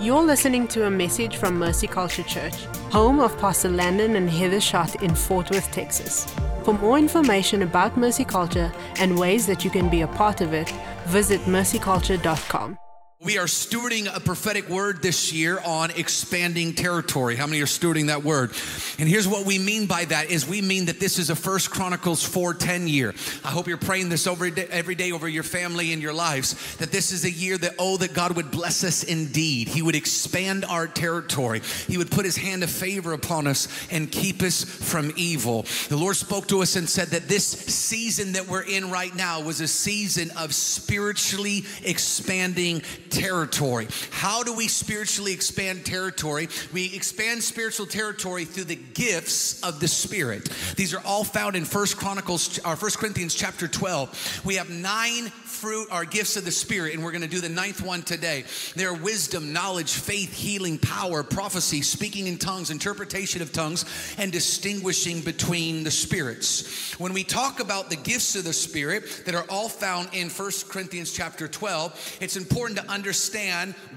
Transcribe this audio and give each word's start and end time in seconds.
You're 0.00 0.22
listening 0.22 0.66
to 0.68 0.86
a 0.86 0.90
message 0.90 1.36
from 1.36 1.58
Mercy 1.58 1.86
Culture 1.86 2.22
Church, 2.22 2.64
home 2.90 3.20
of 3.20 3.38
Pastor 3.38 3.68
Landon 3.68 4.16
and 4.16 4.30
Heather 4.30 4.58
Schott 4.58 5.02
in 5.02 5.14
Fort 5.14 5.50
Worth, 5.50 5.70
Texas. 5.72 6.24
For 6.64 6.72
more 6.72 6.98
information 6.98 7.60
about 7.60 7.98
Mercy 7.98 8.24
Culture 8.24 8.72
and 8.98 9.18
ways 9.18 9.46
that 9.46 9.62
you 9.62 9.70
can 9.70 9.90
be 9.90 10.00
a 10.00 10.08
part 10.08 10.40
of 10.40 10.54
it, 10.54 10.70
visit 11.04 11.42
mercyculture.com. 11.42 12.78
We 13.22 13.36
are 13.36 13.44
stewarding 13.44 14.08
a 14.16 14.18
prophetic 14.18 14.70
word 14.70 15.02
this 15.02 15.30
year 15.30 15.60
on 15.66 15.90
expanding 15.90 16.72
territory. 16.72 17.36
How 17.36 17.46
many 17.46 17.60
are 17.60 17.66
stewarding 17.66 18.06
that 18.06 18.24
word? 18.24 18.52
And 18.98 19.06
here's 19.06 19.28
what 19.28 19.44
we 19.44 19.58
mean 19.58 19.84
by 19.84 20.06
that 20.06 20.30
is 20.30 20.48
we 20.48 20.62
mean 20.62 20.86
that 20.86 21.00
this 21.00 21.18
is 21.18 21.28
a 21.28 21.36
First 21.36 21.70
Chronicles 21.70 22.26
4:10 22.26 22.88
year. 22.88 23.14
I 23.44 23.48
hope 23.48 23.68
you're 23.68 23.76
praying 23.76 24.08
this 24.08 24.26
over 24.26 24.50
every 24.70 24.94
day 24.94 25.12
over 25.12 25.28
your 25.28 25.42
family 25.42 25.92
and 25.92 26.00
your 26.00 26.14
lives 26.14 26.76
that 26.76 26.92
this 26.92 27.12
is 27.12 27.26
a 27.26 27.30
year 27.30 27.58
that 27.58 27.74
oh 27.78 27.98
that 27.98 28.14
God 28.14 28.36
would 28.36 28.50
bless 28.50 28.84
us 28.84 29.02
indeed. 29.02 29.68
He 29.68 29.82
would 29.82 29.96
expand 29.96 30.64
our 30.64 30.86
territory. 30.86 31.60
He 31.88 31.98
would 31.98 32.10
put 32.10 32.24
his 32.24 32.38
hand 32.38 32.62
of 32.62 32.70
favor 32.70 33.12
upon 33.12 33.46
us 33.46 33.68
and 33.90 34.10
keep 34.10 34.40
us 34.40 34.64
from 34.64 35.12
evil. 35.14 35.66
The 35.90 35.96
Lord 35.98 36.16
spoke 36.16 36.48
to 36.48 36.62
us 36.62 36.74
and 36.74 36.88
said 36.88 37.08
that 37.08 37.28
this 37.28 37.46
season 37.46 38.32
that 38.32 38.48
we're 38.48 38.62
in 38.62 38.90
right 38.90 39.14
now 39.14 39.42
was 39.42 39.60
a 39.60 39.68
season 39.68 40.30
of 40.38 40.54
spiritually 40.54 41.66
expanding 41.84 42.80
territory. 43.10 43.88
How 44.10 44.42
do 44.42 44.54
we 44.54 44.68
spiritually 44.68 45.32
expand 45.32 45.84
territory? 45.84 46.48
We 46.72 46.94
expand 46.94 47.42
spiritual 47.42 47.86
territory 47.86 48.44
through 48.44 48.64
the 48.64 48.76
gifts 48.76 49.62
of 49.62 49.80
the 49.80 49.88
Spirit. 49.88 50.48
These 50.76 50.94
are 50.94 51.02
all 51.04 51.24
found 51.24 51.56
in 51.56 51.64
First 51.64 51.96
Chronicles 51.96 52.58
or 52.64 52.76
First 52.76 52.98
Corinthians 52.98 53.34
chapter 53.34 53.68
12. 53.68 54.42
We 54.44 54.54
have 54.54 54.70
nine 54.70 55.26
fruit 55.26 55.88
are 55.90 56.04
gifts 56.04 56.36
of 56.36 56.44
the 56.44 56.50
Spirit, 56.50 56.94
and 56.94 57.04
we're 57.04 57.10
going 57.10 57.22
to 57.22 57.28
do 57.28 57.40
the 57.40 57.48
ninth 57.48 57.82
one 57.82 58.02
today. 58.02 58.44
They 58.76 58.84
are 58.84 58.94
wisdom, 58.94 59.52
knowledge, 59.52 59.92
faith, 59.92 60.32
healing, 60.32 60.78
power, 60.78 61.22
prophecy, 61.22 61.82
speaking 61.82 62.26
in 62.26 62.38
tongues, 62.38 62.70
interpretation 62.70 63.42
of 63.42 63.52
tongues, 63.52 63.84
and 64.16 64.32
distinguishing 64.32 65.20
between 65.20 65.84
the 65.84 65.90
spirits. 65.90 66.94
When 66.98 67.12
we 67.12 67.24
talk 67.24 67.60
about 67.60 67.90
the 67.90 67.96
gifts 67.96 68.36
of 68.36 68.44
the 68.44 68.52
Spirit 68.52 69.24
that 69.26 69.34
are 69.34 69.44
all 69.50 69.68
found 69.68 70.08
in 70.12 70.30
First 70.30 70.68
Corinthians 70.68 71.12
chapter 71.12 71.48
12, 71.48 72.18
it's 72.20 72.36
important 72.36 72.78
to 72.78 72.84
understand 72.84 72.99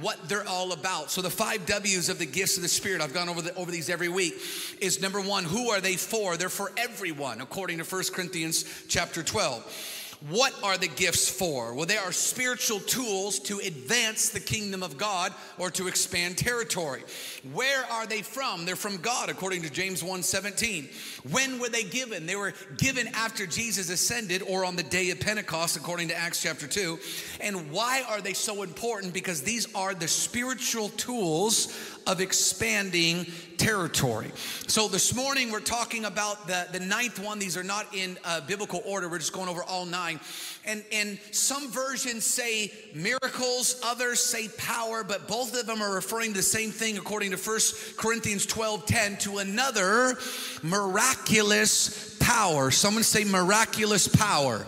what 0.01 0.29
they're 0.29 0.47
all 0.47 0.71
about. 0.71 1.11
So 1.11 1.21
the 1.21 1.29
five 1.29 1.65
W's 1.65 2.09
of 2.09 2.19
the 2.19 2.25
gifts 2.25 2.57
of 2.57 2.63
the 2.63 2.69
Spirit, 2.69 3.01
I've 3.01 3.13
gone 3.13 3.29
over, 3.29 3.41
the, 3.41 3.55
over 3.55 3.71
these 3.71 3.89
every 3.89 4.09
week, 4.09 4.33
is 4.79 5.01
number 5.01 5.21
one, 5.21 5.43
who 5.43 5.69
are 5.69 5.81
they 5.81 5.95
for? 5.95 6.37
They're 6.37 6.49
for 6.49 6.71
everyone, 6.77 7.41
according 7.41 7.79
to 7.79 7.83
First 7.83 8.13
Corinthians 8.13 8.65
chapter 8.87 9.23
12. 9.23 9.92
What 10.29 10.53
are 10.63 10.77
the 10.77 10.87
gifts 10.87 11.29
for? 11.29 11.73
Well, 11.73 11.85
they 11.85 11.97
are 11.97 12.13
spiritual 12.13 12.79
tools 12.79 13.39
to 13.39 13.59
advance 13.59 14.29
the 14.29 14.39
kingdom 14.39 14.81
of 14.81 14.97
God 14.97 15.33
or 15.57 15.69
to 15.71 15.89
expand 15.89 16.37
territory. 16.37 17.03
Where 17.51 17.83
are 17.91 18.07
they 18.07 18.21
from? 18.21 18.63
They're 18.63 18.77
from 18.77 18.97
God, 18.97 19.29
according 19.29 19.63
to 19.63 19.69
James 19.69 20.01
1:17. 20.01 20.89
When 21.29 21.59
were 21.59 21.67
they 21.67 21.83
given? 21.83 22.25
They 22.25 22.37
were 22.37 22.53
given 22.77 23.09
after 23.09 23.45
Jesus 23.45 23.89
ascended 23.89 24.43
or 24.43 24.63
on 24.63 24.77
the 24.77 24.83
day 24.83 25.09
of 25.09 25.19
Pentecost, 25.19 25.75
according 25.75 26.07
to 26.07 26.15
Acts 26.15 26.41
chapter 26.41 26.67
2. 26.67 27.01
And 27.41 27.69
why 27.69 28.03
are 28.03 28.21
they 28.21 28.33
so 28.33 28.63
important? 28.63 29.11
Because 29.13 29.41
these 29.41 29.67
are 29.75 29.93
the 29.93 30.07
spiritual 30.07 30.87
tools 30.89 31.67
of 32.07 32.21
expanding 32.21 33.25
territory. 33.57 34.31
So 34.67 34.87
this 34.87 35.15
morning 35.15 35.51
we're 35.51 35.59
talking 35.59 36.05
about 36.05 36.47
the, 36.47 36.67
the 36.71 36.79
ninth 36.79 37.19
one. 37.19 37.39
These 37.39 37.57
are 37.57 37.63
not 37.63 37.93
in 37.95 38.17
uh, 38.23 38.41
biblical 38.41 38.81
order. 38.85 39.07
We're 39.07 39.19
just 39.19 39.33
going 39.33 39.49
over 39.49 39.63
all 39.63 39.85
nine. 39.85 40.19
And, 40.65 40.83
and 40.91 41.19
some 41.31 41.71
versions 41.71 42.25
say 42.25 42.71
miracles, 42.93 43.79
others 43.83 44.19
say 44.19 44.49
power, 44.57 45.03
but 45.03 45.27
both 45.27 45.57
of 45.59 45.65
them 45.65 45.81
are 45.81 45.93
referring 45.93 46.31
to 46.31 46.37
the 46.37 46.43
same 46.43 46.71
thing 46.71 46.97
according 46.97 47.31
to 47.31 47.37
1 47.37 47.59
Corinthians 47.97 48.45
12 48.45 48.85
10 48.85 49.17
to 49.17 49.37
another 49.39 50.15
miraculous 50.61 52.17
power. 52.19 52.71
Someone 52.71 53.03
say 53.03 53.23
miraculous 53.23 54.07
power. 54.07 54.65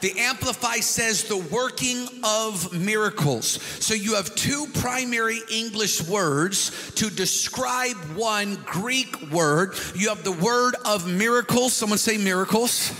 The 0.00 0.18
Amplify 0.18 0.76
says 0.76 1.24
the 1.24 1.36
working 1.36 2.08
of 2.24 2.72
miracles. 2.72 3.62
So 3.84 3.92
you 3.92 4.14
have 4.14 4.34
two 4.34 4.66
primary 4.74 5.40
English 5.52 6.02
words 6.08 6.92
to 6.94 7.10
describe 7.10 7.96
one 8.14 8.56
Greek 8.64 9.30
word. 9.30 9.74
You 9.94 10.08
have 10.08 10.24
the 10.24 10.32
word 10.32 10.74
of 10.86 11.06
miracles. 11.06 11.74
Someone 11.74 11.98
say 11.98 12.16
miracles. 12.16 12.92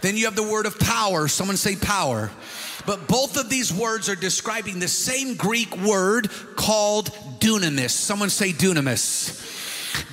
Then 0.00 0.16
you 0.16 0.24
have 0.24 0.36
the 0.36 0.42
word 0.42 0.64
of 0.64 0.78
power. 0.78 1.28
Someone 1.28 1.58
say 1.58 1.76
power. 1.76 2.30
But 2.86 3.06
both 3.06 3.36
of 3.36 3.50
these 3.50 3.70
words 3.70 4.08
are 4.08 4.16
describing 4.16 4.78
the 4.78 4.88
same 4.88 5.34
Greek 5.34 5.76
word 5.76 6.30
called 6.56 7.10
dunamis. 7.40 7.90
Someone 7.90 8.30
say 8.30 8.52
dunamis. 8.52 9.44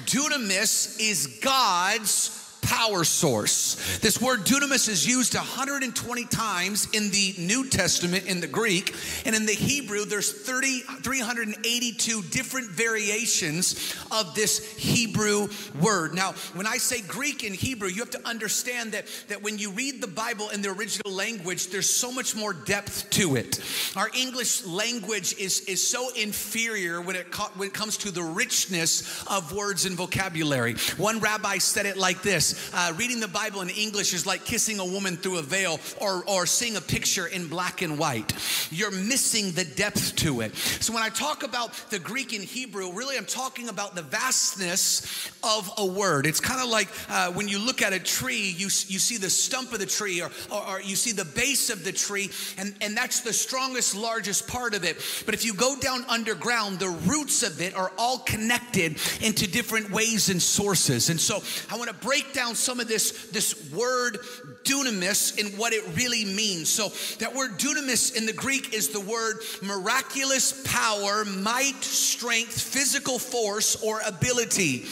Dunamis 0.06 1.00
is 1.00 1.28
God's 1.42 2.45
power 2.66 3.04
source. 3.04 4.00
This 4.00 4.20
word 4.20 4.42
dunamis 4.42 4.90
is 4.90 5.06
used 5.06 5.36
120 5.36 6.26
times 6.26 6.88
in 6.94 7.12
the 7.12 7.36
New 7.38 7.70
Testament 7.70 8.26
in 8.26 8.42
the 8.42 8.48
Greek, 8.48 8.96
and 9.26 9.36
in 9.36 9.46
the 9.46 9.54
Hebrew, 9.54 10.06
there's 10.06 10.32
30, 10.32 10.80
382 11.04 12.24
different 12.24 12.70
variations 12.72 13.96
of 14.12 14.34
this 14.34 14.76
Hebrew 14.78 15.48
word. 15.80 16.16
Now, 16.16 16.32
when 16.56 16.66
I 16.66 16.78
say 16.78 17.02
Greek 17.02 17.44
and 17.44 17.56
Hebrew, 17.56 17.90
you 17.90 18.02
have 18.02 18.10
to 18.12 18.28
understand 18.28 18.94
that, 18.94 19.06
that 19.28 19.44
when 19.44 19.60
you 19.60 19.72
read 19.72 20.02
the 20.02 20.08
Bible 20.08 20.50
in 20.50 20.64
the 20.64 20.70
original 20.70 21.14
language, 21.14 21.68
there's 21.68 21.90
so 21.90 22.12
much 22.12 22.36
more 22.36 22.54
depth 22.54 23.10
to 23.12 23.36
it. 23.36 23.62
Our 23.96 24.10
English 24.18 24.66
language 24.66 25.36
is, 25.38 25.62
is 25.62 25.88
so 25.88 26.10
inferior 26.16 27.00
when 27.00 27.16
it, 27.16 27.28
when 27.56 27.68
it 27.68 27.74
comes 27.74 27.98
to 27.98 28.12
the 28.12 28.24
richness 28.24 29.24
of 29.28 29.54
words 29.54 29.86
and 29.86 29.96
vocabulary. 29.96 30.74
One 30.98 31.20
rabbi 31.20 31.60
said 31.60 31.86
it 31.86 31.98
like 31.98 32.24
this 32.24 32.55
uh, 32.74 32.94
reading 32.96 33.20
the 33.20 33.28
Bible 33.28 33.62
in 33.62 33.70
English 33.70 34.14
is 34.14 34.26
like 34.26 34.46
kissing 34.46 34.80
a 34.80 34.86
woman 34.86 35.18
through 35.18 35.40
a 35.40 35.42
veil 35.42 35.80
or, 36.02 36.24
or 36.28 36.46
seeing 36.46 36.76
a 36.76 36.82
picture 36.82 37.28
in 37.28 37.48
black 37.48 37.82
and 37.82 37.98
white. 37.98 38.34
You're 38.72 38.92
missing 38.92 39.52
the 39.52 39.66
depth 39.66 40.16
to 40.18 40.42
it. 40.42 40.56
So 40.56 40.94
when 40.94 41.04
I 41.04 41.10
talk 41.10 41.44
about 41.44 41.74
the 41.90 42.00
Greek 42.00 42.34
and 42.34 42.44
Hebrew, 42.44 42.92
really 42.94 43.18
I'm 43.18 43.26
talking 43.26 43.70
about 43.70 43.96
the 43.96 44.02
vastness 44.02 45.32
of 45.44 45.70
a 45.78 45.86
word. 45.86 46.26
It's 46.26 46.40
kind 46.40 46.62
of 46.62 46.70
like 46.70 46.88
uh, 47.10 47.32
when 47.32 47.48
you 47.48 47.60
look 47.60 47.82
at 47.82 47.94
a 47.94 48.00
tree, 48.00 48.54
you, 48.58 48.66
you 48.66 49.00
see 49.00 49.18
the 49.18 49.30
stump 49.30 49.74
of 49.74 49.80
the 49.80 49.86
tree 49.86 50.22
or, 50.22 50.30
or, 50.52 50.70
or 50.70 50.82
you 50.82 50.96
see 50.96 51.12
the 51.12 51.26
base 51.26 51.70
of 51.70 51.84
the 51.84 51.92
tree, 51.92 52.30
and, 52.58 52.76
and 52.82 52.96
that's 52.96 53.22
the 53.22 53.34
strongest, 53.34 53.96
largest 53.96 54.48
part 54.48 54.76
of 54.76 54.84
it. 54.84 54.98
But 55.26 55.34
if 55.34 55.44
you 55.44 55.54
go 55.54 55.76
down 55.80 56.06
underground, 56.08 56.80
the 56.80 56.90
roots 56.90 57.44
of 57.44 57.62
it 57.62 57.76
are 57.76 57.92
all 57.98 58.20
connected 58.20 58.98
into 59.22 59.50
different 59.50 59.90
ways 59.90 60.30
and 60.30 60.42
sources. 60.42 61.10
And 61.10 61.20
so 61.20 61.42
I 61.74 61.78
want 61.78 61.90
to 61.90 61.96
break 61.96 62.34
down 62.34 62.45
down 62.46 62.56
some 62.56 62.80
of 62.80 62.88
this, 62.88 63.28
this 63.32 63.72
word 63.72 64.20
dunamis 64.64 65.40
and 65.40 65.58
what 65.58 65.74
it 65.74 65.84
really 65.96 66.26
means. 66.26 66.70
So, 66.70 66.90
that 67.20 67.34
word 67.34 67.58
dunamis 67.58 68.16
in 68.16 68.26
the 68.26 68.34
Greek 68.34 68.74
is 68.74 68.90
the 68.90 69.00
word 69.00 69.38
miraculous 69.62 70.64
power, 70.66 71.26
might, 71.26 71.84
strength, 71.84 72.60
physical 72.60 73.20
force, 73.20 73.82
or 73.84 74.02
ability. 74.06 74.86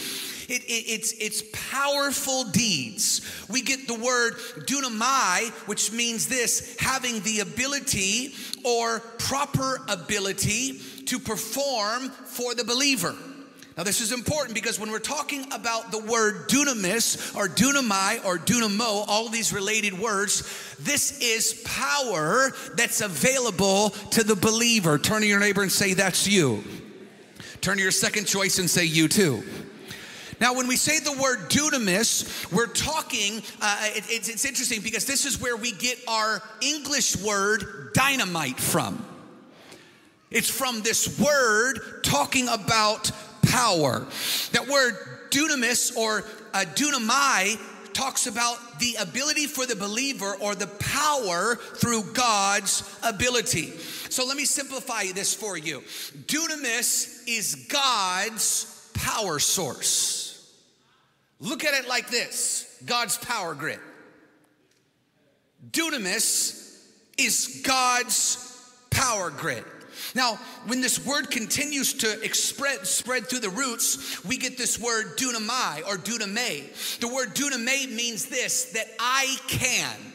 It, 0.50 0.64
it, 0.64 0.84
it's, 0.88 1.14
it's 1.14 1.44
powerful 1.72 2.46
deeds. 2.46 3.22
We 3.50 3.62
get 3.62 3.88
the 3.88 3.94
word 3.94 4.34
dunamai, 4.66 5.50
which 5.68 5.92
means 5.92 6.28
this 6.28 6.76
having 6.80 7.22
the 7.22 7.40
ability 7.40 8.34
or 8.66 9.00
proper 9.20 9.80
ability 9.88 10.80
to 11.06 11.20
perform 11.20 12.10
for 12.10 12.56
the 12.56 12.64
believer. 12.66 13.16
Now, 13.76 13.84
this 13.84 14.02
is 14.02 14.12
important 14.12 14.54
because 14.54 14.80
when 14.80 14.92
we're 14.92 15.00
talking 15.00 15.52
about 15.52 15.92
the 15.92 15.98
word 15.98 16.48
dunamis 16.48 17.36
or 17.36 17.48
dunamai 17.48 18.24
or 18.24 18.38
dunamo, 18.38 19.06
all 19.08 19.30
these 19.30 19.52
related 19.52 19.98
words, 19.98 20.76
this 20.80 21.20
is 21.20 21.64
power 21.66 22.52
that's 22.76 23.02
available 23.02 23.90
to 24.12 24.24
the 24.24 24.36
believer. 24.36 25.00
Turn 25.00 25.22
to 25.22 25.28
your 25.28 25.40
neighbor 25.40 25.64
and 25.64 25.72
say, 25.72 25.94
That's 25.94 26.28
you. 26.28 26.64
Turn 27.62 27.78
to 27.78 27.82
your 27.82 27.92
second 27.92 28.26
choice 28.26 28.60
and 28.60 28.70
say, 28.70 28.86
You 28.86 29.08
too. 29.08 29.44
Now, 30.40 30.54
when 30.54 30.68
we 30.68 30.76
say 30.76 31.00
the 31.00 31.14
word 31.20 31.50
dunamis, 31.50 32.52
we're 32.52 32.68
talking, 32.68 33.42
uh, 33.62 33.78
it, 33.96 34.04
it's, 34.10 34.30
it's 34.30 34.46
interesting 34.46 34.82
because 34.82 35.06
this 35.06 35.26
is 35.26 35.42
where 35.42 35.56
we 35.56 35.72
get 35.72 35.98
our 36.08 36.44
English 36.62 37.16
word 37.18 37.92
dynamite 37.94 38.60
from. 38.60 39.04
It's 40.30 40.50
from 40.50 40.82
this 40.82 41.20
word 41.20 42.04
talking 42.04 42.48
about 42.50 43.12
power. 43.54 44.06
That 44.52 44.68
word 44.68 44.96
dunamis 45.30 45.96
or 45.96 46.24
uh, 46.54 46.66
dunamai 46.74 47.60
talks 47.94 48.26
about 48.26 48.80
the 48.80 48.96
ability 49.00 49.46
for 49.46 49.68
the 49.68 49.76
believer 49.76 50.36
or 50.42 50.56
the 50.56 50.66
power 50.66 51.56
through 51.56 52.02
God's 52.14 52.84
ability. 53.04 53.70
So 54.10 54.26
let 54.26 54.36
me 54.38 54.46
simplify 54.46 55.06
this 55.14 55.36
for 55.36 55.56
you. 55.56 55.82
Dunamis 56.26 57.28
is 57.28 57.68
God's 57.70 58.90
power 58.96 59.38
source. 59.38 60.52
Look 61.40 61.64
at 61.64 61.76
it 61.76 61.88
like 61.88 62.10
this 62.10 62.82
God's 62.86 63.18
power 63.18 63.54
grid. 63.54 63.80
Dunamis 65.70 66.84
is 67.20 67.62
God's 67.64 68.38
power 68.90 69.30
grid. 69.30 69.64
Now, 70.16 70.36
when 70.66 70.82
this 70.82 71.06
word 71.06 71.32
continues 71.32 71.94
to 71.96 72.34
spread, 72.34 72.86
spread 72.86 73.28
through 73.28 73.40
the 73.40 73.50
roots, 73.50 74.24
we 74.24 74.38
get 74.38 74.58
this 74.58 74.80
word 74.80 75.18
dunamai 75.18 75.88
or 75.88 75.98
duname. 75.98 77.00
The 77.00 77.08
word 77.08 77.36
duname 77.36 77.94
means 77.94 78.26
this 78.26 78.66
that 78.74 78.88
I 79.00 79.38
can. 79.48 80.13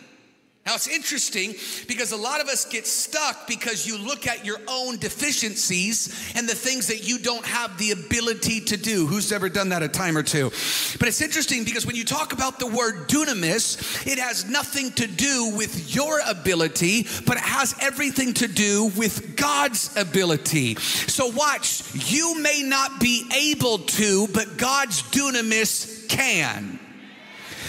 Now, 0.68 0.74
it's 0.74 0.86
interesting 0.86 1.54
because 1.86 2.12
a 2.12 2.16
lot 2.18 2.42
of 2.42 2.48
us 2.48 2.66
get 2.66 2.86
stuck 2.86 3.46
because 3.46 3.86
you 3.86 3.96
look 3.96 4.26
at 4.26 4.44
your 4.44 4.58
own 4.68 4.98
deficiencies 4.98 6.34
and 6.36 6.46
the 6.46 6.54
things 6.54 6.88
that 6.88 7.08
you 7.08 7.18
don't 7.18 7.46
have 7.46 7.78
the 7.78 7.92
ability 7.92 8.60
to 8.60 8.76
do. 8.76 9.06
Who's 9.06 9.32
ever 9.32 9.48
done 9.48 9.70
that 9.70 9.82
a 9.82 9.88
time 9.88 10.14
or 10.14 10.22
two? 10.22 10.50
But 10.98 11.08
it's 11.08 11.22
interesting 11.22 11.64
because 11.64 11.86
when 11.86 11.96
you 11.96 12.04
talk 12.04 12.34
about 12.34 12.58
the 12.58 12.66
word 12.66 13.08
dunamis, 13.08 14.06
it 14.06 14.18
has 14.18 14.44
nothing 14.44 14.92
to 14.92 15.06
do 15.06 15.54
with 15.56 15.94
your 15.94 16.20
ability, 16.28 17.06
but 17.24 17.38
it 17.38 17.44
has 17.44 17.74
everything 17.80 18.34
to 18.34 18.46
do 18.46 18.90
with 18.94 19.38
God's 19.38 19.96
ability. 19.96 20.74
So, 20.74 21.28
watch, 21.28 21.82
you 21.94 22.42
may 22.42 22.62
not 22.62 23.00
be 23.00 23.24
able 23.34 23.78
to, 23.78 24.28
but 24.34 24.58
God's 24.58 25.00
dunamis 25.04 26.10
can. 26.10 26.77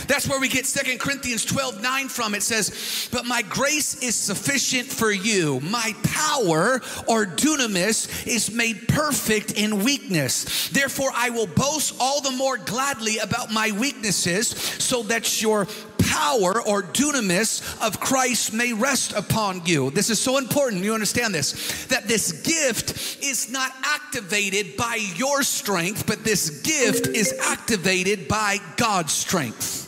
That's 0.09 0.27
where 0.27 0.39
we 0.39 0.49
get 0.49 0.65
Second 0.65 0.99
Corinthians 0.99 1.45
12 1.45 1.83
9 1.83 2.09
from. 2.09 2.33
It 2.33 2.41
says, 2.41 3.07
But 3.11 3.27
my 3.27 3.43
grace 3.43 4.01
is 4.01 4.15
sufficient 4.15 4.87
for 4.87 5.11
you. 5.11 5.59
My 5.59 5.93
power 6.01 6.81
or 7.07 7.27
dunamis 7.27 8.25
is 8.25 8.51
made 8.51 8.87
perfect 8.87 9.51
in 9.51 9.83
weakness. 9.83 10.69
Therefore, 10.69 11.11
I 11.13 11.29
will 11.29 11.45
boast 11.45 11.95
all 11.99 12.21
the 12.21 12.31
more 12.31 12.57
gladly 12.57 13.19
about 13.19 13.53
my 13.53 13.71
weaknesses 13.71 14.47
so 14.49 15.03
that 15.03 15.43
your 15.43 15.67
power 15.99 16.59
or 16.59 16.81
dunamis 16.81 17.61
of 17.85 17.99
Christ 17.99 18.51
may 18.51 18.73
rest 18.73 19.13
upon 19.13 19.61
you. 19.67 19.91
This 19.91 20.09
is 20.09 20.19
so 20.19 20.39
important. 20.39 20.83
You 20.83 20.95
understand 20.95 21.35
this 21.35 21.85
that 21.85 22.07
this 22.07 22.31
gift 22.31 23.23
is 23.23 23.51
not 23.51 23.71
activated 23.83 24.75
by 24.75 24.95
your 24.95 25.43
strength, 25.43 26.07
but 26.07 26.23
this 26.23 26.61
gift 26.61 27.05
is 27.05 27.31
activated 27.39 28.27
by 28.27 28.57
God's 28.75 29.13
strength. 29.13 29.85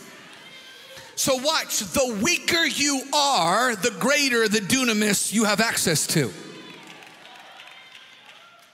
So, 1.21 1.35
watch, 1.35 1.81
the 1.81 2.18
weaker 2.23 2.65
you 2.65 3.03
are, 3.13 3.75
the 3.75 3.91
greater 4.00 4.47
the 4.47 4.57
dunamis 4.57 5.31
you 5.31 5.44
have 5.44 5.62
access 5.62 6.07
to. 6.07 6.33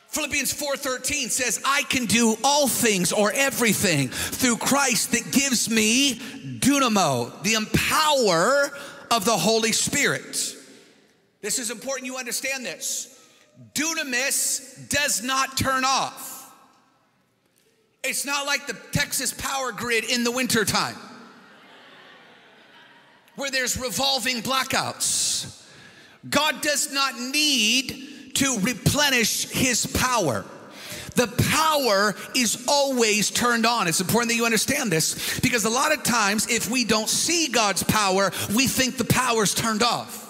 Philippians 0.07 0.53
4:13 0.53 1.29
says, 1.29 1.59
"I 1.65 1.83
can 1.83 2.05
do 2.05 2.37
all 2.45 2.69
things 2.69 3.11
or 3.11 3.33
everything 3.33 4.07
through 4.11 4.59
Christ 4.59 5.11
that 5.11 5.29
gives 5.33 5.69
me 5.69 6.21
dunamo, 6.61 7.43
the 7.43 7.55
empower 7.55 8.71
of 9.11 9.25
the 9.25 9.37
Holy 9.37 9.73
Spirit." 9.73 10.55
This 11.41 11.59
is 11.59 11.69
important 11.69 12.05
you 12.05 12.15
understand 12.15 12.65
this. 12.65 13.07
Dunamis 13.75 14.87
does 14.87 15.21
not 15.21 15.57
turn 15.57 15.83
off. 15.83 16.45
It's 18.05 18.23
not 18.23 18.45
like 18.45 18.67
the 18.67 18.77
Texas 18.93 19.33
power 19.37 19.73
grid 19.73 20.05
in 20.05 20.23
the 20.23 20.31
wintertime 20.31 21.06
where 23.37 23.49
there's 23.49 23.79
revolving 23.79 24.41
blackouts. 24.41 25.63
God 26.29 26.61
does 26.61 26.91
not 26.91 27.17
need 27.17 28.33
to 28.35 28.59
replenish 28.59 29.47
his 29.49 29.85
power. 29.85 30.43
The 31.15 31.27
power 31.51 32.13
is 32.35 32.65
always 32.67 33.31
turned 33.31 33.65
on. 33.65 33.87
It's 33.87 34.01
important 34.01 34.31
that 34.31 34.35
you 34.35 34.45
understand 34.45 34.91
this 34.91 35.39
because 35.39 35.65
a 35.65 35.69
lot 35.69 35.91
of 35.93 36.03
times, 36.03 36.47
if 36.49 36.69
we 36.69 36.83
don't 36.83 37.09
see 37.09 37.47
God's 37.47 37.83
power, 37.83 38.31
we 38.55 38.67
think 38.67 38.97
the 38.97 39.05
power's 39.05 39.55
turned 39.55 39.81
off. 39.81 40.25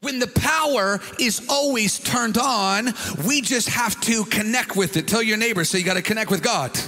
When 0.00 0.18
the 0.18 0.26
power 0.26 1.00
is 1.18 1.46
always 1.48 1.98
turned 1.98 2.38
on, 2.38 2.92
we 3.26 3.40
just 3.40 3.68
have 3.68 4.00
to 4.02 4.24
connect 4.24 4.76
with 4.76 4.96
it. 4.96 5.08
Tell 5.08 5.22
your 5.22 5.36
neighbor, 5.36 5.64
so 5.64 5.78
you 5.78 5.84
got 5.84 5.94
to 5.94 6.02
connect 6.02 6.30
with 6.30 6.42
God. 6.42 6.78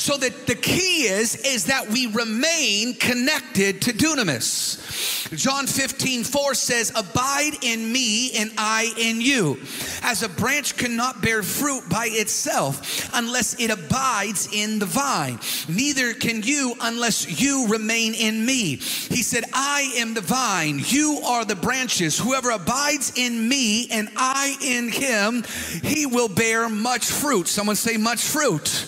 So 0.00 0.16
that 0.16 0.46
the 0.46 0.54
key 0.54 1.02
is 1.08 1.36
is 1.44 1.66
that 1.66 1.90
we 1.90 2.06
remain 2.06 2.94
connected 2.94 3.82
to 3.82 3.92
dunamis. 3.92 5.28
John 5.36 5.66
15, 5.66 6.24
4 6.24 6.54
says, 6.54 6.90
Abide 6.96 7.62
in 7.62 7.92
me 7.92 8.32
and 8.32 8.50
I 8.56 8.94
in 8.96 9.20
you. 9.20 9.58
As 10.02 10.22
a 10.22 10.28
branch 10.30 10.78
cannot 10.78 11.20
bear 11.20 11.42
fruit 11.42 11.86
by 11.90 12.08
itself 12.10 13.10
unless 13.12 13.60
it 13.60 13.70
abides 13.70 14.48
in 14.54 14.78
the 14.78 14.86
vine. 14.86 15.38
Neither 15.68 16.14
can 16.14 16.42
you 16.44 16.74
unless 16.80 17.38
you 17.38 17.68
remain 17.68 18.14
in 18.14 18.46
me. 18.46 18.76
He 18.76 19.22
said, 19.22 19.44
I 19.52 19.92
am 19.96 20.14
the 20.14 20.22
vine, 20.22 20.80
you 20.82 21.20
are 21.26 21.44
the 21.44 21.56
branches. 21.56 22.18
Whoever 22.18 22.48
abides 22.52 23.12
in 23.16 23.46
me 23.46 23.88
and 23.90 24.08
I 24.16 24.56
in 24.64 24.88
him, 24.88 25.44
he 25.84 26.06
will 26.06 26.28
bear 26.28 26.70
much 26.70 27.04
fruit. 27.04 27.48
Someone 27.48 27.76
say, 27.76 27.98
much 27.98 28.22
fruit. 28.22 28.86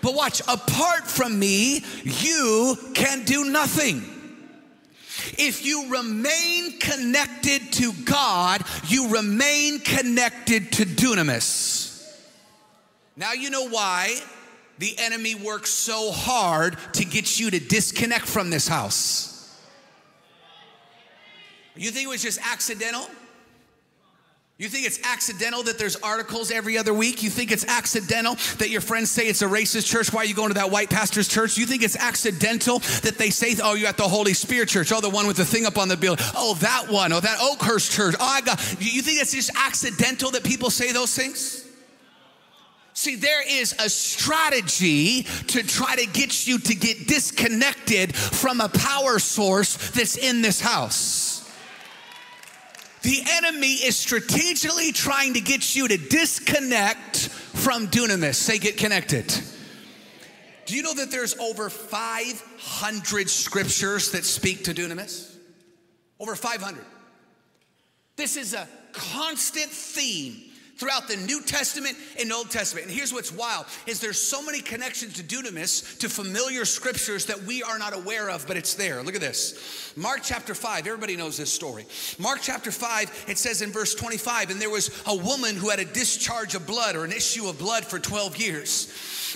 But 0.00 0.14
watch, 0.14 0.40
apart 0.42 1.06
from 1.06 1.38
me, 1.38 1.84
you 2.04 2.76
can 2.94 3.24
do 3.24 3.50
nothing. 3.50 4.02
If 5.36 5.64
you 5.64 5.90
remain 5.90 6.78
connected 6.78 7.72
to 7.74 7.92
God, 8.04 8.62
you 8.86 9.08
remain 9.08 9.80
connected 9.80 10.72
to 10.72 10.84
dunamis. 10.84 11.86
Now 13.16 13.32
you 13.32 13.50
know 13.50 13.68
why 13.68 14.14
the 14.78 14.94
enemy 14.98 15.34
works 15.34 15.70
so 15.70 16.12
hard 16.12 16.78
to 16.94 17.04
get 17.04 17.40
you 17.40 17.50
to 17.50 17.58
disconnect 17.58 18.26
from 18.26 18.50
this 18.50 18.68
house. 18.68 19.34
You 21.74 21.90
think 21.90 22.06
it 22.06 22.10
was 22.10 22.22
just 22.22 22.40
accidental? 22.44 23.06
You 24.58 24.68
think 24.68 24.86
it's 24.88 24.98
accidental 25.04 25.62
that 25.62 25.78
there's 25.78 25.94
articles 25.94 26.50
every 26.50 26.76
other 26.76 26.92
week? 26.92 27.22
You 27.22 27.30
think 27.30 27.52
it's 27.52 27.64
accidental 27.68 28.34
that 28.58 28.70
your 28.70 28.80
friends 28.80 29.08
say 29.08 29.28
it's 29.28 29.40
a 29.40 29.46
racist 29.46 29.86
church? 29.86 30.12
Why 30.12 30.22
are 30.22 30.24
you 30.24 30.34
going 30.34 30.48
to 30.48 30.54
that 30.54 30.72
white 30.72 30.90
pastor's 30.90 31.28
church? 31.28 31.56
You 31.56 31.64
think 31.64 31.84
it's 31.84 31.94
accidental 31.94 32.80
that 32.80 33.18
they 33.18 33.30
say, 33.30 33.54
oh, 33.62 33.74
you're 33.74 33.88
at 33.88 33.96
the 33.96 34.08
Holy 34.08 34.34
Spirit 34.34 34.68
church? 34.68 34.90
Oh, 34.90 35.00
the 35.00 35.10
one 35.10 35.28
with 35.28 35.36
the 35.36 35.44
thing 35.44 35.64
up 35.64 35.78
on 35.78 35.86
the 35.86 35.96
bill. 35.96 36.16
Oh, 36.34 36.54
that 36.54 36.88
one. 36.88 37.12
Oh, 37.12 37.20
that 37.20 37.38
Oakhurst 37.40 37.92
church. 37.92 38.16
Oh, 38.18 38.26
I 38.26 38.40
got. 38.40 38.58
You 38.80 39.00
think 39.00 39.22
it's 39.22 39.32
just 39.32 39.52
accidental 39.56 40.32
that 40.32 40.42
people 40.42 40.70
say 40.70 40.90
those 40.90 41.14
things? 41.14 41.64
See, 42.94 43.14
there 43.14 43.46
is 43.48 43.76
a 43.78 43.88
strategy 43.88 45.22
to 45.22 45.62
try 45.62 45.94
to 45.94 46.06
get 46.06 46.48
you 46.48 46.58
to 46.58 46.74
get 46.74 47.06
disconnected 47.06 48.12
from 48.16 48.60
a 48.60 48.68
power 48.68 49.20
source 49.20 49.92
that's 49.92 50.16
in 50.16 50.42
this 50.42 50.60
house. 50.60 51.37
The 53.08 53.24
enemy 53.26 53.72
is 53.72 53.96
strategically 53.96 54.92
trying 54.92 55.32
to 55.32 55.40
get 55.40 55.74
you 55.74 55.88
to 55.88 55.96
disconnect 55.96 57.16
from 57.16 57.88
dunamis. 57.88 58.34
Say, 58.34 58.58
get 58.58 58.76
connected. 58.76 59.34
Do 60.66 60.76
you 60.76 60.82
know 60.82 60.92
that 60.92 61.10
there's 61.10 61.34
over 61.38 61.70
500 61.70 63.30
scriptures 63.30 64.10
that 64.10 64.26
speak 64.26 64.64
to 64.64 64.74
dunamis? 64.74 65.34
Over 66.20 66.36
500. 66.36 66.84
This 68.16 68.36
is 68.36 68.52
a 68.52 68.68
constant 68.92 69.70
theme 69.70 70.47
throughout 70.78 71.08
the 71.08 71.16
New 71.16 71.42
Testament 71.42 71.96
and 72.18 72.32
Old 72.32 72.50
Testament. 72.50 72.86
And 72.86 72.94
here's 72.94 73.12
what's 73.12 73.32
wild 73.32 73.66
is 73.86 74.00
there's 74.00 74.20
so 74.20 74.42
many 74.42 74.60
connections 74.60 75.14
to 75.14 75.22
dunamis, 75.22 75.98
to 75.98 76.08
familiar 76.08 76.64
scriptures 76.64 77.26
that 77.26 77.42
we 77.42 77.62
are 77.62 77.78
not 77.78 77.94
aware 77.94 78.30
of, 78.30 78.46
but 78.46 78.56
it's 78.56 78.74
there. 78.74 79.02
Look 79.02 79.16
at 79.16 79.20
this. 79.20 79.92
Mark 79.96 80.20
chapter 80.22 80.54
5, 80.54 80.86
everybody 80.86 81.16
knows 81.16 81.36
this 81.36 81.52
story. 81.52 81.84
Mark 82.18 82.38
chapter 82.40 82.70
5, 82.70 83.26
it 83.28 83.38
says 83.38 83.60
in 83.60 83.72
verse 83.72 83.94
25, 83.94 84.50
and 84.50 84.60
there 84.60 84.70
was 84.70 84.90
a 85.06 85.16
woman 85.16 85.56
who 85.56 85.68
had 85.68 85.80
a 85.80 85.84
discharge 85.84 86.54
of 86.54 86.66
blood 86.66 86.94
or 86.94 87.04
an 87.04 87.12
issue 87.12 87.48
of 87.48 87.58
blood 87.58 87.84
for 87.84 87.98
12 87.98 88.36
years 88.36 88.92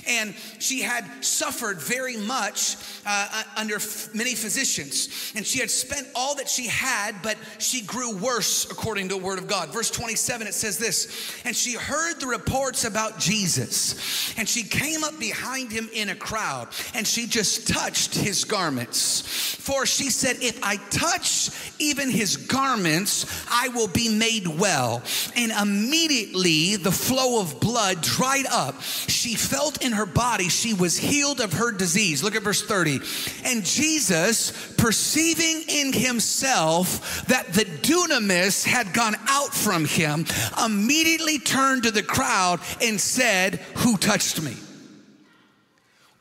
and 0.07 0.35
she 0.59 0.83
had 0.83 1.25
suffered 1.25 1.81
very 1.81 2.17
much 2.17 2.77
uh, 3.07 3.29
uh, 3.33 3.43
under 3.57 3.79
many 4.15 4.35
physicians. 4.35 5.33
And 5.35 5.47
she 5.47 5.59
had 5.59 5.71
spent 5.71 6.09
all 6.15 6.35
that 6.37 6.49
she 6.49 6.67
had, 6.67 7.17
but 7.23 7.37
she 7.59 7.83
grew 7.83 8.17
worse 8.17 8.71
according 8.71 9.09
to 9.09 9.17
the 9.17 9.21
word 9.23 9.39
of 9.39 9.47
God. 9.47 9.73
Verse 9.73 9.91
27, 9.91 10.47
it 10.47 10.55
says 10.55 10.79
this 10.79 11.32
And 11.45 11.55
she 11.57 11.75
heard 11.75 12.21
the 12.21 12.27
reports 12.27 12.85
about 12.85 13.19
Jesus, 13.19 14.35
and 14.39 14.49
she 14.49 14.63
came 14.63 15.05
up 15.05 15.19
behind 15.19 15.73
him 15.73 15.89
in 15.93 16.09
a 16.09 16.15
crowd, 16.15 16.69
and 16.95 17.07
she 17.07 17.27
just 17.27 17.69
touched 17.69 18.15
his 18.15 18.45
garments. 18.45 19.53
For 19.63 19.87
she 19.87 20.11
said, 20.11 20.39
If 20.41 20.59
I 20.63 20.77
touch 20.91 21.51
even 21.79 22.11
his 22.11 22.37
garments, 22.37 23.25
I 23.49 23.69
will 23.69 23.87
be 23.87 24.09
made 24.09 24.49
well. 24.49 25.03
And 25.37 25.53
immediately 25.53 26.77
the 26.77 26.91
flow 26.91 27.41
of 27.41 27.61
blood 27.61 28.03
dried 28.03 28.47
up. 28.51 28.83
She 28.83 29.37
felt 29.37 29.85
in 29.85 29.93
her 29.93 30.05
body 30.05 30.49
she 30.49 30.75
was 30.75 30.99
healed 30.99 31.41
of 31.41 31.53
her 31.53 31.71
disease. 31.71 32.25
Look 32.25 32.35
at 32.35 32.43
verse 32.43 32.63
30. 32.63 32.99
And 33.45 33.65
Jesus, 33.65 34.75
perceiving 34.75 35.63
in 35.69 35.93
himself 35.93 37.25
that 37.29 37.53
the 37.53 37.65
dunamis 37.65 38.65
had 38.65 38.93
gone 38.93 39.15
out 39.29 39.55
from 39.55 39.85
him, 39.85 40.27
immediately 40.65 41.22
turned 41.39 41.85
to 41.85 41.91
the 41.91 42.03
crowd 42.03 42.61
and 42.81 43.01
said, 43.01 43.57
Who 43.79 43.97
touched 43.97 44.41
me? 44.41 44.57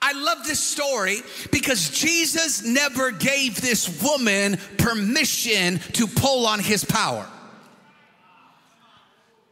I 0.01 0.13
love 0.13 0.45
this 0.45 0.59
story 0.59 1.17
because 1.51 1.89
Jesus 1.91 2.65
never 2.65 3.11
gave 3.11 3.61
this 3.61 4.01
woman 4.01 4.57
permission 4.77 5.77
to 5.93 6.07
pull 6.07 6.47
on 6.47 6.59
his 6.59 6.83
power. 6.83 7.27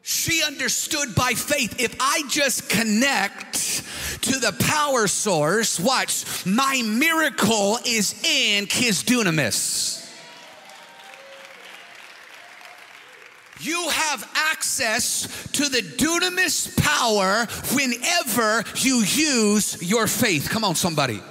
She 0.02 0.42
understood 0.44 1.14
by 1.14 1.34
faith 1.34 1.80
if 1.80 1.96
I 2.00 2.24
just 2.30 2.68
connect 2.68 3.54
to 4.24 4.40
the 4.40 4.56
power 4.60 5.08
source, 5.08 5.80
watch, 5.80 6.46
my 6.48 6.82
miracle 6.84 7.78
is 7.86 8.16
in 8.24 8.66
his 8.66 9.04
dunamis. 9.04 10.09
You 13.62 13.90
have 13.90 14.30
access 14.36 15.48
to 15.54 15.68
the 15.68 15.82
dunamis 15.82 16.78
power 16.78 17.46
whenever 17.76 18.64
you 18.78 19.04
use 19.04 19.82
your 19.82 20.08
faith. 20.08 20.50
Come 20.50 20.64
on, 20.64 20.76
somebody. 20.76 21.22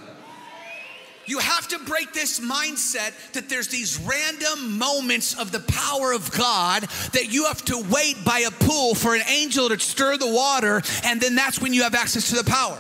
You 1.24 1.38
have 1.38 1.68
to 1.68 1.78
break 1.80 2.14
this 2.14 2.40
mindset 2.40 3.32
that 3.32 3.50
there's 3.50 3.68
these 3.68 4.00
random 4.00 4.78
moments 4.78 5.38
of 5.38 5.52
the 5.52 5.60
power 5.60 6.12
of 6.12 6.32
God 6.32 6.84
that 7.12 7.30
you 7.30 7.44
have 7.44 7.62
to 7.66 7.84
wait 7.90 8.16
by 8.24 8.40
a 8.40 8.50
pool 8.50 8.94
for 8.94 9.14
an 9.14 9.22
angel 9.28 9.68
to 9.68 9.78
stir 9.78 10.16
the 10.16 10.30
water, 10.30 10.82
and 11.04 11.20
then 11.20 11.34
that's 11.34 11.60
when 11.60 11.74
you 11.74 11.82
have 11.82 11.94
access 11.94 12.30
to 12.30 12.36
the 12.36 12.50
power. 12.50 12.78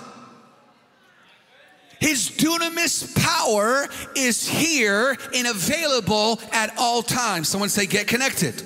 His 2.00 2.30
dunamis 2.30 3.14
power 3.22 3.88
is 4.14 4.48
here 4.48 5.16
and 5.34 5.46
available 5.46 6.40
at 6.52 6.72
all 6.78 7.02
times. 7.02 7.48
Someone 7.48 7.68
say, 7.68 7.86
get 7.86 8.06
connected. 8.06 8.62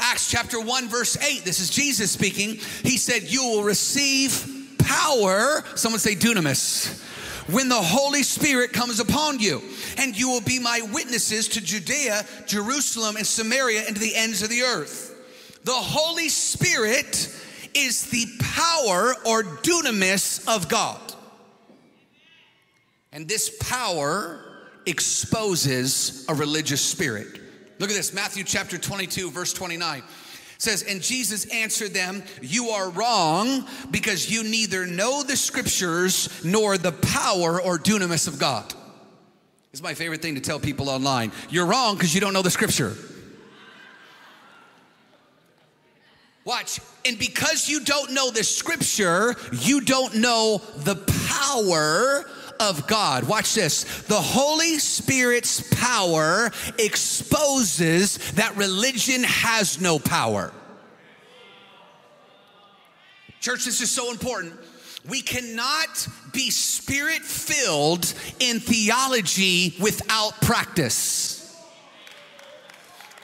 Acts 0.00 0.30
chapter 0.30 0.60
1, 0.60 0.88
verse 0.88 1.16
8, 1.16 1.44
this 1.44 1.60
is 1.60 1.70
Jesus 1.70 2.10
speaking. 2.10 2.56
He 2.82 2.96
said, 2.96 3.24
You 3.24 3.44
will 3.44 3.62
receive 3.62 4.76
power. 4.78 5.62
Someone 5.76 6.00
say, 6.00 6.14
dunamis 6.14 7.06
when 7.52 7.68
the 7.68 7.74
Holy 7.74 8.22
Spirit 8.22 8.72
comes 8.72 9.00
upon 9.00 9.38
you. 9.38 9.62
And 9.98 10.18
you 10.18 10.28
will 10.28 10.40
be 10.40 10.58
my 10.58 10.80
witnesses 10.92 11.48
to 11.48 11.60
Judea, 11.60 12.24
Jerusalem, 12.46 13.16
and 13.16 13.26
Samaria, 13.26 13.84
and 13.86 13.96
to 13.96 14.00
the 14.00 14.14
ends 14.14 14.42
of 14.42 14.48
the 14.48 14.62
earth. 14.62 15.16
The 15.64 15.72
Holy 15.72 16.28
Spirit 16.28 17.28
is 17.74 18.10
the 18.10 18.26
power 18.40 19.14
or 19.26 19.42
dunamis 19.42 20.46
of 20.48 20.68
God. 20.68 21.00
And 23.12 23.28
this 23.28 23.56
power 23.58 24.44
exposes 24.86 26.24
a 26.28 26.34
religious 26.34 26.80
spirit. 26.80 27.39
Look 27.80 27.88
at 27.88 27.96
this 27.96 28.12
Matthew 28.12 28.44
chapter 28.44 28.76
22, 28.76 29.30
verse 29.30 29.54
29 29.54 30.02
says, 30.58 30.82
And 30.82 31.00
Jesus 31.00 31.46
answered 31.46 31.94
them, 31.94 32.22
You 32.42 32.68
are 32.68 32.90
wrong 32.90 33.66
because 33.90 34.30
you 34.30 34.44
neither 34.44 34.86
know 34.86 35.22
the 35.22 35.34
scriptures 35.34 36.28
nor 36.44 36.76
the 36.76 36.92
power 36.92 37.58
or 37.60 37.78
dunamis 37.78 38.28
of 38.28 38.38
God. 38.38 38.74
It's 39.72 39.82
my 39.82 39.94
favorite 39.94 40.20
thing 40.20 40.34
to 40.34 40.42
tell 40.42 40.60
people 40.60 40.90
online. 40.90 41.32
You're 41.48 41.64
wrong 41.64 41.94
because 41.94 42.14
you 42.14 42.20
don't 42.20 42.34
know 42.34 42.42
the 42.42 42.50
scripture. 42.50 42.94
Watch, 46.44 46.80
and 47.06 47.18
because 47.18 47.66
you 47.66 47.80
don't 47.80 48.12
know 48.12 48.30
the 48.30 48.44
scripture, 48.44 49.36
you 49.52 49.80
don't 49.80 50.16
know 50.16 50.60
the 50.78 50.96
power 51.28 52.26
of 52.60 52.86
God. 52.86 53.24
Watch 53.24 53.54
this. 53.54 53.84
The 54.02 54.20
Holy 54.20 54.78
Spirit's 54.78 55.64
power 55.74 56.52
exposes 56.78 58.18
that 58.32 58.56
religion 58.56 59.24
has 59.24 59.80
no 59.80 59.98
power. 59.98 60.52
Church, 63.40 63.64
this 63.64 63.80
is 63.80 63.90
so 63.90 64.10
important. 64.10 64.52
We 65.08 65.22
cannot 65.22 66.06
be 66.32 66.50
spirit 66.50 67.22
filled 67.22 68.12
in 68.38 68.60
theology 68.60 69.74
without 69.80 70.38
practice. 70.42 71.39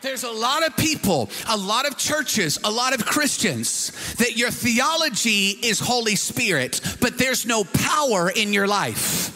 There's 0.02 0.24
a 0.24 0.30
lot 0.30 0.66
of 0.66 0.76
people, 0.76 1.30
a 1.48 1.56
lot 1.56 1.86
of 1.86 1.96
churches, 1.96 2.58
a 2.62 2.70
lot 2.70 2.94
of 2.94 3.04
Christians 3.04 4.14
that 4.16 4.36
your 4.36 4.50
theology 4.50 5.50
is 5.50 5.80
Holy 5.80 6.16
Spirit, 6.16 6.80
but 7.00 7.18
there's 7.18 7.46
no 7.46 7.64
power 7.64 8.30
in 8.30 8.52
your 8.52 8.66
life 8.66 9.32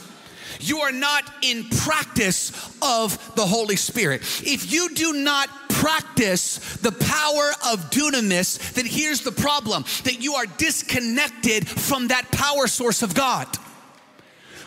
you 0.63 0.81
are 0.81 0.93
not 0.93 1.25
in 1.43 1.65
practice 1.69 2.51
of 2.83 3.35
the 3.35 3.47
Holy 3.47 3.77
Spirit. 3.77 4.23
If 4.45 4.73
you 4.73 4.95
do 4.95 5.15
not 5.15 5.49
practice 5.71 6.59
the 6.79 6.93
power 6.93 7.73
of 7.73 7.91
dunamis, 7.91 8.75
then 8.75 8.87
here's 8.87 9.23
the 9.23 9.33
problem 9.33 9.85
that 10.05 10.23
you 10.23 10.35
are 10.35 10.47
disconnected 10.47 11.69
from 11.69 12.09
that 12.09 12.31
power 12.31 12.67
source 12.67 13.03
of 13.03 13.15
God. 13.15 13.49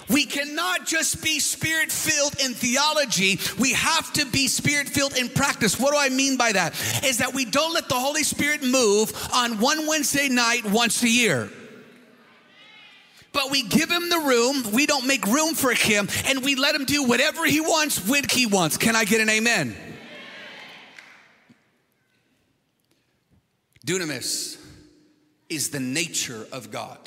We 0.09 0.25
cannot 0.25 0.85
just 0.85 1.23
be 1.23 1.39
spirit 1.39 1.91
filled 1.91 2.39
in 2.39 2.53
theology. 2.53 3.39
We 3.59 3.73
have 3.73 4.11
to 4.13 4.25
be 4.25 4.47
spirit 4.47 4.89
filled 4.89 5.15
in 5.15 5.29
practice. 5.29 5.79
What 5.79 5.91
do 5.91 5.97
I 5.97 6.09
mean 6.09 6.37
by 6.37 6.51
that? 6.51 6.73
Is 7.03 7.19
that 7.19 7.33
we 7.33 7.45
don't 7.45 7.73
let 7.73 7.89
the 7.89 7.95
Holy 7.95 8.23
Spirit 8.23 8.63
move 8.63 9.13
on 9.33 9.59
one 9.59 9.87
Wednesday 9.87 10.29
night 10.29 10.65
once 10.65 11.03
a 11.03 11.09
year 11.09 11.49
but 13.33 13.49
we 13.49 13.63
give 13.63 13.89
him 13.89 14.09
the 14.09 14.19
room. 14.19 14.71
We 14.71 14.85
don't 14.85 15.07
make 15.07 15.25
room 15.25 15.55
for 15.55 15.73
him, 15.73 16.07
and 16.27 16.43
we 16.43 16.55
let 16.55 16.75
him 16.75 16.85
do 16.85 17.03
whatever 17.03 17.45
he 17.45 17.59
wants 17.59 18.07
when 18.07 18.23
he 18.29 18.45
wants. 18.45 18.77
Can 18.77 18.95
I 18.95 19.03
get 19.03 19.19
an 19.19 19.29
amen? 19.29 19.75
Dunamis 23.85 24.57
is 25.49 25.71
the 25.71 25.79
nature 25.79 26.47
of 26.51 26.71
God. 26.71 26.97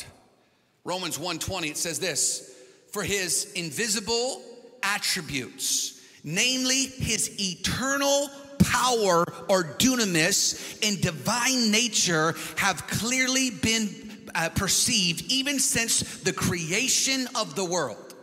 Romans 0.84 1.16
1:20 1.16 1.70
it 1.70 1.76
says 1.76 1.98
this, 1.98 2.55
for 2.96 3.02
his 3.02 3.52
invisible 3.52 4.40
attributes, 4.82 6.00
namely 6.24 6.86
his 6.86 7.30
eternal 7.38 8.30
power 8.58 9.22
or 9.50 9.64
dunamis 9.76 10.78
and 10.82 10.98
divine 11.02 11.70
nature 11.70 12.34
have 12.56 12.86
clearly 12.86 13.50
been 13.50 13.90
uh, 14.34 14.48
perceived 14.48 15.30
even 15.30 15.58
since 15.58 16.20
the 16.20 16.32
creation 16.32 17.28
of 17.34 17.54
the 17.54 17.66
world. 17.66 18.14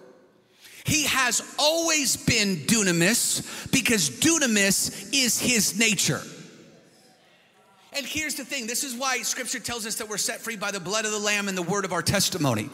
He 0.86 1.03
has 1.03 1.44
always 1.60 2.18
been 2.18 2.56
dunamis 2.65 3.72
because 3.72 4.10
dunamis 4.10 5.13
is 5.13 5.39
his 5.39 5.77
nature. 5.77 6.24
And 7.95 8.05
here's 8.05 8.35
the 8.35 8.45
thing 8.45 8.65
this 8.65 8.83
is 8.83 8.95
why 8.95 9.21
scripture 9.21 9.59
tells 9.59 9.85
us 9.85 9.95
that 9.95 10.09
we're 10.09 10.17
set 10.17 10.39
free 10.39 10.55
by 10.55 10.71
the 10.71 10.79
blood 10.79 11.05
of 11.05 11.12
the 11.12 11.19
Lamb 11.19 11.47
and 11.47 11.57
the 11.57 11.63
word 11.63 11.85
of 11.85 11.93
our 11.93 12.01
testimony. 12.01 12.69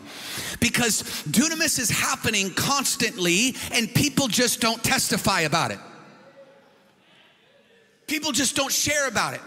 Because 0.60 1.04
dunamis 1.24 1.78
is 1.80 1.90
happening 1.90 2.52
constantly 2.52 3.56
and 3.74 3.94
people 3.94 4.28
just 4.28 4.62
don't 4.62 4.84
testify 4.84 5.42
about 5.42 5.72
it. 5.72 5.80
People 8.08 8.32
just 8.32 8.56
don't 8.56 8.72
share 8.72 9.08
about 9.08 9.34
it. 9.34 9.42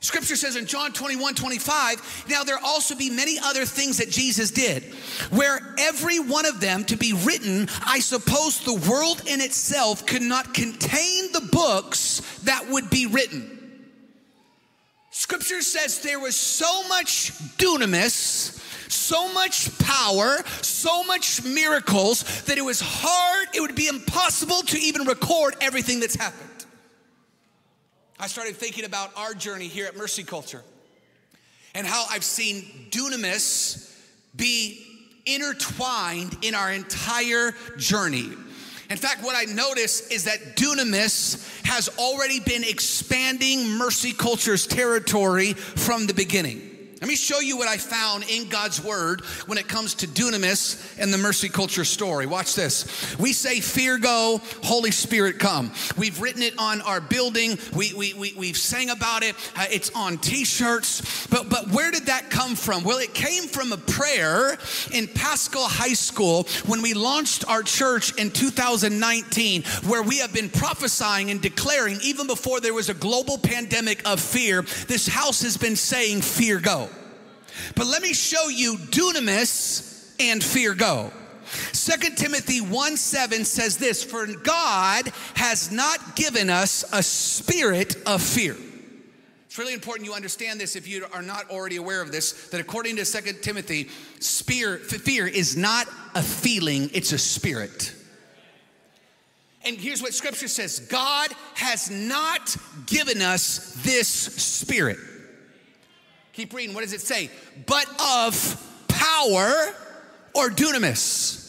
Scripture 0.00 0.34
says 0.34 0.56
in 0.56 0.66
John 0.66 0.92
21 0.92 1.36
25, 1.36 2.26
now 2.28 2.42
there 2.42 2.58
also 2.58 2.96
be 2.96 3.08
many 3.08 3.38
other 3.38 3.64
things 3.64 3.98
that 3.98 4.10
Jesus 4.10 4.50
did, 4.50 4.82
where 5.30 5.74
every 5.78 6.18
one 6.18 6.44
of 6.44 6.60
them 6.60 6.84
to 6.86 6.96
be 6.96 7.12
written, 7.12 7.68
I 7.86 8.00
suppose 8.00 8.58
the 8.58 8.90
world 8.90 9.22
in 9.28 9.40
itself 9.40 10.04
could 10.04 10.22
not 10.22 10.54
contain 10.54 11.30
the 11.30 11.48
books 11.52 12.20
that 12.42 12.68
would 12.68 12.90
be 12.90 13.06
written. 13.06 13.61
Scripture 15.14 15.60
says 15.60 16.00
there 16.00 16.18
was 16.18 16.34
so 16.34 16.88
much 16.88 17.32
dunamis, 17.58 18.58
so 18.90 19.30
much 19.34 19.78
power, 19.78 20.38
so 20.62 21.04
much 21.04 21.44
miracles 21.44 22.42
that 22.44 22.56
it 22.56 22.62
was 22.62 22.80
hard, 22.82 23.48
it 23.54 23.60
would 23.60 23.74
be 23.76 23.88
impossible 23.88 24.62
to 24.62 24.78
even 24.78 25.06
record 25.06 25.54
everything 25.60 26.00
that's 26.00 26.14
happened. 26.14 26.48
I 28.18 28.26
started 28.26 28.56
thinking 28.56 28.86
about 28.86 29.10
our 29.14 29.34
journey 29.34 29.68
here 29.68 29.84
at 29.84 29.96
Mercy 29.98 30.24
Culture 30.24 30.62
and 31.74 31.86
how 31.86 32.06
I've 32.10 32.24
seen 32.24 32.88
dunamis 32.90 33.94
be 34.34 34.82
intertwined 35.26 36.38
in 36.40 36.54
our 36.54 36.72
entire 36.72 37.52
journey. 37.76 38.30
In 38.92 38.98
fact, 38.98 39.24
what 39.24 39.34
I 39.34 39.50
notice 39.50 40.06
is 40.08 40.24
that 40.24 40.54
dunamis 40.54 41.42
has 41.64 41.88
already 41.96 42.40
been 42.40 42.62
expanding 42.62 43.66
Mercy 43.78 44.12
Culture's 44.12 44.66
territory 44.66 45.54
from 45.54 46.06
the 46.06 46.12
beginning. 46.12 46.71
Let 47.02 47.08
me 47.08 47.16
show 47.16 47.40
you 47.40 47.56
what 47.56 47.66
I 47.66 47.78
found 47.78 48.22
in 48.30 48.48
God's 48.48 48.80
word 48.80 49.22
when 49.46 49.58
it 49.58 49.66
comes 49.66 49.94
to 49.94 50.06
dunamis 50.06 50.80
and 51.00 51.12
the 51.12 51.18
mercy 51.18 51.48
culture 51.48 51.84
story. 51.84 52.26
Watch 52.26 52.54
this. 52.54 53.18
We 53.18 53.32
say, 53.32 53.58
Fear 53.58 53.98
go, 53.98 54.40
Holy 54.62 54.92
Spirit 54.92 55.40
come. 55.40 55.72
We've 55.98 56.20
written 56.20 56.42
it 56.42 56.54
on 56.60 56.80
our 56.82 57.00
building, 57.00 57.58
we, 57.74 57.92
we, 57.92 58.14
we, 58.14 58.34
we've 58.34 58.56
sang 58.56 58.90
about 58.90 59.24
it, 59.24 59.34
uh, 59.56 59.66
it's 59.68 59.90
on 59.96 60.18
t 60.18 60.44
shirts. 60.44 61.26
But, 61.26 61.48
but 61.48 61.72
where 61.72 61.90
did 61.90 62.06
that 62.06 62.30
come 62.30 62.54
from? 62.54 62.84
Well, 62.84 62.98
it 62.98 63.14
came 63.14 63.48
from 63.48 63.72
a 63.72 63.78
prayer 63.78 64.56
in 64.92 65.08
Paschal 65.08 65.64
High 65.64 65.94
School 65.94 66.44
when 66.66 66.82
we 66.82 66.94
launched 66.94 67.44
our 67.48 67.64
church 67.64 68.16
in 68.16 68.30
2019, 68.30 69.64
where 69.88 70.04
we 70.04 70.18
have 70.18 70.32
been 70.32 70.50
prophesying 70.50 71.32
and 71.32 71.42
declaring, 71.42 71.98
even 72.04 72.28
before 72.28 72.60
there 72.60 72.74
was 72.74 72.90
a 72.90 72.94
global 72.94 73.38
pandemic 73.38 74.08
of 74.08 74.20
fear, 74.20 74.62
this 74.86 75.08
house 75.08 75.42
has 75.42 75.56
been 75.56 75.74
saying, 75.74 76.20
Fear 76.20 76.60
go. 76.60 76.90
But 77.74 77.86
let 77.86 78.02
me 78.02 78.12
show 78.12 78.48
you 78.48 78.76
dunamis 78.76 80.12
and 80.20 80.42
fear 80.42 80.74
go. 80.74 81.10
2 81.72 82.14
Timothy 82.16 82.60
1 82.60 82.96
7 82.96 83.44
says 83.44 83.76
this 83.76 84.02
For 84.02 84.26
God 84.26 85.08
has 85.34 85.70
not 85.70 86.16
given 86.16 86.48
us 86.48 86.84
a 86.92 87.02
spirit 87.02 87.96
of 88.06 88.22
fear. 88.22 88.56
It's 89.46 89.58
really 89.58 89.74
important 89.74 90.06
you 90.06 90.14
understand 90.14 90.58
this 90.58 90.76
if 90.76 90.88
you 90.88 91.04
are 91.12 91.20
not 91.20 91.50
already 91.50 91.76
aware 91.76 92.00
of 92.00 92.10
this 92.10 92.48
that 92.48 92.60
according 92.60 92.96
to 92.96 93.04
2 93.04 93.32
Timothy, 93.42 93.84
fear, 93.84 94.78
fear 94.78 95.26
is 95.26 95.58
not 95.58 95.88
a 96.14 96.22
feeling, 96.22 96.88
it's 96.94 97.12
a 97.12 97.18
spirit. 97.18 97.94
And 99.64 99.76
here's 99.76 100.00
what 100.00 100.14
scripture 100.14 100.48
says 100.48 100.80
God 100.80 101.30
has 101.54 101.90
not 101.90 102.56
given 102.86 103.20
us 103.20 103.76
this 103.82 104.08
spirit. 104.08 104.98
Keep 106.32 106.54
reading. 106.54 106.74
What 106.74 106.82
does 106.82 106.92
it 106.92 107.00
say? 107.00 107.30
But 107.66 107.86
of 108.00 108.84
power 108.88 109.74
or 110.34 110.48
dunamis. 110.48 111.40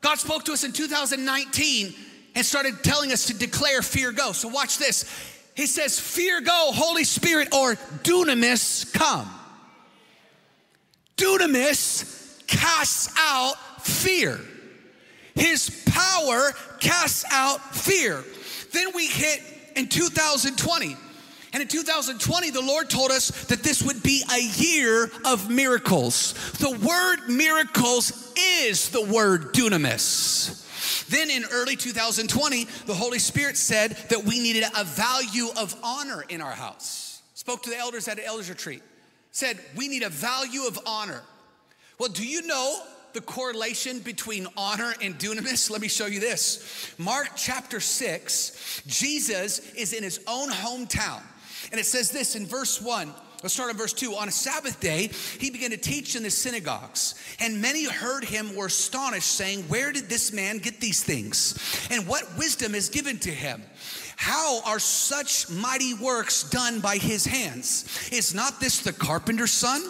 God 0.00 0.18
spoke 0.18 0.44
to 0.44 0.52
us 0.52 0.64
in 0.64 0.72
2019 0.72 1.94
and 2.34 2.44
started 2.44 2.82
telling 2.82 3.12
us 3.12 3.26
to 3.26 3.34
declare 3.34 3.80
fear 3.80 4.12
go. 4.12 4.32
So 4.32 4.48
watch 4.48 4.78
this. 4.78 5.04
He 5.54 5.66
says, 5.66 5.98
Fear 6.00 6.40
go, 6.42 6.70
Holy 6.74 7.04
Spirit, 7.04 7.54
or 7.54 7.74
dunamis 8.02 8.92
come. 8.92 9.30
Dunamis 11.16 12.44
casts 12.46 13.14
out 13.16 13.54
fear. 13.80 14.40
His 15.34 15.84
power 15.86 16.52
casts 16.80 17.24
out 17.30 17.74
fear. 17.74 18.24
Then 18.72 18.88
we 18.94 19.06
hit 19.06 19.40
in 19.76 19.88
2020. 19.88 20.96
And 21.54 21.62
in 21.62 21.68
2020, 21.68 22.50
the 22.50 22.60
Lord 22.60 22.90
told 22.90 23.12
us 23.12 23.44
that 23.44 23.62
this 23.62 23.80
would 23.80 24.02
be 24.02 24.24
a 24.34 24.42
year 24.60 25.08
of 25.24 25.48
miracles. 25.48 26.34
The 26.58 26.76
word 26.84 27.28
miracles 27.28 28.34
is 28.36 28.90
the 28.90 29.04
word 29.04 29.54
dunamis. 29.54 31.06
Then 31.08 31.30
in 31.30 31.44
early 31.52 31.76
2020, 31.76 32.64
the 32.86 32.94
Holy 32.94 33.20
Spirit 33.20 33.56
said 33.56 33.92
that 34.08 34.24
we 34.24 34.40
needed 34.40 34.64
a 34.76 34.82
value 34.82 35.48
of 35.56 35.76
honor 35.80 36.24
in 36.28 36.40
our 36.40 36.50
house. 36.50 37.22
Spoke 37.34 37.62
to 37.62 37.70
the 37.70 37.78
elders 37.78 38.08
at 38.08 38.18
an 38.18 38.24
elders 38.24 38.50
retreat. 38.50 38.82
Said, 39.30 39.60
we 39.76 39.86
need 39.86 40.02
a 40.02 40.08
value 40.08 40.66
of 40.66 40.76
honor. 40.84 41.22
Well, 41.98 42.08
do 42.08 42.26
you 42.26 42.42
know 42.48 42.82
the 43.12 43.20
correlation 43.20 44.00
between 44.00 44.48
honor 44.56 44.92
and 45.00 45.16
dunamis? 45.18 45.70
Let 45.70 45.80
me 45.80 45.88
show 45.88 46.06
you 46.06 46.18
this. 46.18 46.92
Mark 46.98 47.28
chapter 47.36 47.78
6, 47.78 48.82
Jesus 48.88 49.72
is 49.74 49.92
in 49.92 50.02
his 50.02 50.18
own 50.26 50.50
hometown. 50.50 51.22
And 51.74 51.80
it 51.80 51.86
says 51.86 52.12
this 52.12 52.36
in 52.36 52.46
verse 52.46 52.80
1 52.80 53.12
Let's 53.42 53.52
start 53.52 53.72
in 53.72 53.76
verse 53.76 53.92
2. 53.92 54.14
On 54.14 54.28
a 54.28 54.30
Sabbath 54.30 54.78
day, 54.78 55.10
he 55.40 55.50
began 55.50 55.70
to 55.70 55.76
teach 55.76 56.14
in 56.14 56.22
the 56.22 56.30
synagogues, 56.30 57.16
and 57.40 57.60
many 57.60 57.84
heard 57.84 58.22
him 58.22 58.54
were 58.54 58.66
astonished, 58.66 59.32
saying, 59.32 59.64
Where 59.64 59.90
did 59.90 60.08
this 60.08 60.32
man 60.32 60.58
get 60.58 60.80
these 60.80 61.02
things? 61.02 61.58
And 61.90 62.06
what 62.06 62.38
wisdom 62.38 62.76
is 62.76 62.90
given 62.90 63.18
to 63.18 63.30
him? 63.32 63.60
How 64.14 64.62
are 64.62 64.78
such 64.78 65.50
mighty 65.50 65.94
works 65.94 66.48
done 66.48 66.78
by 66.78 66.96
his 66.96 67.26
hands? 67.26 68.08
Is 68.12 68.36
not 68.36 68.60
this 68.60 68.78
the 68.78 68.92
carpenter's 68.92 69.50
son 69.50 69.82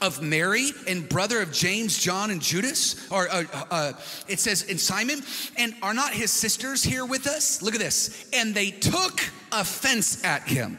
of 0.00 0.22
Mary 0.22 0.70
and 0.86 1.08
brother 1.08 1.42
of 1.42 1.52
James, 1.52 1.98
John, 1.98 2.30
and 2.30 2.40
Judas? 2.40 3.10
Or 3.10 3.28
uh, 3.28 3.44
uh, 3.68 3.92
it 4.28 4.38
says 4.38 4.62
in 4.62 4.78
Simon, 4.78 5.22
and 5.56 5.74
are 5.82 5.92
not 5.92 6.12
his 6.12 6.30
sisters 6.30 6.84
here 6.84 7.04
with 7.04 7.26
us? 7.26 7.62
Look 7.62 7.74
at 7.74 7.80
this. 7.80 8.30
And 8.32 8.54
they 8.54 8.70
took 8.70 9.20
offense 9.50 10.22
at 10.22 10.48
him. 10.48 10.78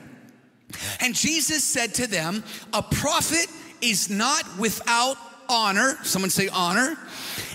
And 0.99 1.15
Jesus 1.15 1.63
said 1.63 1.93
to 1.95 2.07
them, 2.07 2.43
A 2.73 2.81
prophet 2.81 3.47
is 3.81 4.09
not 4.09 4.43
without 4.57 5.17
honor, 5.49 5.97
someone 6.03 6.29
say 6.29 6.47
honor, 6.47 6.97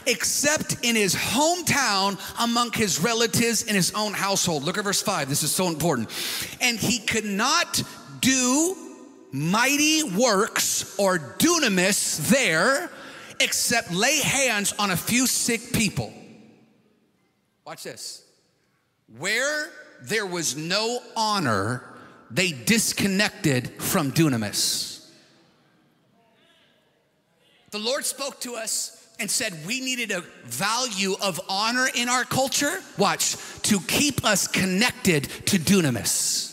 except 0.06 0.76
in 0.82 0.96
his 0.96 1.14
hometown 1.14 2.18
among 2.42 2.72
his 2.72 3.00
relatives 3.00 3.62
in 3.62 3.74
his 3.74 3.92
own 3.94 4.12
household. 4.12 4.64
Look 4.64 4.78
at 4.78 4.84
verse 4.84 5.02
5. 5.02 5.28
This 5.28 5.42
is 5.42 5.50
so 5.50 5.68
important. 5.68 6.08
And 6.60 6.78
he 6.78 6.98
could 6.98 7.24
not 7.24 7.82
do 8.20 8.76
mighty 9.32 10.02
works 10.02 10.98
or 10.98 11.18
dunamis 11.18 12.28
there 12.28 12.90
except 13.40 13.92
lay 13.92 14.18
hands 14.18 14.74
on 14.78 14.90
a 14.90 14.96
few 14.96 15.26
sick 15.26 15.72
people. 15.72 16.12
Watch 17.64 17.84
this. 17.84 18.24
Where 19.18 19.68
there 20.02 20.26
was 20.26 20.56
no 20.56 21.00
honor, 21.16 21.84
they 22.30 22.52
disconnected 22.52 23.68
from 23.80 24.12
dunamis. 24.12 25.06
The 27.70 27.78
Lord 27.78 28.04
spoke 28.04 28.40
to 28.40 28.54
us 28.54 28.94
and 29.20 29.30
said 29.30 29.52
we 29.66 29.80
needed 29.80 30.10
a 30.10 30.20
value 30.44 31.14
of 31.20 31.40
honor 31.48 31.88
in 31.94 32.08
our 32.08 32.24
culture. 32.24 32.80
Watch, 32.96 33.36
to 33.62 33.80
keep 33.80 34.24
us 34.24 34.46
connected 34.46 35.24
to 35.46 35.58
dunamis. 35.58 36.46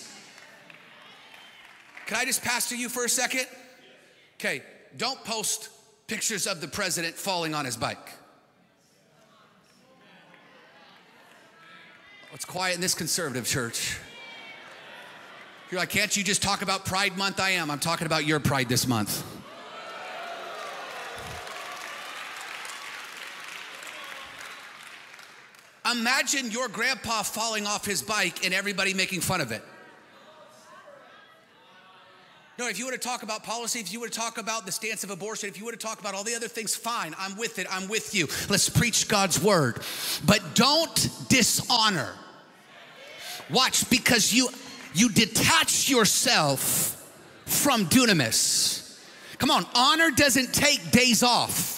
Can 2.07 2.17
I 2.17 2.25
just 2.25 2.43
pastor 2.43 2.75
you 2.75 2.89
for 2.89 3.05
a 3.05 3.09
second? 3.09 3.47
Okay, 4.39 4.61
don't 4.97 5.23
post 5.23 5.69
pictures 6.07 6.47
of 6.47 6.61
the 6.61 6.67
president 6.67 7.15
falling 7.15 7.55
on 7.55 7.65
his 7.65 7.77
bike. 7.77 8.11
It's 12.33 12.45
quiet 12.45 12.75
in 12.75 12.81
this 12.81 12.93
conservative 12.93 13.47
church. 13.47 13.97
You're 15.75 15.81
like, 15.81 15.89
can't 15.89 16.15
you 16.15 16.23
just 16.23 16.41
talk 16.41 16.61
about 16.61 16.85
Pride 16.85 17.17
Month? 17.17 17.38
I 17.38 17.49
am. 17.49 17.69
I'm 17.69 17.79
talking 17.79 18.07
about 18.07 18.25
your 18.25 18.39
pride 18.39 18.69
this 18.69 18.88
month. 18.88 19.25
Imagine 25.91 26.49
your 26.49 26.69
grandpa 26.69 27.23
falling 27.23 27.67
off 27.67 27.85
his 27.85 28.01
bike 28.01 28.45
and 28.45 28.53
everybody 28.53 28.93
making 28.93 29.19
fun 29.19 29.41
of 29.41 29.51
it. 29.51 29.65
No, 32.57 32.69
if 32.69 32.79
you 32.79 32.85
want 32.85 32.95
to 32.95 33.05
talk 33.05 33.23
about 33.23 33.43
policy, 33.43 33.81
if 33.81 33.91
you 33.91 33.99
want 33.99 34.13
to 34.13 34.17
talk 34.17 34.38
about 34.38 34.65
the 34.65 34.71
stance 34.71 35.03
of 35.03 35.09
abortion, 35.09 35.49
if 35.49 35.57
you 35.57 35.65
want 35.65 35.77
to 35.77 35.85
talk 35.85 35.99
about 35.99 36.13
all 36.15 36.23
the 36.23 36.35
other 36.35 36.47
things, 36.47 36.73
fine, 36.73 37.13
I'm 37.19 37.35
with 37.35 37.59
it, 37.59 37.67
I'm 37.69 37.89
with 37.89 38.15
you. 38.15 38.29
Let's 38.47 38.69
preach 38.69 39.09
God's 39.09 39.43
word. 39.43 39.81
But 40.25 40.41
don't 40.53 41.09
dishonor. 41.27 42.13
Watch, 43.49 43.89
because 43.89 44.33
you 44.33 44.47
you 44.95 45.10
detach 45.10 45.89
yourself 45.89 46.91
from 47.45 47.86
dunamis. 47.88 48.99
Come 49.38 49.51
on, 49.51 49.65
honor 49.75 50.10
doesn't 50.12 50.53
take 50.53 50.91
days 50.91 51.21
off. 51.21 51.73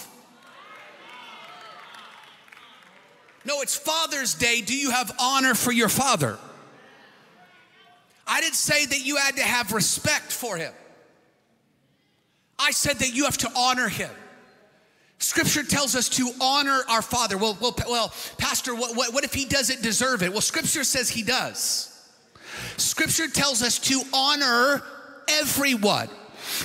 No, 3.44 3.62
it's 3.62 3.76
Father's 3.76 4.36
Day. 4.36 4.62
Do 4.62 4.76
you 4.76 4.92
have 4.92 5.12
honor 5.20 5.56
for 5.56 5.72
your 5.72 5.90
father? 5.90 6.38
I 8.28 8.42
didn't 8.42 8.56
say 8.56 8.86
that 8.86 9.06
you 9.06 9.16
had 9.16 9.38
to 9.38 9.44
have 9.44 9.72
respect 9.72 10.32
for 10.34 10.58
him. 10.58 10.74
I 12.60 12.72
said 12.72 12.98
that 13.00 13.14
you 13.14 13.24
have 13.24 13.38
to 13.40 13.52
honor 13.56 13.88
him. 13.88 14.10
Scripture 15.20 15.64
tells 15.64 15.96
us 15.96 16.10
to 16.10 16.30
honor 16.42 16.82
our 16.90 17.02
father. 17.02 17.38
Well, 17.38 17.58
well, 17.60 17.76
well 17.88 18.14
Pastor, 18.38 18.76
what, 18.76 18.96
what, 18.96 19.14
what 19.14 19.24
if 19.24 19.34
he 19.34 19.46
doesn't 19.46 19.82
deserve 19.82 20.22
it? 20.22 20.32
Well, 20.32 20.42
Scripture 20.42 20.84
says 20.84 21.10
he 21.10 21.24
does. 21.24 21.97
Scripture 22.78 23.28
tells 23.28 23.62
us 23.62 23.80
to 23.80 24.02
honor 24.14 24.82
everyone. 25.28 26.10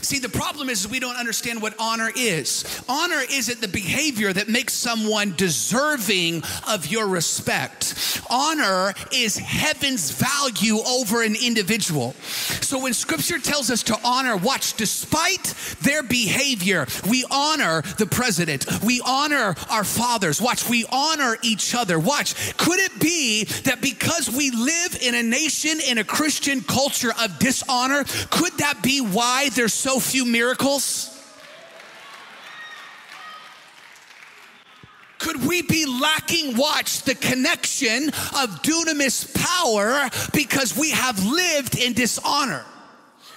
See, 0.01 0.19
the 0.19 0.29
problem 0.29 0.69
is 0.69 0.89
we 0.89 1.01
don't 1.01 1.17
understand 1.17 1.61
what 1.61 1.75
honor 1.79 2.11
is. 2.17 2.83
Honor 2.89 3.21
isn't 3.31 3.61
the 3.61 3.69
behavior 3.69 4.33
that 4.33 4.49
makes 4.49 4.73
someone 4.73 5.35
deserving 5.37 6.43
of 6.69 6.87
your 6.87 7.07
respect. 7.07 8.21
Honor 8.31 8.95
is 9.13 9.37
heaven's 9.37 10.11
value 10.11 10.79
over 10.87 11.23
an 11.23 11.35
individual. 11.35 12.13
So 12.63 12.81
when 12.81 12.95
scripture 12.95 13.39
tells 13.39 13.71
us 13.71 13.83
to 13.85 13.99
honor, 14.05 14.37
watch, 14.37 14.75
despite 14.75 15.55
their 15.83 16.03
behavior, 16.03 16.87
we 17.09 17.25
honor 17.31 17.83
the 17.99 18.07
president, 18.07 18.67
we 18.83 19.01
honor 19.05 19.55
our 19.71 19.85
fathers. 19.85 20.41
Watch, 20.41 20.69
we 20.69 20.85
honor 20.91 21.37
each 21.43 21.75
other. 21.75 21.99
Watch, 21.99 22.57
could 22.57 22.79
it 22.79 22.99
be 23.01 23.45
that 23.65 23.81
because 23.81 24.31
we 24.31 24.51
live 24.51 24.99
in 25.03 25.15
a 25.15 25.23
nation, 25.23 25.79
in 25.81 25.99
a 25.99 26.05
Christian 26.05 26.61
culture 26.63 27.13
of 27.21 27.39
dishonor, 27.39 28.05
could 28.31 28.57
that 28.59 28.83
be 28.83 29.01
why 29.01 29.49
there's 29.51 29.75
so 29.83 29.99
few 29.99 30.25
miracles? 30.25 31.09
Could 35.19 35.45
we 35.47 35.63
be 35.63 35.87
lacking, 35.87 36.57
watch, 36.57 37.03
the 37.03 37.17
connection 37.17 38.09
of 38.09 38.63
dunamis 38.63 39.35
power 39.35 40.09
because 40.33 40.77
we 40.77 40.91
have 40.91 41.25
lived 41.25 41.77
in 41.77 41.95
dishonor? 41.95 42.65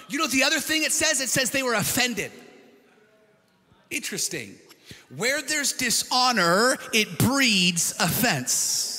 You 0.08 0.18
know 0.18 0.28
the 0.28 0.44
other 0.44 0.60
thing 0.60 0.84
it 0.84 0.92
says? 0.92 1.20
It 1.20 1.28
says 1.28 1.50
they 1.50 1.64
were 1.64 1.74
offended. 1.74 2.30
Interesting. 3.90 4.54
Where 5.16 5.42
there's 5.42 5.72
dishonor, 5.72 6.76
it 6.92 7.18
breeds 7.18 7.92
offense. 7.98 8.95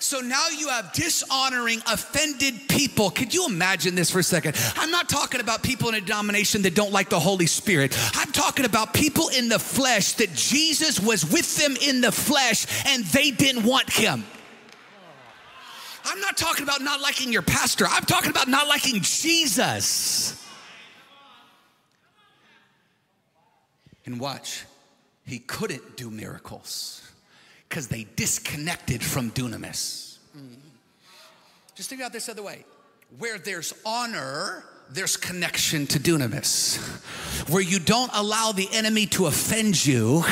So 0.00 0.20
now 0.20 0.48
you 0.48 0.68
have 0.68 0.92
dishonoring, 0.92 1.82
offended 1.86 2.68
people. 2.68 3.10
Could 3.10 3.34
you 3.34 3.46
imagine 3.46 3.94
this 3.94 4.10
for 4.10 4.20
a 4.20 4.22
second? 4.22 4.56
I'm 4.76 4.90
not 4.90 5.08
talking 5.08 5.40
about 5.40 5.62
people 5.62 5.88
in 5.88 5.96
a 5.96 6.00
denomination 6.00 6.62
that 6.62 6.74
don't 6.74 6.92
like 6.92 7.08
the 7.08 7.18
Holy 7.18 7.46
Spirit. 7.46 7.96
I'm 8.14 8.30
talking 8.32 8.64
about 8.64 8.94
people 8.94 9.28
in 9.28 9.48
the 9.48 9.58
flesh 9.58 10.12
that 10.14 10.32
Jesus 10.34 11.00
was 11.00 11.30
with 11.30 11.56
them 11.56 11.76
in 11.80 12.00
the 12.00 12.12
flesh 12.12 12.66
and 12.86 13.04
they 13.06 13.30
didn't 13.30 13.64
want 13.64 13.90
him. 13.90 14.24
I'm 16.04 16.20
not 16.20 16.36
talking 16.36 16.62
about 16.62 16.80
not 16.80 17.00
liking 17.00 17.32
your 17.32 17.42
pastor, 17.42 17.86
I'm 17.86 18.04
talking 18.04 18.30
about 18.30 18.48
not 18.48 18.66
liking 18.66 19.00
Jesus. 19.02 20.34
And 24.06 24.18
watch, 24.18 24.64
he 25.26 25.38
couldn't 25.38 25.98
do 25.98 26.10
miracles 26.10 27.07
because 27.68 27.88
they 27.88 28.04
disconnected 28.16 29.02
from 29.02 29.30
dunamis. 29.32 30.18
Mm. 30.36 30.56
Just 31.74 31.88
think 31.88 32.00
about 32.00 32.12
this 32.12 32.28
other 32.28 32.42
way 32.42 32.64
where 33.18 33.38
there's 33.38 33.72
honor, 33.86 34.64
there's 34.90 35.16
connection 35.16 35.86
to 35.86 35.98
dunamis. 35.98 36.78
Where 37.50 37.62
you 37.62 37.78
don't 37.78 38.10
allow 38.14 38.52
the 38.52 38.68
enemy 38.72 39.06
to 39.06 39.26
offend 39.26 39.84
you, 39.84 40.22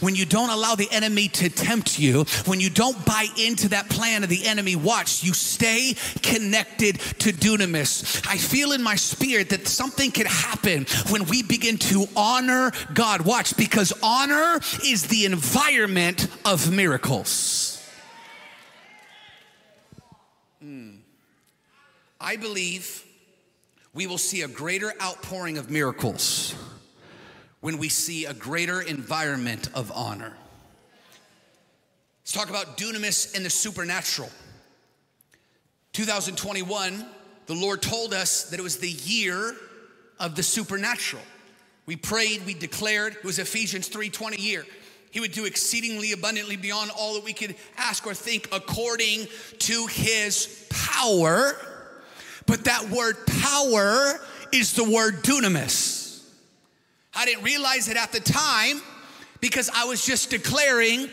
when 0.00 0.14
you 0.14 0.26
don't 0.26 0.50
allow 0.50 0.74
the 0.74 0.88
enemy 0.90 1.28
to 1.28 1.48
tempt 1.48 1.98
you, 1.98 2.24
when 2.46 2.60
you 2.60 2.68
don't 2.68 3.04
buy 3.06 3.26
into 3.38 3.68
that 3.68 3.88
plan 3.88 4.22
of 4.22 4.28
the 4.28 4.46
enemy, 4.46 4.76
watch, 4.76 5.22
you 5.22 5.32
stay 5.32 5.94
connected 6.22 6.98
to 7.20 7.32
dunamis. 7.32 8.26
I 8.28 8.36
feel 8.36 8.72
in 8.72 8.82
my 8.82 8.96
spirit 8.96 9.50
that 9.50 9.68
something 9.68 10.10
can 10.10 10.26
happen 10.26 10.86
when 11.10 11.24
we 11.26 11.42
begin 11.42 11.78
to 11.78 12.06
honor 12.16 12.72
God. 12.92 13.22
Watch, 13.22 13.56
because 13.56 13.92
honor 14.02 14.60
is 14.84 15.06
the 15.06 15.24
environment 15.24 16.26
of 16.44 16.72
miracles. 16.72 17.78
Hmm. 20.60 20.96
I 22.20 22.36
believe 22.36 23.04
we 23.94 24.06
will 24.06 24.18
see 24.18 24.42
a 24.42 24.48
greater 24.48 24.92
outpouring 25.02 25.58
of 25.58 25.70
miracles 25.70 26.54
when 27.60 27.78
we 27.78 27.88
see 27.88 28.24
a 28.24 28.34
greater 28.34 28.80
environment 28.80 29.68
of 29.74 29.92
honor. 29.92 30.32
Let's 32.22 32.32
talk 32.32 32.48
about 32.48 32.78
dunamis 32.78 33.36
and 33.36 33.44
the 33.44 33.50
supernatural. 33.50 34.30
2021, 35.92 37.04
the 37.46 37.54
Lord 37.54 37.82
told 37.82 38.14
us 38.14 38.44
that 38.44 38.58
it 38.58 38.62
was 38.62 38.78
the 38.78 38.90
year 38.90 39.54
of 40.18 40.34
the 40.36 40.42
supernatural. 40.42 41.22
We 41.84 41.96
prayed, 41.96 42.46
we 42.46 42.54
declared, 42.54 43.16
it 43.16 43.24
was 43.24 43.38
Ephesians 43.38 43.88
3:20 43.88 44.38
year. 44.38 44.64
He 45.10 45.20
would 45.20 45.32
do 45.32 45.44
exceedingly 45.44 46.12
abundantly 46.12 46.56
beyond 46.56 46.90
all 46.92 47.14
that 47.14 47.24
we 47.24 47.34
could 47.34 47.54
ask 47.76 48.06
or 48.06 48.14
think 48.14 48.48
according 48.50 49.28
to 49.58 49.86
his 49.88 50.66
power 50.70 51.54
but 52.46 52.64
that 52.64 52.90
word 52.90 53.16
power 53.26 54.20
is 54.52 54.74
the 54.74 54.84
word 54.84 55.22
dunamis. 55.22 56.22
I 57.14 57.24
didn't 57.24 57.44
realize 57.44 57.88
it 57.88 57.96
at 57.96 58.12
the 58.12 58.20
time 58.20 58.80
because 59.40 59.70
I 59.74 59.84
was 59.84 60.04
just 60.04 60.30
declaring 60.30 61.08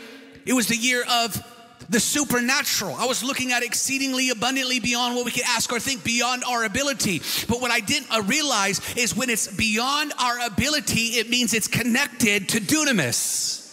it 0.46 0.54
was 0.54 0.68
the 0.68 0.76
year 0.76 1.04
of 1.10 1.44
the 1.90 2.00
supernatural. 2.00 2.96
I 2.96 3.06
was 3.06 3.24
looking 3.24 3.52
at 3.52 3.64
exceedingly 3.64 4.30
abundantly 4.30 4.80
beyond 4.80 5.16
what 5.16 5.26
we 5.26 5.32
could 5.32 5.44
ask 5.48 5.72
or 5.72 5.80
think, 5.80 6.04
beyond 6.04 6.44
our 6.44 6.64
ability. 6.64 7.22
But 7.48 7.62
what 7.62 7.72
I 7.72 7.80
didn't 7.80 8.12
uh, 8.12 8.22
realize 8.22 8.80
is 8.96 9.16
when 9.16 9.30
it's 9.30 9.48
beyond 9.48 10.14
our 10.20 10.46
ability, 10.46 11.18
it 11.18 11.30
means 11.30 11.54
it's 11.54 11.68
connected 11.68 12.50
to 12.50 12.60
dunamis. 12.60 13.69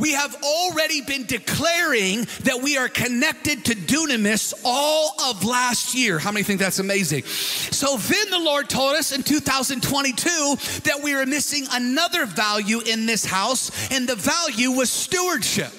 We 0.00 0.12
have 0.12 0.34
already 0.42 1.02
been 1.02 1.26
declaring 1.26 2.26
that 2.44 2.60
we 2.62 2.78
are 2.78 2.88
connected 2.88 3.66
to 3.66 3.74
dunamis 3.74 4.54
all 4.64 5.20
of 5.20 5.44
last 5.44 5.94
year. 5.94 6.18
How 6.18 6.32
many 6.32 6.42
think 6.42 6.58
that's 6.58 6.78
amazing? 6.78 7.24
So 7.24 7.98
then 7.98 8.30
the 8.30 8.38
Lord 8.38 8.70
told 8.70 8.96
us 8.96 9.12
in 9.12 9.22
2022 9.22 10.80
that 10.84 11.00
we 11.04 11.14
were 11.14 11.26
missing 11.26 11.66
another 11.70 12.24
value 12.24 12.80
in 12.80 13.04
this 13.04 13.26
house, 13.26 13.92
and 13.92 14.08
the 14.08 14.16
value 14.16 14.70
was 14.70 14.90
stewardship. 14.90 15.72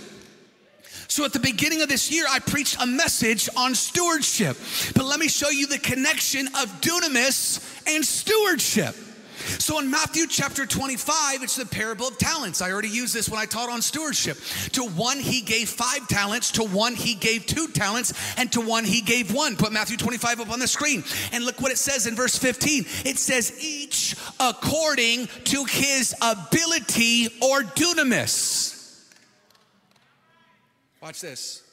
So 1.08 1.26
at 1.26 1.34
the 1.34 1.40
beginning 1.40 1.82
of 1.82 1.90
this 1.90 2.10
year, 2.10 2.26
I 2.30 2.40
preached 2.40 2.82
a 2.82 2.86
message 2.86 3.50
on 3.58 3.76
stewardship. 3.76 4.56
But 4.96 5.06
let 5.06 5.20
me 5.20 5.28
show 5.28 5.50
you 5.50 5.68
the 5.68 5.80
connection 5.80 6.48
of 6.48 6.80
dunamis 6.80 7.60
and 7.86 8.06
stewardship. 8.06 8.96
So 9.42 9.80
in 9.80 9.90
Matthew 9.90 10.28
chapter 10.28 10.66
25, 10.66 11.44
it's 11.44 11.56
the 11.56 11.66
parable 11.66 12.08
of 12.08 12.18
talents. 12.18 12.62
I 12.62 12.72
already 12.72 12.90
used 12.90 13.14
this 13.14 13.30
when 13.30 13.40
I 13.40 13.46
taught 13.46 13.70
on 13.70 13.82
stewardship. 13.82 14.38
To 14.74 14.86
one 14.86 15.20
he 15.20 15.42
gave 15.42 15.70
five 15.70 16.08
talents, 16.08 16.52
to 16.52 16.64
one 16.64 16.96
he 16.96 17.16
gave 17.16 17.46
two 17.46 17.68
talents, 17.68 18.14
and 18.38 18.52
to 18.54 18.62
one 18.62 18.84
he 18.84 19.02
gave 19.02 19.34
one. 19.34 19.56
Put 19.56 19.72
Matthew 19.72 19.98
25 19.98 20.42
up 20.42 20.50
on 20.50 20.60
the 20.60 20.68
screen. 20.68 21.04
And 21.32 21.46
look 21.46 21.62
what 21.62 21.72
it 21.72 21.78
says 21.78 22.08
in 22.08 22.16
verse 22.16 22.38
15. 22.38 22.86
It 23.06 23.18
says, 23.18 23.58
each 23.60 24.16
according 24.40 25.28
to 25.46 25.66
his 25.66 26.16
ability 26.22 27.28
or 27.42 27.62
dunamis. 27.62 28.78
Watch 31.02 31.22
this. 31.22 31.64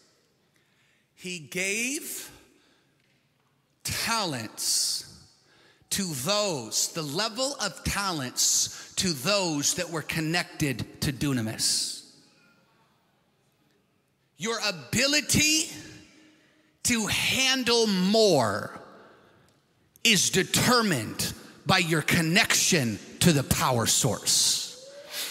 He 1.15 1.39
gave 1.39 2.31
talents 3.85 5.08
to 5.91 6.03
those, 6.03 6.93
the 6.93 7.03
level 7.03 7.55
of 7.61 7.83
talents 7.85 8.93
to 8.97 9.13
those 9.13 9.75
that 9.75 9.91
were 9.91 10.03
connected 10.03 11.01
to 11.03 11.13
dunamis. 11.13 12.05
Your 14.37 14.59
ability 14.67 15.71
to 16.85 17.07
handle 17.07 17.87
more 17.87 18.81
is 20.05 20.31
determined 20.31 21.33
by 21.67 21.79
your 21.79 22.03
connection 22.03 22.99
to 23.21 23.33
the 23.33 23.43
power 23.43 23.87
source. 23.87 24.69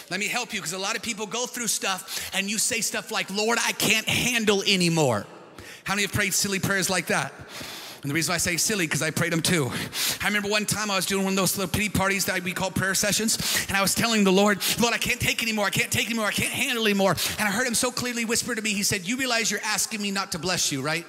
Let 0.09 0.19
me 0.19 0.27
help 0.27 0.53
you 0.53 0.59
because 0.59 0.73
a 0.73 0.77
lot 0.77 0.95
of 0.95 1.01
people 1.01 1.25
go 1.25 1.45
through 1.45 1.67
stuff 1.67 2.31
and 2.33 2.49
you 2.49 2.57
say 2.57 2.81
stuff 2.81 3.11
like, 3.11 3.29
Lord, 3.33 3.57
I 3.61 3.71
can't 3.73 4.07
handle 4.07 4.61
anymore. 4.63 5.25
How 5.83 5.95
many 5.95 6.03
have 6.03 6.13
prayed 6.13 6.33
silly 6.33 6.59
prayers 6.59 6.89
like 6.89 7.07
that? 7.07 7.33
And 8.07 8.11
the 8.11 8.15
reason 8.15 8.33
I 8.33 8.37
say 8.37 8.55
silly, 8.55 8.85
because 8.87 9.01
I 9.01 9.11
prayed 9.11 9.33
them 9.33 9.41
too. 9.41 9.69
I 10.21 10.27
remember 10.27 10.47
one 10.47 10.65
time 10.65 10.89
I 10.89 10.95
was 10.95 11.05
doing 11.05 11.25
one 11.25 11.33
of 11.33 11.37
those 11.37 11.57
little 11.57 11.69
pity 11.69 11.89
parties 11.89 12.23
that 12.27 12.41
we 12.41 12.53
call 12.53 12.71
prayer 12.71 12.95
sessions, 12.95 13.65
and 13.67 13.75
I 13.75 13.81
was 13.81 13.93
telling 13.93 14.23
the 14.23 14.31
Lord, 14.31 14.63
Lord, 14.79 14.93
I 14.93 14.97
can't 14.97 15.19
take 15.19 15.43
anymore. 15.43 15.65
I 15.65 15.71
can't 15.71 15.91
take 15.91 16.05
anymore. 16.05 16.25
I 16.25 16.31
can't 16.31 16.53
handle 16.53 16.85
anymore. 16.85 17.17
And 17.37 17.49
I 17.49 17.51
heard 17.51 17.67
him 17.67 17.73
so 17.73 17.91
clearly 17.91 18.23
whisper 18.23 18.55
to 18.55 18.61
me, 18.61 18.69
he 18.69 18.83
said, 18.83 19.05
You 19.05 19.17
realize 19.17 19.51
you're 19.51 19.59
asking 19.61 20.01
me 20.01 20.11
not 20.11 20.31
to 20.31 20.39
bless 20.39 20.71
you, 20.71 20.81
right? 20.81 21.05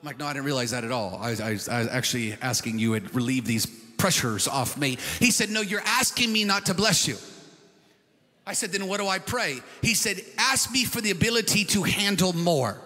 I'm 0.00 0.06
like, 0.06 0.18
no, 0.18 0.24
I 0.24 0.32
didn't 0.32 0.46
realize 0.46 0.70
that 0.70 0.84
at 0.84 0.90
all. 0.90 1.18
I 1.20 1.32
I 1.32 1.48
I 1.48 1.52
was 1.52 1.68
actually 1.68 2.32
asking 2.40 2.78
you 2.78 2.98
to 2.98 3.06
relieve 3.10 3.44
these 3.44 3.66
pressures 3.66 4.48
off 4.48 4.78
me. 4.78 4.96
He 5.18 5.30
said, 5.30 5.50
No, 5.50 5.60
you're 5.60 5.82
asking 5.84 6.32
me 6.32 6.44
not 6.44 6.64
to 6.64 6.72
bless 6.72 7.06
you. 7.06 7.16
I 8.46 8.54
said, 8.54 8.72
Then 8.72 8.88
what 8.88 9.00
do 9.00 9.06
I 9.06 9.18
pray? 9.18 9.60
He 9.82 9.92
said, 9.92 10.22
Ask 10.38 10.72
me 10.72 10.86
for 10.86 11.02
the 11.02 11.10
ability 11.10 11.66
to 11.66 11.82
handle 11.82 12.32
more. 12.32 12.80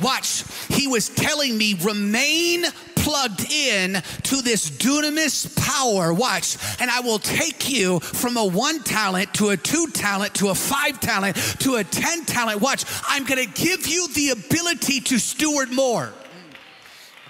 Watch, 0.00 0.44
he 0.68 0.86
was 0.86 1.08
telling 1.08 1.56
me, 1.56 1.74
remain 1.74 2.64
plugged 2.96 3.50
in 3.50 3.92
to 4.22 4.42
this 4.42 4.70
dunamis 4.70 5.54
power. 5.56 6.12
Watch, 6.12 6.56
and 6.80 6.90
I 6.90 7.00
will 7.00 7.18
take 7.18 7.70
you 7.70 8.00
from 8.00 8.36
a 8.36 8.44
one 8.44 8.82
talent 8.82 9.34
to 9.34 9.50
a 9.50 9.56
two 9.56 9.88
talent 9.88 10.34
to 10.36 10.48
a 10.48 10.54
five 10.54 11.00
talent 11.00 11.36
to 11.60 11.76
a 11.76 11.84
10 11.84 12.24
talent. 12.24 12.60
Watch, 12.60 12.84
I'm 13.06 13.24
gonna 13.24 13.46
give 13.46 13.86
you 13.86 14.08
the 14.08 14.30
ability 14.30 15.00
to 15.02 15.18
steward 15.18 15.70
more. 15.70 16.12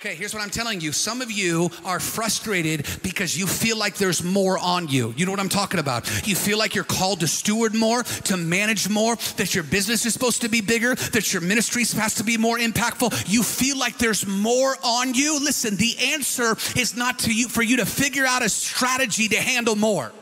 Okay, 0.05 0.17
here's 0.17 0.35
what 0.35 0.43
I'm 0.43 0.51
telling 0.51 0.83
you. 0.83 0.93
Some 0.93 1.23
of 1.23 1.33
you 1.33 1.71
are 1.83 1.99
frustrated 1.99 2.87
because 3.03 3.39
you 3.39 3.47
feel 3.47 3.79
like 3.79 3.95
there's 3.95 4.23
more 4.23 4.59
on 4.59 4.87
you. 4.87 5.15
You 5.17 5.25
know 5.25 5.31
what 5.31 5.41
I'm 5.41 5.49
talking 5.49 5.81
about? 5.81 6.29
You 6.29 6.37
feel 6.37 6.59
like 6.59 6.75
you're 6.75 6.85
called 6.85 7.21
to 7.21 7.27
steward 7.27 7.75
more, 7.75 8.03
to 8.03 8.37
manage 8.37 8.87
more, 8.91 9.17
that 9.39 9.55
your 9.55 9.65
business 9.65 10.05
is 10.05 10.13
supposed 10.13 10.43
to 10.43 10.51
be 10.51 10.61
bigger, 10.61 10.95
that 10.95 11.33
your 11.33 11.41
ministry 11.41 11.85
has 11.99 12.17
to 12.17 12.23
be 12.23 12.37
more 12.37 12.59
impactful. 12.59 13.33
You 13.33 13.43
feel 13.43 13.79
like 13.79 13.97
there's 13.97 14.27
more 14.27 14.77
on 14.85 15.15
you. 15.15 15.41
Listen, 15.41 15.75
the 15.77 15.97
answer 16.13 16.55
is 16.79 16.95
not 16.95 17.21
to 17.21 17.33
you 17.33 17.49
for 17.49 17.63
you 17.63 17.79
to 17.79 17.87
figure 17.87 18.27
out 18.27 18.45
a 18.45 18.51
strategy 18.51 19.29
to 19.29 19.37
handle 19.37 19.75
more. 19.75 20.13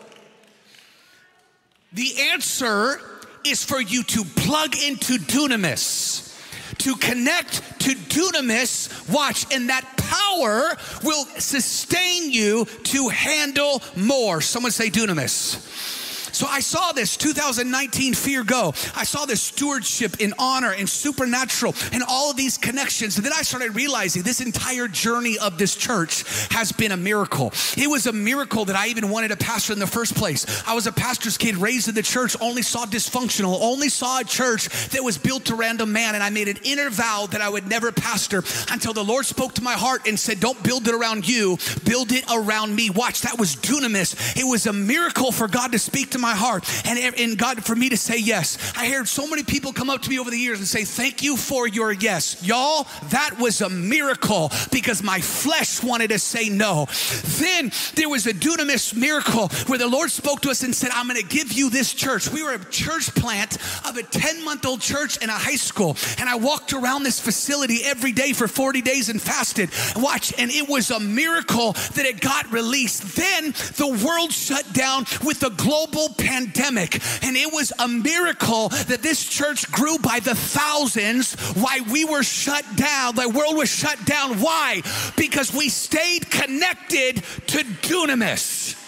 The 1.92 2.30
answer 2.30 3.00
is 3.44 3.64
for 3.64 3.80
you 3.80 4.04
to 4.04 4.22
plug 4.22 4.76
into 4.76 5.14
dunamis 5.18 6.31
to 6.78 6.96
connect 6.96 7.80
to 7.80 7.90
dunamis, 7.90 9.12
watch, 9.12 9.46
and 9.52 9.68
that 9.68 9.84
power 9.96 10.76
will 11.02 11.24
sustain 11.38 12.30
you 12.30 12.64
to 12.84 13.08
handle 13.08 13.82
more. 13.96 14.40
Someone 14.40 14.72
say 14.72 14.88
dunamis. 14.90 16.01
So 16.32 16.46
I 16.46 16.60
saw 16.60 16.92
this 16.92 17.16
2019 17.16 18.14
fear 18.14 18.42
go. 18.42 18.74
I 18.96 19.04
saw 19.04 19.26
this 19.26 19.42
stewardship 19.42 20.20
in 20.20 20.34
honor 20.38 20.72
and 20.72 20.88
supernatural 20.88 21.74
and 21.92 22.02
all 22.08 22.30
of 22.30 22.36
these 22.36 22.58
connections. 22.58 23.16
And 23.16 23.24
then 23.24 23.32
I 23.34 23.42
started 23.42 23.74
realizing 23.74 24.22
this 24.22 24.40
entire 24.40 24.88
journey 24.88 25.38
of 25.38 25.58
this 25.58 25.76
church 25.76 26.24
has 26.50 26.72
been 26.72 26.92
a 26.92 26.96
miracle. 26.96 27.52
It 27.76 27.88
was 27.88 28.06
a 28.06 28.12
miracle 28.12 28.64
that 28.64 28.76
I 28.76 28.88
even 28.88 29.10
wanted 29.10 29.30
a 29.30 29.36
pastor 29.36 29.72
in 29.72 29.78
the 29.78 29.86
first 29.86 30.14
place. 30.14 30.46
I 30.66 30.74
was 30.74 30.86
a 30.86 30.92
pastor's 30.92 31.36
kid 31.36 31.56
raised 31.56 31.88
in 31.88 31.94
the 31.94 32.02
church, 32.02 32.36
only 32.40 32.62
saw 32.62 32.86
dysfunctional, 32.86 33.58
only 33.60 33.88
saw 33.88 34.20
a 34.20 34.24
church 34.24 34.68
that 34.88 35.04
was 35.04 35.18
built 35.18 35.50
around 35.50 35.80
a 35.80 35.86
man. 35.86 36.14
And 36.14 36.24
I 36.24 36.30
made 36.30 36.48
an 36.48 36.58
inner 36.64 36.88
vow 36.88 37.26
that 37.30 37.40
I 37.40 37.48
would 37.48 37.66
never 37.68 37.92
pastor 37.92 38.42
until 38.70 38.92
the 38.92 39.04
Lord 39.04 39.26
spoke 39.26 39.54
to 39.54 39.62
my 39.62 39.74
heart 39.74 40.06
and 40.06 40.18
said, 40.18 40.40
Don't 40.40 40.62
build 40.62 40.88
it 40.88 40.94
around 40.94 41.28
you, 41.28 41.58
build 41.84 42.12
it 42.12 42.24
around 42.32 42.74
me. 42.74 42.88
Watch, 42.90 43.22
that 43.22 43.38
was 43.38 43.54
dunamis. 43.56 44.36
It 44.36 44.44
was 44.44 44.66
a 44.66 44.72
miracle 44.72 45.30
for 45.30 45.46
God 45.46 45.72
to 45.72 45.78
speak 45.78 46.10
to 46.10 46.18
my 46.22 46.34
heart 46.34 46.64
and, 46.86 46.98
and 47.18 47.36
God 47.36 47.62
for 47.62 47.76
me 47.76 47.90
to 47.90 47.96
say 47.98 48.16
yes. 48.18 48.72
I 48.76 48.88
heard 48.88 49.08
so 49.08 49.26
many 49.28 49.42
people 49.42 49.72
come 49.72 49.90
up 49.90 50.00
to 50.02 50.10
me 50.10 50.18
over 50.18 50.30
the 50.30 50.38
years 50.38 50.58
and 50.58 50.66
say, 50.66 50.84
Thank 50.84 51.22
you 51.22 51.36
for 51.36 51.68
your 51.68 51.92
yes. 51.92 52.42
Y'all, 52.42 52.86
that 53.10 53.38
was 53.38 53.60
a 53.60 53.68
miracle 53.68 54.50
because 54.70 55.02
my 55.02 55.20
flesh 55.20 55.82
wanted 55.82 56.08
to 56.10 56.18
say 56.18 56.48
no. 56.48 56.86
Then 57.38 57.70
there 57.94 58.08
was 58.08 58.26
a 58.26 58.32
dunamis 58.32 58.94
miracle 58.94 59.48
where 59.66 59.78
the 59.78 59.88
Lord 59.88 60.10
spoke 60.10 60.40
to 60.42 60.50
us 60.50 60.62
and 60.62 60.74
said, 60.74 60.90
I'm 60.94 61.08
going 61.08 61.20
to 61.20 61.26
give 61.26 61.52
you 61.52 61.68
this 61.68 61.92
church. 61.92 62.30
We 62.30 62.42
were 62.42 62.54
a 62.54 62.64
church 62.70 63.14
plant 63.14 63.56
of 63.86 63.96
a 63.96 64.02
10 64.02 64.44
month 64.44 64.64
old 64.64 64.80
church 64.80 65.22
in 65.22 65.28
a 65.28 65.32
high 65.32 65.56
school. 65.56 65.96
And 66.18 66.28
I 66.28 66.36
walked 66.36 66.72
around 66.72 67.02
this 67.02 67.20
facility 67.20 67.80
every 67.84 68.12
day 68.12 68.32
for 68.32 68.46
40 68.46 68.80
days 68.80 69.08
and 69.08 69.20
fasted. 69.20 69.70
Watch, 69.96 70.32
and 70.38 70.50
it 70.50 70.68
was 70.68 70.90
a 70.90 71.00
miracle 71.00 71.72
that 71.72 72.06
it 72.06 72.20
got 72.20 72.50
released. 72.52 73.16
Then 73.16 73.52
the 73.76 74.00
world 74.06 74.32
shut 74.32 74.72
down 74.72 75.04
with 75.24 75.40
the 75.40 75.50
global 75.50 76.11
pandemic. 76.12 77.00
And 77.22 77.36
it 77.36 77.52
was 77.52 77.72
a 77.78 77.88
miracle 77.88 78.68
that 78.68 79.02
this 79.02 79.24
church 79.24 79.70
grew 79.70 79.98
by 79.98 80.20
the 80.20 80.34
thousands 80.34 81.34
why 81.54 81.80
we 81.90 82.04
were 82.04 82.22
shut 82.22 82.64
down. 82.76 83.14
The 83.14 83.28
world 83.28 83.56
was 83.56 83.68
shut 83.68 84.04
down. 84.04 84.38
Why? 84.40 84.82
Because 85.16 85.52
we 85.52 85.68
stayed 85.68 86.30
connected 86.30 87.16
to 87.46 87.58
dunamis. 87.82 88.81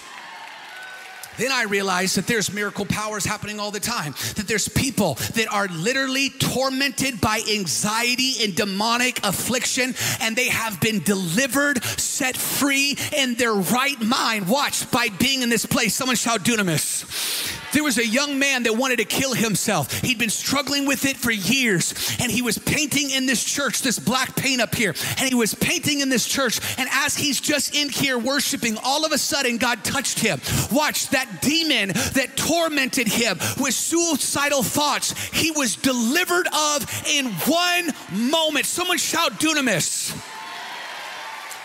Then 1.39 1.53
I 1.53 1.65
realized 1.65 2.17
that 2.17 2.27
there's 2.27 2.53
miracle 2.53 2.87
powers 2.87 3.25
happening 3.25 3.61
all 3.61 3.71
the 3.71 3.81
time. 3.81 4.13
That 4.37 4.47
there's 4.47 4.69
people 4.69 5.15
that 5.35 5.49
are 5.51 5.69
literally 5.69 6.31
tormented 6.31 7.21
by 7.21 7.43
anxiety 7.51 8.35
and 8.43 8.55
demonic 8.55 9.21
affliction, 9.25 9.95
and 10.21 10.37
they 10.37 10.49
have 10.49 10.81
been 10.81 11.01
delivered, 11.01 11.83
set 11.85 12.37
free 12.37 12.97
in 13.17 13.35
their 13.35 13.55
right 13.55 14.01
mind. 14.01 14.49
Watch 14.49 14.91
by 14.91 15.09
being 15.09 15.43
in 15.43 15.49
this 15.49 15.67
place. 15.67 15.95
Someone 15.95 16.17
shout 16.17 16.45
dunamis. 16.45 17.63
There 17.75 17.83
was 17.83 17.99
a 17.99 18.07
young 18.07 18.39
man 18.39 18.63
that 18.63 18.77
wanted 18.77 18.99
to 18.99 19.05
kill 19.05 19.35
himself. 19.35 20.01
He'd 20.01 20.19
been 20.19 20.31
struggling 20.31 20.87
with 20.87 21.05
it 21.05 21.17
for 21.17 21.33
years, 21.33 22.17
and 22.21 22.31
he 22.31 22.41
was 22.41 22.57
painting 22.57 23.11
in 23.11 23.27
this 23.27 23.43
church, 23.43 23.83
this 23.83 23.99
black 23.99 24.37
paint 24.37 24.61
up 24.61 24.77
here, 24.77 24.95
and 25.19 25.29
he 25.29 25.35
was 25.35 25.57
painting 25.57 26.01
in 26.01 26.09
this 26.09 26.25
church. 26.25 26.61
And 26.79 26.89
as 26.93 27.17
he's 27.17 27.41
just 27.41 27.75
in 27.75 27.89
here 27.89 28.17
worshiping, 28.17 28.79
all 28.85 29.05
of 29.05 29.11
a 29.11 29.19
sudden 29.19 29.57
God 29.57 29.83
touched 29.83 30.21
him. 30.21 30.41
Watch 30.71 31.09
that 31.09 31.24
demon 31.41 31.89
that 31.89 32.37
tormented 32.37 33.09
him 33.09 33.39
with 33.59 33.75
suicidal 33.75 34.63
thoughts, 34.63 35.13
he 35.29 35.51
was 35.51 35.77
delivered 35.77 36.49
of 36.53 37.07
in 37.09 37.27
one 37.47 37.91
moment. 38.11 38.67
Someone 38.67 38.99
shout 38.99 39.33
dunamis. 39.41 40.34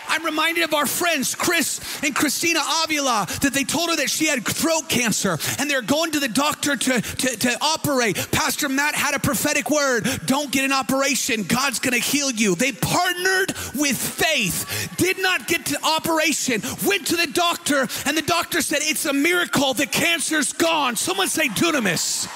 I'm 0.10 0.26
reminded 0.26 0.64
of 0.64 0.74
our 0.74 0.86
friends, 0.86 1.36
Chris 1.36 1.80
and 2.04 2.16
Christina 2.16 2.60
Avila, 2.84 3.28
that 3.42 3.54
they 3.54 3.64
told 3.64 3.92
her 3.92 3.96
that 3.98 4.10
she 4.10 4.26
had 4.26 4.44
throat 4.44 4.90
cancer 4.90 5.38
and 5.60 5.70
they're 5.70 5.82
going 5.82 6.12
to 6.12 6.20
the 6.20 6.28
doctor 6.28 6.76
to, 6.76 7.02
to, 7.02 7.38
to 7.38 7.58
operate. 7.62 8.18
Pastor 8.32 8.68
Matt 8.68 8.96
had 8.96 9.14
a 9.14 9.20
prophetic 9.20 9.70
word 9.70 10.08
don't 10.26 10.52
get 10.52 10.66
an 10.66 10.74
operation, 10.74 11.44
God's 11.44 11.80
gonna 11.80 11.98
heal 11.98 12.32
you. 12.32 12.56
They 12.56 12.72
partnered 12.72 13.54
with 13.76 13.98
faith, 13.98 14.94
did 14.98 15.22
not 15.22 15.48
get 15.48 15.68
to 15.68 15.78
operation, 15.84 16.62
went 16.86 17.08
to 17.08 17.16
the 17.16 17.28
doctor, 17.28 17.88
and 18.06 18.18
the 18.18 18.24
doctor 18.24 18.62
said, 18.62 18.80
It's 18.82 19.06
a 19.06 19.14
miracle, 19.14 19.74
the 19.74 19.86
cancer's 19.86 20.54
gone. 20.54 20.96
Someone 20.96 21.28
say 21.28 21.48
dunamis. 21.50 22.28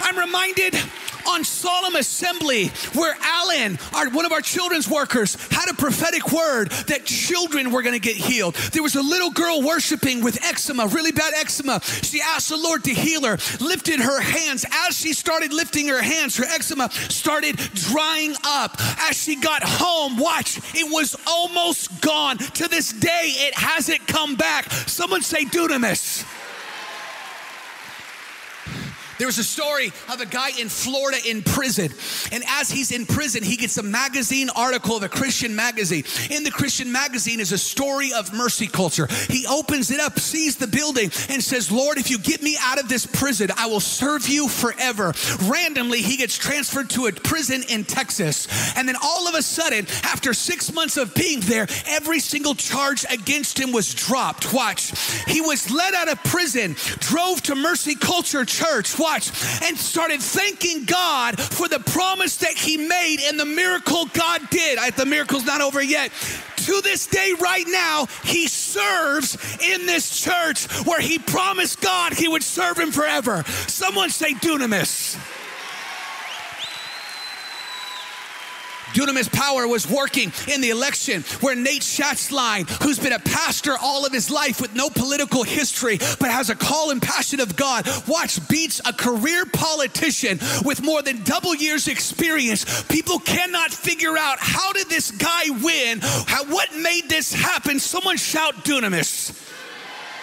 I'm 0.00 0.18
reminded 0.18 0.74
on 1.28 1.44
solemn 1.44 1.96
assembly 1.96 2.68
where 2.94 3.16
Alan, 3.20 3.78
our, 3.94 4.10
one 4.10 4.24
of 4.24 4.32
our 4.32 4.40
children's 4.40 4.88
workers, 4.88 5.36
had 5.50 5.68
a 5.70 5.74
prophetic 5.74 6.32
word 6.32 6.70
that 6.88 7.04
children 7.04 7.70
were 7.70 7.82
going 7.82 7.94
to 7.94 8.00
get 8.00 8.16
healed. 8.16 8.54
There 8.72 8.82
was 8.82 8.94
a 8.94 9.02
little 9.02 9.30
girl 9.30 9.62
worshiping 9.62 10.22
with 10.22 10.42
eczema, 10.44 10.86
really 10.86 11.12
bad 11.12 11.34
eczema. 11.34 11.80
She 11.82 12.20
asked 12.20 12.48
the 12.48 12.56
Lord 12.56 12.84
to 12.84 12.94
heal 12.94 13.24
her, 13.24 13.38
lifted 13.60 14.00
her 14.00 14.20
hands. 14.20 14.64
As 14.86 14.96
she 14.96 15.12
started 15.12 15.52
lifting 15.52 15.88
her 15.88 16.02
hands, 16.02 16.36
her 16.36 16.44
eczema 16.44 16.90
started 16.92 17.56
drying 17.74 18.34
up. 18.44 18.76
As 19.00 19.16
she 19.16 19.36
got 19.36 19.62
home, 19.62 20.18
watch, 20.18 20.58
it 20.74 20.90
was 20.90 21.16
almost 21.26 22.00
gone. 22.00 22.38
To 22.38 22.68
this 22.68 22.92
day, 22.92 23.32
it 23.34 23.54
hasn't 23.54 24.06
come 24.06 24.36
back. 24.36 24.70
Someone 24.70 25.22
say 25.22 25.44
dunamis. 25.44 26.24
There 29.18 29.26
was 29.26 29.38
a 29.38 29.44
story 29.44 29.92
of 30.12 30.20
a 30.20 30.26
guy 30.26 30.50
in 30.60 30.68
Florida 30.68 31.18
in 31.26 31.42
prison. 31.42 31.90
And 32.32 32.44
as 32.48 32.70
he's 32.70 32.92
in 32.92 33.06
prison, 33.06 33.42
he 33.42 33.56
gets 33.56 33.78
a 33.78 33.82
magazine 33.82 34.50
article 34.54 34.96
of 34.96 35.02
a 35.02 35.08
Christian 35.08 35.56
magazine. 35.56 36.04
In 36.30 36.44
the 36.44 36.50
Christian 36.50 36.92
magazine 36.92 37.40
is 37.40 37.52
a 37.52 37.58
story 37.58 38.12
of 38.12 38.32
mercy 38.32 38.66
culture. 38.66 39.08
He 39.28 39.46
opens 39.46 39.90
it 39.90 40.00
up, 40.00 40.18
sees 40.18 40.56
the 40.56 40.66
building, 40.66 41.10
and 41.30 41.42
says, 41.42 41.70
Lord, 41.70 41.98
if 41.98 42.10
you 42.10 42.18
get 42.18 42.42
me 42.42 42.56
out 42.60 42.78
of 42.78 42.88
this 42.88 43.06
prison, 43.06 43.50
I 43.56 43.66
will 43.66 43.80
serve 43.80 44.28
you 44.28 44.48
forever. 44.48 45.14
Randomly, 45.44 46.02
he 46.02 46.16
gets 46.16 46.36
transferred 46.36 46.90
to 46.90 47.06
a 47.06 47.12
prison 47.12 47.62
in 47.68 47.84
Texas. 47.84 48.48
And 48.76 48.88
then 48.88 48.96
all 49.02 49.28
of 49.28 49.34
a 49.34 49.42
sudden, 49.42 49.86
after 50.02 50.34
six 50.34 50.72
months 50.72 50.96
of 50.96 51.14
being 51.14 51.40
there, 51.40 51.66
every 51.86 52.20
single 52.20 52.54
charge 52.54 53.04
against 53.10 53.58
him 53.58 53.72
was 53.72 53.94
dropped. 53.94 54.52
Watch. 54.52 54.92
He 55.26 55.40
was 55.40 55.70
let 55.70 55.94
out 55.94 56.08
of 56.08 56.22
prison, 56.24 56.76
drove 56.98 57.42
to 57.44 57.54
Mercy 57.54 57.94
Culture 57.94 58.44
Church 58.44 58.98
watch, 58.98 59.05
and 59.06 59.76
started 59.76 60.20
thanking 60.20 60.84
God 60.84 61.40
for 61.40 61.68
the 61.68 61.78
promise 61.78 62.36
that 62.38 62.54
He 62.54 62.76
made 62.76 63.18
and 63.24 63.38
the 63.38 63.44
miracle 63.44 64.06
God 64.06 64.40
did. 64.50 64.78
I, 64.78 64.90
the 64.90 65.06
miracle's 65.06 65.44
not 65.44 65.60
over 65.60 65.82
yet. 65.82 66.12
To 66.56 66.80
this 66.82 67.06
day, 67.06 67.32
right 67.40 67.66
now, 67.68 68.06
He 68.24 68.48
serves 68.48 69.36
in 69.62 69.86
this 69.86 70.20
church 70.20 70.66
where 70.86 71.00
He 71.00 71.18
promised 71.18 71.80
God 71.80 72.12
He 72.12 72.28
would 72.28 72.42
serve 72.42 72.78
Him 72.78 72.90
forever. 72.90 73.44
Someone 73.68 74.10
say 74.10 74.34
dunamis. 74.34 75.16
Dunamis 78.94 79.32
power 79.32 79.66
was 79.66 79.88
working 79.88 80.32
in 80.48 80.60
the 80.60 80.70
election 80.70 81.22
where 81.40 81.54
Nate 81.54 81.82
Schatzline, 81.82 82.68
who's 82.82 82.98
been 82.98 83.12
a 83.12 83.18
pastor 83.18 83.76
all 83.80 84.06
of 84.06 84.12
his 84.12 84.30
life 84.30 84.60
with 84.60 84.74
no 84.74 84.88
political 84.90 85.42
history, 85.42 85.98
but 85.98 86.30
has 86.30 86.50
a 86.50 86.54
call 86.54 86.90
and 86.90 87.02
passion 87.02 87.40
of 87.40 87.56
God, 87.56 87.86
watch 88.06 88.46
beats 88.48 88.80
a 88.86 88.92
career 88.92 89.44
politician 89.46 90.38
with 90.64 90.82
more 90.82 91.02
than 91.02 91.22
double 91.24 91.54
years 91.54 91.88
experience. 91.88 92.82
People 92.84 93.18
cannot 93.18 93.72
figure 93.72 94.16
out 94.16 94.38
how 94.40 94.72
did 94.72 94.88
this 94.88 95.10
guy 95.10 95.44
win? 95.62 96.00
How, 96.00 96.44
what 96.44 96.74
made 96.76 97.08
this 97.08 97.32
happen? 97.32 97.78
Someone 97.78 98.16
shout 98.16 98.64
dunamis. 98.64 99.42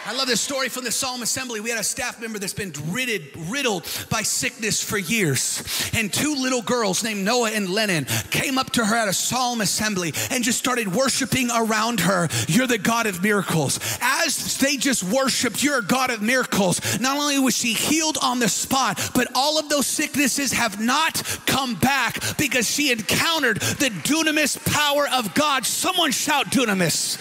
I 0.06 0.12
love 0.12 0.28
this 0.28 0.42
story 0.42 0.68
from 0.68 0.84
the 0.84 0.92
Solemn 0.92 1.22
Assembly. 1.22 1.62
We 1.62 1.70
had 1.70 1.80
a 1.80 1.84
staff 1.84 2.20
member 2.20 2.38
that's 2.38 2.54
been 2.54 2.74
riddled, 2.90 3.22
riddled 3.50 3.84
by 4.10 4.22
sickness 4.22 4.84
for 4.84 4.98
years. 4.98 5.64
And 5.94 6.12
two 6.12 6.36
little 6.36 6.62
girls 6.62 7.06
named 7.06 7.24
Noah 7.24 7.52
and 7.52 7.70
Lennon 7.70 8.06
came 8.30 8.58
up 8.58 8.72
to 8.72 8.86
her 8.86 8.96
at 8.98 9.08
a 9.08 9.14
Solemn 9.14 9.62
Assembly 9.62 10.14
and 10.30 10.44
just 10.44 10.60
started 10.60 10.94
worshiping 10.94 11.50
around 11.56 12.02
her. 12.02 12.28
You're 12.48 12.68
the 12.68 12.78
God 12.78 13.06
of 13.06 13.24
miracles. 13.24 13.80
As 14.02 14.58
they 14.58 14.76
just 14.76 15.04
worshiped, 15.06 15.64
You're 15.64 15.80
a 15.80 15.84
God 15.84 16.10
of 16.10 16.22
miracles. 16.22 17.00
Not 17.00 17.18
only 17.18 17.40
was 17.40 17.56
she 17.56 17.72
healed 17.72 18.18
on 18.22 18.40
the 18.40 18.50
spot, 18.50 19.12
but 19.16 19.30
all 19.36 19.58
of 19.58 19.70
those 19.70 19.88
sicknesses 19.88 20.52
have 20.52 20.82
not 20.82 21.24
come 21.46 21.76
back 21.76 22.20
because 22.38 22.70
she 22.70 22.92
encountered 22.92 23.62
the 23.62 23.90
dunamis 24.04 24.58
power 24.66 25.08
of 25.14 25.34
God. 25.34 25.66
Someone 25.66 26.12
shout 26.12 26.48
dunamis. 26.48 27.18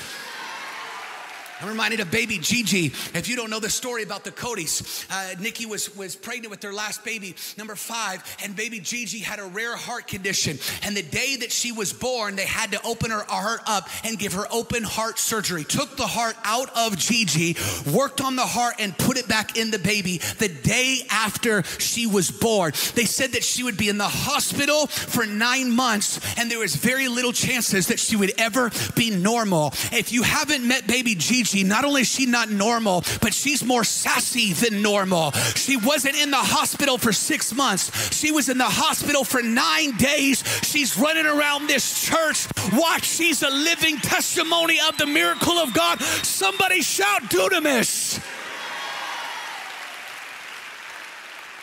I'm 1.63 1.69
reminded 1.69 2.01
of 2.01 2.11
baby 2.11 2.39
Gigi. 2.39 2.87
If 3.15 3.29
you 3.29 3.37
don't 3.37 3.49
know 3.49 3.61
the 3.61 3.71
story 3.71 4.03
about 4.03 4.25
the 4.25 4.33
Codys, 4.33 5.07
uh, 5.09 5.41
Nikki 5.41 5.65
was, 5.65 5.95
was 5.95 6.17
pregnant 6.17 6.51
with 6.51 6.61
their 6.61 6.73
last 6.73 7.05
baby, 7.05 7.37
number 7.57 7.77
five, 7.77 8.25
and 8.43 8.57
baby 8.57 8.81
Gigi 8.81 9.21
had 9.21 9.39
a 9.39 9.45
rare 9.45 9.77
heart 9.77 10.09
condition. 10.09 10.59
And 10.83 10.97
the 10.97 11.05
day 11.05 11.37
that 11.37 11.53
she 11.53 11.71
was 11.71 11.93
born, 11.93 12.35
they 12.35 12.47
had 12.47 12.73
to 12.73 12.83
open 12.85 13.13
her 13.13 13.23
heart 13.29 13.61
up 13.67 13.89
and 14.03 14.19
give 14.19 14.33
her 14.33 14.45
open 14.51 14.83
heart 14.83 15.21
surgery. 15.21 15.63
Took 15.63 15.97
the 15.97 16.07
heart 16.07 16.35
out 16.43 16.69
of 16.77 16.99
Gigi, 16.99 17.57
worked 17.93 18.21
on 18.21 18.35
the 18.35 18.43
heart, 18.43 18.75
and 18.81 18.99
put 18.99 19.17
it 19.17 19.29
back 19.29 19.57
in 19.57 19.71
the 19.71 19.79
baby 19.79 20.19
the 20.39 20.49
day 20.49 21.03
after 21.11 21.63
she 21.63 22.09
was 22.09 22.29
born. 22.33 22.73
They 22.97 23.05
said 23.05 23.33
that 23.33 23.45
she 23.45 23.63
would 23.63 23.77
be 23.77 23.89
in 23.89 23.99
the 23.99 24.09
hospital 24.09 24.89
for 24.89 25.27
nine 25.27 25.71
months, 25.71 26.19
and 26.37 26.51
there 26.51 26.59
was 26.59 26.75
very 26.75 27.07
little 27.07 27.33
chances 27.33 27.87
that 27.87 28.01
she 28.01 28.17
would 28.17 28.33
ever 28.37 28.73
be 28.97 29.11
normal. 29.11 29.69
If 29.93 30.11
you 30.11 30.25
haven't 30.25 30.67
met 30.67 30.89
baby 30.89 31.15
Gigi, 31.15 31.52
she, 31.53 31.65
not 31.65 31.85
only 31.85 32.01
is 32.01 32.09
she 32.09 32.25
not 32.25 32.51
normal, 32.51 33.05
but 33.21 33.35
she's 33.35 33.63
more 33.63 33.85
sassy 33.85 34.55
than 34.55 34.81
normal. 34.81 35.33
She 35.33 35.77
wasn't 35.77 36.17
in 36.17 36.31
the 36.31 36.39
hospital 36.39 36.97
for 36.97 37.13
six 37.13 37.53
months, 37.53 38.15
she 38.15 38.33
was 38.33 38.49
in 38.49 38.59
the 38.59 38.65
hospital 38.65 39.23
for 39.23 39.43
nine 39.43 39.97
days. 39.97 40.43
She's 40.63 40.97
running 40.97 41.27
around 41.27 41.67
this 41.67 42.03
church. 42.07 42.49
Watch, 42.73 43.05
she's 43.05 43.43
a 43.43 43.51
living 43.51 43.99
testimony 43.99 44.79
of 44.89 44.97
the 44.97 45.07
miracle 45.07 45.59
of 45.59 45.75
God. 45.75 46.01
Somebody 46.01 46.81
shout 46.81 47.23
dunamis. 47.23 48.23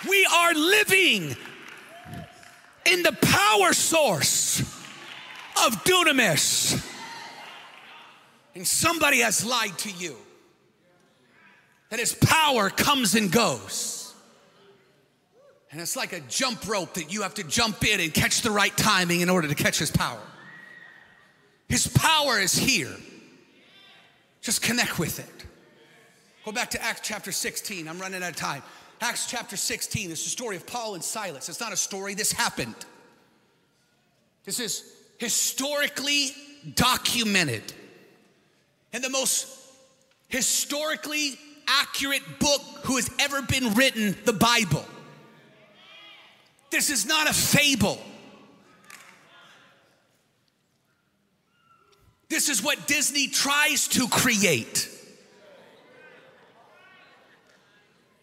We 0.07 0.25
are 0.33 0.53
living 0.53 1.35
in 2.85 3.03
the 3.03 3.17
power 3.21 3.73
source 3.73 4.61
of 5.65 5.83
dunamis 5.83 6.81
and 8.59 8.67
somebody 8.67 9.19
has 9.19 9.45
lied 9.45 9.77
to 9.77 9.89
you. 9.89 10.17
that 11.89 11.97
his 11.97 12.13
power 12.13 12.69
comes 12.69 13.15
and 13.15 13.31
goes. 13.31 14.13
And 15.71 15.79
it's 15.79 15.95
like 15.95 16.11
a 16.11 16.19
jump 16.19 16.67
rope 16.67 16.95
that 16.95 17.11
you 17.11 17.21
have 17.21 17.33
to 17.35 17.43
jump 17.45 17.85
in 17.85 18.01
and 18.01 18.13
catch 18.13 18.41
the 18.41 18.51
right 18.51 18.75
timing 18.75 19.21
in 19.21 19.29
order 19.29 19.47
to 19.47 19.55
catch 19.55 19.79
his 19.79 19.89
power. 19.89 20.19
His 21.69 21.87
power 21.87 22.37
is 22.37 22.53
here. 22.53 22.93
Just 24.41 24.61
connect 24.61 24.99
with 24.99 25.19
it. 25.19 25.45
Go 26.43 26.51
back 26.51 26.69
to 26.71 26.83
Acts 26.83 27.01
chapter 27.01 27.31
16. 27.31 27.87
I'm 27.87 27.97
running 27.97 28.21
out 28.21 28.31
of 28.31 28.35
time. 28.35 28.61
Acts 28.99 29.25
chapter 29.25 29.55
16 29.55 30.11
is 30.11 30.21
the 30.21 30.29
story 30.29 30.57
of 30.57 30.67
Paul 30.67 30.95
and 30.95 31.03
Silas. 31.03 31.47
It's 31.47 31.61
not 31.61 31.71
a 31.71 31.77
story, 31.77 32.13
this 32.13 32.33
happened. 32.33 32.75
This 34.43 34.59
is 34.59 34.95
historically 35.17 36.31
documented. 36.75 37.73
And 38.91 39.03
the 39.03 39.09
most 39.09 39.47
historically 40.27 41.37
accurate 41.67 42.39
book 42.39 42.61
who 42.83 42.95
has 42.95 43.09
ever 43.19 43.41
been 43.41 43.73
written, 43.73 44.17
the 44.25 44.33
Bible. 44.33 44.85
This 46.71 46.89
is 46.89 47.05
not 47.05 47.29
a 47.29 47.33
fable. 47.33 47.99
This 52.29 52.49
is 52.49 52.63
what 52.63 52.87
Disney 52.87 53.27
tries 53.27 53.87
to 53.89 54.07
create. 54.07 54.87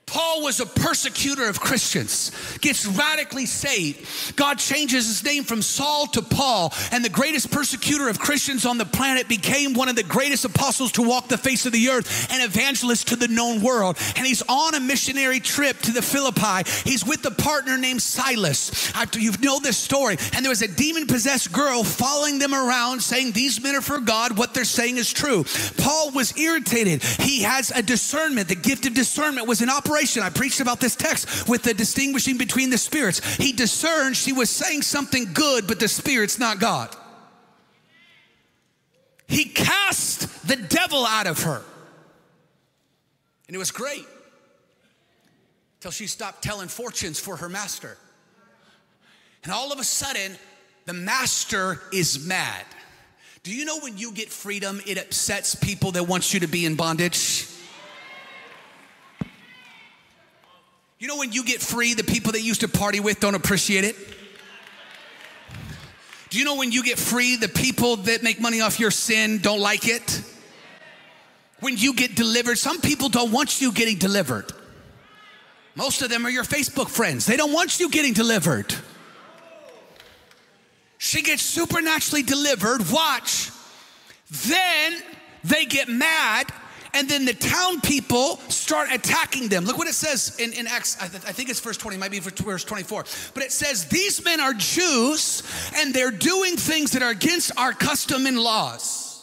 Paul 0.06 0.42
was 0.42 0.60
a 0.60 0.66
persecutor 0.66 1.48
of 1.48 1.58
Christians, 1.58 2.30
gets 2.60 2.86
radically 2.86 3.44
saved. 3.44 4.36
God 4.36 4.60
changes 4.60 5.08
his 5.08 5.24
name 5.24 5.42
from 5.42 5.60
Saul 5.60 6.06
to 6.08 6.22
Paul, 6.22 6.72
and 6.92 7.04
the 7.04 7.08
greatest 7.10 7.50
persecutor 7.50 8.08
of 8.08 8.20
Christians 8.20 8.64
on 8.64 8.78
the 8.78 8.84
planet 8.84 9.28
became 9.28 9.74
one 9.74 9.88
of 9.88 9.96
the 9.96 10.04
greatest 10.04 10.44
apostles 10.44 10.92
to 10.92 11.02
walk 11.02 11.26
the 11.26 11.36
face 11.36 11.66
of 11.66 11.72
the 11.72 11.88
earth 11.88 12.32
and 12.32 12.40
evangelist 12.40 13.08
to 13.08 13.16
the 13.16 13.26
known 13.26 13.60
world. 13.60 13.98
And 14.14 14.24
he's 14.24 14.42
on 14.48 14.76
a 14.76 14.80
missionary 14.80 15.40
trip 15.40 15.80
to 15.80 15.92
the 15.92 16.02
Philippi. 16.02 16.70
He's 16.88 17.04
with 17.04 17.26
a 17.26 17.32
partner 17.32 17.76
named 17.76 18.00
Silas. 18.00 18.92
You 19.16 19.32
know 19.42 19.58
this 19.58 19.76
story. 19.76 20.18
And 20.34 20.44
there 20.44 20.50
was 20.50 20.62
a 20.62 20.68
demon 20.68 21.08
possessed 21.08 21.52
girl 21.52 21.82
following 21.82 22.38
them 22.38 22.54
around 22.54 23.02
saying, 23.02 23.32
These 23.32 23.60
men 23.60 23.74
are 23.74 23.80
for 23.80 23.98
God. 23.98 24.38
What 24.38 24.54
they're 24.54 24.64
saying 24.64 24.98
is 24.98 25.12
true. 25.12 25.44
Paul 25.78 26.12
was 26.12 26.36
irritated. 26.38 27.02
He 27.02 27.42
has 27.42 27.72
a 27.72 27.82
discernment. 27.82 28.48
The 28.48 28.54
gift 28.54 28.86
of 28.86 28.94
discernment 28.94 29.48
was 29.48 29.62
in 29.62 29.68
operation 29.68 29.95
I 30.22 30.30
preached 30.30 30.60
about 30.60 30.80
this 30.80 30.94
text 30.94 31.48
with 31.48 31.62
the 31.62 31.74
distinguishing 31.74 32.38
between 32.38 32.70
the 32.70 32.78
spirits. 32.78 33.36
He 33.36 33.52
discerned 33.52 34.16
she 34.16 34.32
was 34.32 34.50
saying 34.50 34.82
something 34.82 35.32
good, 35.32 35.66
but 35.66 35.80
the 35.80 35.88
spirit's 35.88 36.38
not 36.38 36.60
God. 36.60 36.94
He 39.28 39.44
cast 39.44 40.46
the 40.46 40.56
devil 40.56 41.04
out 41.04 41.26
of 41.26 41.42
her. 41.42 41.62
And 43.46 43.54
it 43.54 43.58
was 43.58 43.70
great 43.70 44.06
till 45.80 45.90
she 45.90 46.06
stopped 46.06 46.42
telling 46.42 46.68
fortunes 46.68 47.18
for 47.18 47.36
her 47.36 47.48
master. 47.48 47.96
And 49.44 49.52
all 49.52 49.72
of 49.72 49.78
a 49.78 49.84
sudden, 49.84 50.36
the 50.86 50.92
master 50.92 51.80
is 51.92 52.26
mad. 52.26 52.64
Do 53.42 53.54
you 53.54 53.64
know 53.64 53.78
when 53.78 53.96
you 53.96 54.10
get 54.12 54.28
freedom, 54.28 54.80
it 54.86 54.98
upsets 54.98 55.54
people 55.54 55.92
that 55.92 56.04
want 56.04 56.34
you 56.34 56.40
to 56.40 56.48
be 56.48 56.64
in 56.66 56.74
bondage? 56.74 57.46
You 60.98 61.08
know 61.08 61.16
when 61.18 61.32
you 61.32 61.44
get 61.44 61.60
free, 61.60 61.94
the 61.94 62.04
people 62.04 62.32
that 62.32 62.40
used 62.40 62.62
to 62.62 62.68
party 62.68 63.00
with 63.00 63.20
don't 63.20 63.34
appreciate 63.34 63.84
it? 63.84 63.96
Do 66.30 66.38
you 66.38 66.44
know 66.44 66.56
when 66.56 66.72
you 66.72 66.82
get 66.82 66.98
free, 66.98 67.36
the 67.36 67.48
people 67.48 67.96
that 67.96 68.22
make 68.22 68.40
money 68.40 68.60
off 68.60 68.80
your 68.80 68.90
sin 68.90 69.38
don't 69.38 69.60
like 69.60 69.86
it? 69.86 70.22
When 71.60 71.76
you 71.76 71.94
get 71.94 72.14
delivered, 72.14 72.56
some 72.56 72.80
people 72.80 73.08
don't 73.08 73.30
want 73.30 73.60
you 73.60 73.72
getting 73.72 73.96
delivered. 73.98 74.52
Most 75.74 76.00
of 76.00 76.08
them 76.08 76.24
are 76.24 76.30
your 76.30 76.44
Facebook 76.44 76.88
friends. 76.88 77.26
They 77.26 77.36
don't 77.36 77.52
want 77.52 77.78
you 77.78 77.90
getting 77.90 78.14
delivered. 78.14 78.74
She 80.98 81.22
gets 81.22 81.42
supernaturally 81.42 82.22
delivered. 82.22 82.90
Watch. 82.90 83.50
Then 84.46 84.94
they 85.44 85.66
get 85.66 85.88
mad 85.88 86.50
and 86.96 87.10
then 87.10 87.26
the 87.26 87.34
town 87.34 87.82
people 87.82 88.38
start 88.48 88.88
attacking 88.90 89.48
them. 89.48 89.66
Look 89.66 89.76
what 89.76 89.86
it 89.86 89.92
says 89.92 90.34
in, 90.38 90.54
in 90.54 90.66
Acts, 90.66 90.96
I, 90.98 91.08
th- 91.08 91.24
I 91.26 91.32
think 91.32 91.50
it's 91.50 91.60
verse 91.60 91.76
20, 91.76 91.98
might 91.98 92.10
be 92.10 92.20
verse 92.20 92.64
24. 92.64 93.04
But 93.34 93.42
it 93.42 93.52
says, 93.52 93.84
These 93.84 94.24
men 94.24 94.40
are 94.40 94.54
Jews 94.54 95.42
and 95.76 95.92
they're 95.92 96.10
doing 96.10 96.56
things 96.56 96.92
that 96.92 97.02
are 97.02 97.10
against 97.10 97.52
our 97.58 97.74
custom 97.74 98.24
and 98.24 98.38
laws. 98.38 99.22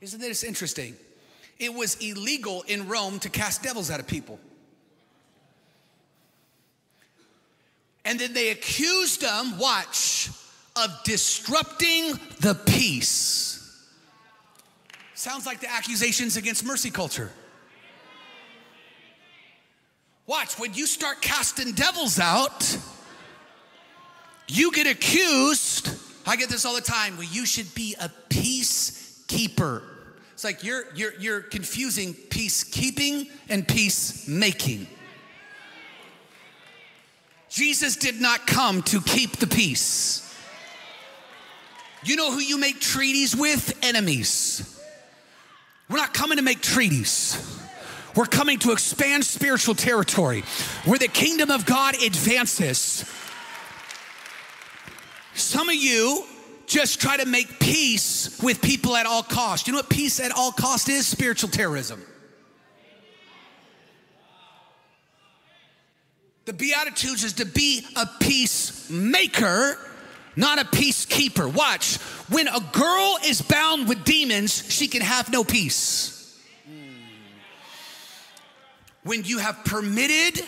Isn't 0.00 0.20
this 0.20 0.42
interesting? 0.42 0.96
It 1.58 1.74
was 1.74 1.96
illegal 1.96 2.64
in 2.66 2.88
Rome 2.88 3.18
to 3.18 3.28
cast 3.28 3.62
devils 3.62 3.90
out 3.90 4.00
of 4.00 4.06
people. 4.06 4.40
And 8.06 8.18
then 8.18 8.32
they 8.32 8.48
accused 8.48 9.20
them, 9.20 9.58
watch, 9.58 10.30
of 10.76 10.90
disrupting 11.04 12.18
the 12.40 12.58
peace. 12.64 13.61
Sounds 15.22 15.46
like 15.46 15.60
the 15.60 15.70
accusations 15.70 16.36
against 16.36 16.64
mercy 16.64 16.90
culture. 16.90 17.30
Watch, 20.26 20.58
when 20.58 20.74
you 20.74 20.84
start 20.84 21.22
casting 21.22 21.74
devils 21.74 22.18
out, 22.18 22.76
you 24.48 24.72
get 24.72 24.88
accused. 24.88 25.90
I 26.26 26.34
get 26.34 26.48
this 26.48 26.64
all 26.64 26.74
the 26.74 26.80
time. 26.80 27.16
Well, 27.16 27.28
you 27.30 27.46
should 27.46 27.72
be 27.72 27.94
a 28.00 28.10
peacekeeper. 28.30 29.82
It's 30.32 30.42
like 30.42 30.64
you're 30.64 30.92
you're 30.96 31.14
you're 31.20 31.40
confusing 31.40 32.14
peacekeeping 32.14 33.30
and 33.48 33.68
peacemaking. 33.68 34.88
Jesus 37.48 37.94
did 37.94 38.20
not 38.20 38.48
come 38.48 38.82
to 38.82 39.00
keep 39.00 39.36
the 39.36 39.46
peace. 39.46 40.36
You 42.02 42.16
know 42.16 42.32
who 42.32 42.40
you 42.40 42.58
make 42.58 42.80
treaties 42.80 43.36
with? 43.36 43.78
Enemies. 43.82 44.80
We're 45.92 45.98
not 45.98 46.14
coming 46.14 46.38
to 46.38 46.42
make 46.42 46.62
treaties. 46.62 47.60
We're 48.16 48.24
coming 48.24 48.58
to 48.60 48.72
expand 48.72 49.26
spiritual 49.26 49.74
territory 49.74 50.42
where 50.86 50.98
the 50.98 51.08
kingdom 51.08 51.50
of 51.50 51.66
God 51.66 52.02
advances. 52.02 53.04
Some 55.34 55.68
of 55.68 55.74
you 55.74 56.24
just 56.66 56.98
try 56.98 57.18
to 57.18 57.26
make 57.26 57.60
peace 57.60 58.40
with 58.42 58.62
people 58.62 58.96
at 58.96 59.04
all 59.04 59.22
cost. 59.22 59.66
You 59.66 59.74
know 59.74 59.80
what 59.80 59.90
peace 59.90 60.18
at 60.18 60.32
all 60.32 60.50
cost 60.50 60.88
is? 60.88 61.06
Spiritual 61.06 61.50
terrorism. 61.50 62.02
The 66.46 66.54
Beatitudes 66.54 67.22
is 67.22 67.34
to 67.34 67.44
be 67.44 67.86
a 67.96 68.06
peacemaker 68.18 69.76
not 70.36 70.60
a 70.60 70.64
peacekeeper. 70.64 71.52
Watch, 71.52 71.96
when 72.28 72.48
a 72.48 72.60
girl 72.72 73.18
is 73.24 73.42
bound 73.42 73.88
with 73.88 74.04
demons, 74.04 74.70
she 74.72 74.88
can 74.88 75.02
have 75.02 75.30
no 75.30 75.44
peace. 75.44 76.18
When 79.04 79.24
you 79.24 79.38
have 79.38 79.64
permitted 79.64 80.42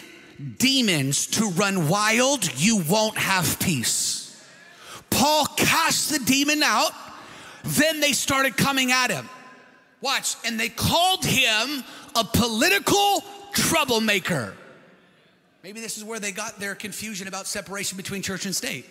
demons 0.59 1.27
to 1.29 1.51
run 1.51 1.89
wild, 1.89 2.49
you 2.61 2.83
won't 2.89 3.19
have 3.19 3.59
peace. 3.59 4.43
Paul 5.11 5.47
cast 5.57 6.11
the 6.11 6.19
demon 6.21 6.63
out, 6.63 6.93
then 7.65 8.01
they 8.01 8.13
started 8.13 8.57
coming 8.57 8.93
at 8.93 9.11
him. 9.11 9.29
Watch, 10.01 10.37
and 10.45 10.59
they 10.59 10.69
called 10.69 11.25
him 11.25 11.83
a 12.15 12.25
political 12.25 13.25
troublemaker. 13.53 14.55
Maybe 15.63 15.81
this 15.81 15.97
is 15.97 16.05
where 16.05 16.21
they 16.21 16.31
got 16.31 16.61
their 16.61 16.75
confusion 16.75 17.27
about 17.27 17.47
separation 17.47 17.97
between 17.97 18.21
church 18.21 18.45
and 18.45 18.55
state. 18.55 18.85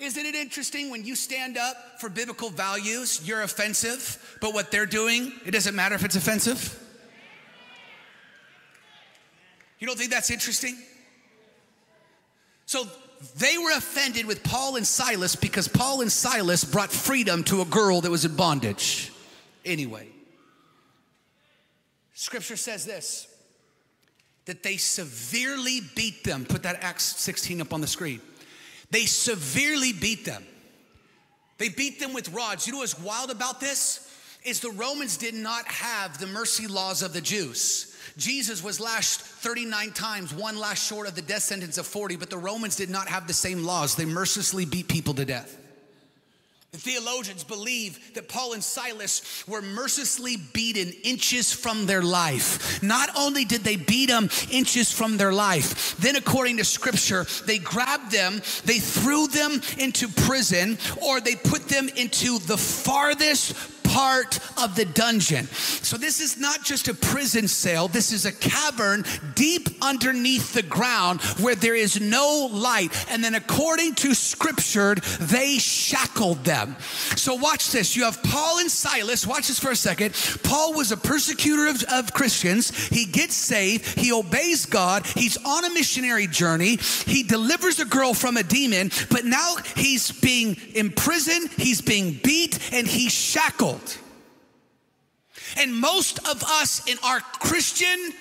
Isn't 0.00 0.24
it 0.24 0.34
interesting 0.34 0.90
when 0.90 1.04
you 1.04 1.14
stand 1.14 1.58
up 1.58 2.00
for 2.00 2.08
biblical 2.08 2.48
values, 2.48 3.20
you're 3.22 3.42
offensive, 3.42 4.38
but 4.40 4.54
what 4.54 4.70
they're 4.70 4.86
doing, 4.86 5.32
it 5.44 5.50
doesn't 5.50 5.74
matter 5.74 5.94
if 5.94 6.04
it's 6.04 6.16
offensive? 6.16 6.82
You 9.78 9.86
don't 9.86 9.98
think 9.98 10.10
that's 10.10 10.30
interesting? 10.30 10.78
So 12.64 12.84
they 13.36 13.58
were 13.58 13.72
offended 13.72 14.24
with 14.24 14.42
Paul 14.42 14.76
and 14.76 14.86
Silas 14.86 15.36
because 15.36 15.68
Paul 15.68 16.00
and 16.00 16.10
Silas 16.10 16.64
brought 16.64 16.90
freedom 16.90 17.44
to 17.44 17.60
a 17.60 17.66
girl 17.66 18.00
that 18.00 18.10
was 18.10 18.24
in 18.24 18.34
bondage. 18.34 19.12
Anyway, 19.66 20.08
scripture 22.14 22.56
says 22.56 22.86
this 22.86 23.26
that 24.46 24.62
they 24.62 24.78
severely 24.78 25.80
beat 25.94 26.24
them. 26.24 26.46
Put 26.46 26.62
that 26.62 26.82
Acts 26.82 27.04
16 27.18 27.60
up 27.60 27.74
on 27.74 27.82
the 27.82 27.86
screen. 27.86 28.20
They 28.90 29.06
severely 29.06 29.92
beat 29.92 30.24
them. 30.24 30.44
They 31.58 31.68
beat 31.68 32.00
them 32.00 32.12
with 32.12 32.32
rods. 32.32 32.66
You 32.66 32.72
know 32.72 32.78
what's 32.80 32.98
wild 32.98 33.30
about 33.30 33.60
this? 33.60 34.06
Is 34.44 34.60
the 34.60 34.70
Romans 34.70 35.16
did 35.18 35.34
not 35.34 35.66
have 35.66 36.18
the 36.18 36.26
mercy 36.26 36.66
laws 36.66 37.02
of 37.02 37.12
the 37.12 37.20
Jews. 37.20 37.94
Jesus 38.16 38.64
was 38.64 38.80
lashed 38.80 39.20
39 39.20 39.92
times, 39.92 40.34
one 40.34 40.58
lash 40.58 40.82
short 40.82 41.06
of 41.06 41.14
the 41.14 41.22
death 41.22 41.42
sentence 41.42 41.76
of 41.78 41.86
40, 41.86 42.16
but 42.16 42.30
the 42.30 42.38
Romans 42.38 42.76
did 42.76 42.88
not 42.88 43.08
have 43.08 43.26
the 43.26 43.32
same 43.34 43.64
laws. 43.64 43.94
They 43.94 44.06
mercilessly 44.06 44.64
beat 44.64 44.88
people 44.88 45.14
to 45.14 45.24
death. 45.24 45.56
The 46.72 46.78
theologians 46.78 47.42
believe 47.42 48.14
that 48.14 48.28
Paul 48.28 48.52
and 48.52 48.62
Silas 48.62 49.44
were 49.48 49.60
mercilessly 49.60 50.36
beaten 50.36 50.92
inches 51.02 51.52
from 51.52 51.86
their 51.86 52.02
life. 52.02 52.80
Not 52.80 53.10
only 53.16 53.44
did 53.44 53.62
they 53.62 53.74
beat 53.74 54.08
them 54.08 54.30
inches 54.52 54.92
from 54.92 55.16
their 55.16 55.32
life, 55.32 55.96
then 55.98 56.14
according 56.14 56.58
to 56.58 56.64
scripture, 56.64 57.26
they 57.44 57.58
grabbed 57.58 58.12
them, 58.12 58.40
they 58.64 58.78
threw 58.78 59.26
them 59.26 59.60
into 59.78 60.06
prison, 60.06 60.78
or 61.02 61.20
they 61.20 61.34
put 61.34 61.68
them 61.68 61.88
into 61.96 62.38
the 62.38 62.56
farthest 62.58 63.79
part 63.92 64.38
of 64.62 64.76
the 64.76 64.84
dungeon. 64.84 65.46
So, 65.46 65.96
this 65.96 66.20
is 66.20 66.38
not 66.38 66.64
just 66.64 66.88
a 66.88 66.94
prison 66.94 67.48
cell, 67.48 67.88
this 67.88 68.12
is 68.12 68.24
a 68.26 68.32
cavern 68.32 69.04
deep 69.34 69.68
underneath 69.82 70.52
the 70.52 70.62
ground 70.62 71.20
where 71.40 71.54
there 71.54 71.74
is 71.74 72.00
no 72.00 72.48
light. 72.52 72.92
And 73.10 73.22
then, 73.22 73.34
according 73.34 73.94
to 73.96 74.14
scripture, 74.14 74.94
they 75.20 75.58
shackled 75.58 76.44
them. 76.44 76.76
So, 77.16 77.34
watch 77.34 77.70
this. 77.70 77.96
You 77.96 78.04
have 78.04 78.22
Paul 78.22 78.60
and 78.60 78.70
Silas. 78.70 79.26
Watch 79.26 79.48
this 79.48 79.58
for 79.58 79.70
a 79.70 79.76
second. 79.76 80.14
Paul 80.42 80.74
was 80.74 80.92
a 80.92 80.96
persecutor 80.96 81.66
of, 81.66 81.82
of 81.84 82.12
Christians. 82.12 82.70
He 82.88 83.04
gets 83.04 83.34
saved, 83.34 83.98
he 83.98 84.12
obeys 84.12 84.66
God, 84.66 85.06
he's 85.06 85.36
on 85.44 85.64
a 85.64 85.70
missionary 85.70 86.26
journey, 86.26 86.76
he 87.06 87.22
delivers 87.22 87.80
a 87.80 87.84
girl 87.84 88.14
from 88.14 88.36
a 88.36 88.42
demon, 88.42 88.90
but 89.10 89.24
now 89.24 89.56
he's 89.76 90.12
being 90.12 90.56
imprisoned, 90.74 91.50
he's 91.52 91.80
being 91.80 92.18
beat, 92.22 92.58
and 92.72 92.86
he's 92.86 93.12
shackled. 93.12 93.89
And 95.58 95.74
most 95.74 96.18
of 96.28 96.42
us 96.42 96.86
in 96.86 96.96
our 97.04 97.20
Christian 97.20 98.12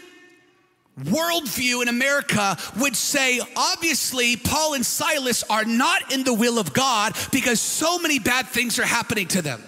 worldview 0.99 1.81
in 1.81 1.87
America 1.87 2.57
would 2.79 2.95
say, 2.95 3.39
obviously, 3.55 4.35
Paul 4.35 4.73
and 4.73 4.85
Silas 4.85 5.43
are 5.43 5.65
not 5.65 6.11
in 6.11 6.23
the 6.23 6.33
will 6.33 6.59
of 6.59 6.73
God 6.73 7.13
because 7.31 7.61
so 7.61 7.99
many 7.99 8.19
bad 8.19 8.47
things 8.47 8.79
are 8.79 8.85
happening 8.85 9.27
to 9.29 9.41
them. 9.41 9.63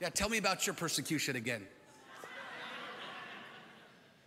Yeah, 0.00 0.08
tell 0.10 0.28
me 0.28 0.38
about 0.38 0.66
your 0.66 0.74
persecution 0.74 1.36
again. 1.36 1.66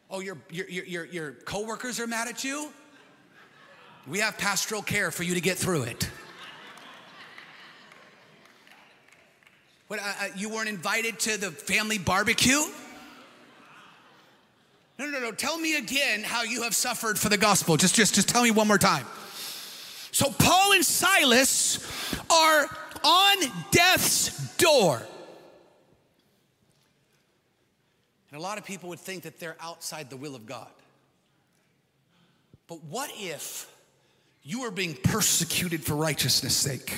Oh, 0.10 0.22
your, 0.22 0.38
your, 0.50 0.68
your, 0.70 1.06
your 1.06 1.32
coworkers 1.34 2.00
are 2.00 2.08
mad 2.08 2.30
at 2.30 2.44
you? 2.44 2.72
We 4.08 4.20
have 4.20 4.38
pastoral 4.38 4.82
care 4.82 5.12
for 5.12 5.24
you 5.24 5.34
to 5.34 5.42
get 5.42 5.58
through 5.58 5.84
it. 5.84 6.10
What, 9.88 10.00
uh, 10.00 10.04
uh, 10.04 10.28
you 10.36 10.50
weren't 10.50 10.70
invited 10.70 11.20
to 11.22 11.38
the 11.38 11.52
family 11.52 11.98
barbecue? 11.98 12.62
No, 15.00 15.06
no, 15.06 15.20
no. 15.20 15.32
Tell 15.32 15.58
me 15.58 15.78
again 15.78 16.24
how 16.24 16.44
you 16.44 16.64
have 16.64 16.76
suffered 16.76 17.18
for 17.18 17.30
the 17.30 17.38
gospel. 17.38 17.78
Just, 17.78 17.96
just, 17.96 18.16
just 18.16 18.28
tell 18.28 18.44
me 18.44 18.52
one 18.52 18.68
more 18.68 18.78
time. 18.78 19.06
So 20.12 20.32
Paul 20.32 20.74
and 20.74 20.84
Silas 20.84 21.80
are 22.30 22.68
on 23.04 23.38
death's 23.72 24.56
door. 24.58 25.02
And 28.32 28.40
a 28.40 28.42
lot 28.42 28.58
of 28.58 28.66
people 28.66 28.90
would 28.90 29.00
think 29.00 29.24
that 29.24 29.40
they're 29.40 29.56
outside 29.62 30.10
the 30.10 30.18
will 30.18 30.36
of 30.36 30.46
God. 30.46 30.68
But 32.68 32.84
what 32.84 33.10
if 33.16 33.72
you 34.44 34.62
are 34.62 34.72
being 34.72 34.96
persecuted 34.96 35.84
for 35.84 35.96
righteousness' 35.96 36.56
sake? 36.56 36.94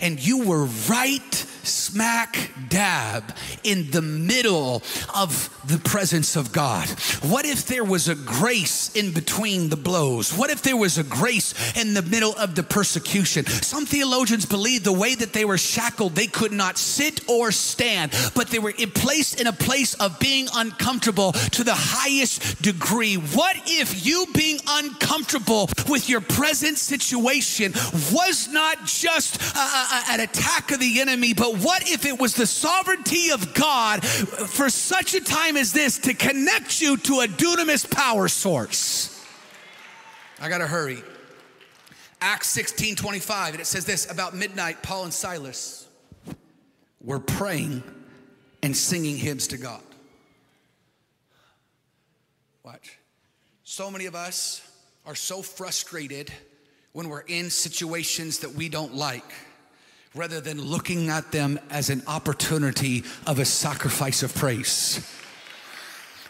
And 0.00 0.24
you 0.24 0.46
were 0.46 0.64
right 0.88 1.46
smack 1.68 2.50
dab 2.68 3.34
in 3.62 3.90
the 3.90 4.02
middle 4.02 4.82
of 5.14 5.54
the 5.66 5.78
presence 5.78 6.36
of 6.36 6.52
God? 6.52 6.88
What 7.22 7.44
if 7.44 7.66
there 7.66 7.84
was 7.84 8.08
a 8.08 8.14
grace 8.14 8.94
in 8.94 9.12
between 9.12 9.68
the 9.68 9.76
blows? 9.76 10.32
What 10.32 10.50
if 10.50 10.62
there 10.62 10.76
was 10.76 10.98
a 10.98 11.04
grace 11.04 11.54
in 11.76 11.94
the 11.94 12.02
middle 12.02 12.34
of 12.36 12.54
the 12.54 12.62
persecution? 12.62 13.46
Some 13.46 13.86
theologians 13.86 14.46
believe 14.46 14.84
the 14.84 14.92
way 14.92 15.14
that 15.14 15.32
they 15.32 15.44
were 15.44 15.58
shackled, 15.58 16.14
they 16.14 16.26
could 16.26 16.52
not 16.52 16.78
sit 16.78 17.28
or 17.28 17.52
stand, 17.52 18.12
but 18.34 18.48
they 18.48 18.58
were 18.58 18.72
placed 18.94 19.40
in 19.40 19.46
a 19.46 19.52
place 19.52 19.94
of 19.94 20.18
being 20.18 20.48
uncomfortable 20.54 21.32
to 21.32 21.64
the 21.64 21.74
highest 21.74 22.62
degree. 22.62 23.16
What 23.16 23.56
if 23.66 24.06
you 24.06 24.26
being 24.34 24.60
uncomfortable 24.66 25.68
with 25.88 26.08
your 26.08 26.20
present 26.20 26.78
situation 26.78 27.72
was 28.12 28.48
not 28.48 28.84
just 28.86 29.40
a, 29.56 29.87
an 30.10 30.20
attack 30.20 30.70
of 30.70 30.80
the 30.80 31.00
enemy, 31.00 31.34
but 31.34 31.58
what 31.58 31.88
if 31.90 32.04
it 32.04 32.18
was 32.18 32.34
the 32.34 32.46
sovereignty 32.46 33.30
of 33.30 33.54
God 33.54 34.04
for 34.04 34.70
such 34.70 35.14
a 35.14 35.20
time 35.20 35.56
as 35.56 35.72
this 35.72 35.98
to 36.00 36.14
connect 36.14 36.80
you 36.80 36.96
to 36.96 37.20
a 37.20 37.26
dunamis 37.26 37.90
power 37.90 38.28
source? 38.28 39.24
I 40.40 40.48
gotta 40.48 40.66
hurry. 40.66 41.02
Acts 42.20 42.48
16 42.48 42.96
25, 42.96 43.54
and 43.54 43.60
it 43.60 43.66
says 43.66 43.84
this 43.84 44.10
about 44.10 44.34
midnight, 44.34 44.82
Paul 44.82 45.04
and 45.04 45.12
Silas 45.12 45.86
were 47.00 47.20
praying 47.20 47.82
and 48.62 48.76
singing 48.76 49.16
hymns 49.16 49.48
to 49.48 49.56
God. 49.56 49.82
Watch. 52.64 52.98
So 53.64 53.90
many 53.90 54.06
of 54.06 54.14
us 54.14 54.62
are 55.06 55.14
so 55.14 55.42
frustrated 55.42 56.32
when 56.92 57.08
we're 57.08 57.20
in 57.20 57.50
situations 57.50 58.40
that 58.40 58.52
we 58.52 58.68
don't 58.68 58.94
like 58.94 59.32
rather 60.14 60.40
than 60.40 60.60
looking 60.60 61.08
at 61.10 61.30
them 61.32 61.58
as 61.70 61.90
an 61.90 62.02
opportunity 62.06 63.04
of 63.26 63.38
a 63.38 63.44
sacrifice 63.44 64.22
of 64.22 64.34
praise. 64.34 65.06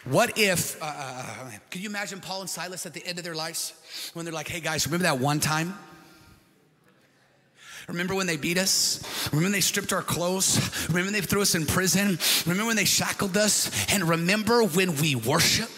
What 0.05 0.39
if, 0.39 0.81
uh, 0.83 0.87
uh, 0.87 0.89
uh, 0.89 1.51
can 1.71 1.83
you 1.83 1.89
imagine 1.89 2.21
Paul 2.21 2.41
and 2.41 2.51
Silas 2.51 2.87
at 2.87 2.95
the 2.95 3.07
end 3.07 3.19
of 3.19 3.25
their 3.25 3.35
lives 3.35 3.75
when 4.15 4.25
they're 4.25 4.35
like, 4.35 4.49
hey 4.49 4.61
guys, 4.61 4.87
remember 4.87 5.05
that 5.05 5.19
one 5.19 5.39
time? 5.39 5.75
Remember 7.89 8.15
when 8.15 8.27
they 8.27 8.37
beat 8.37 8.59
us? 8.59 9.03
Remember 9.33 9.47
when 9.47 9.53
they 9.53 9.63
stripped 9.63 9.93
our 9.95 10.03
clothes? 10.03 10.59
Remember 10.89 11.07
when 11.07 11.15
they 11.15 11.23
threw 11.23 11.41
us 11.41 11.55
in 11.55 11.65
prison? 11.65 12.19
Remember 12.45 12.67
when 12.67 12.77
they 12.77 12.85
shackled 12.85 13.37
us? 13.37 13.71
And 13.93 14.07
remember 14.07 14.63
when 14.63 14.97
we 14.97 15.15
worshiped? 15.15 15.78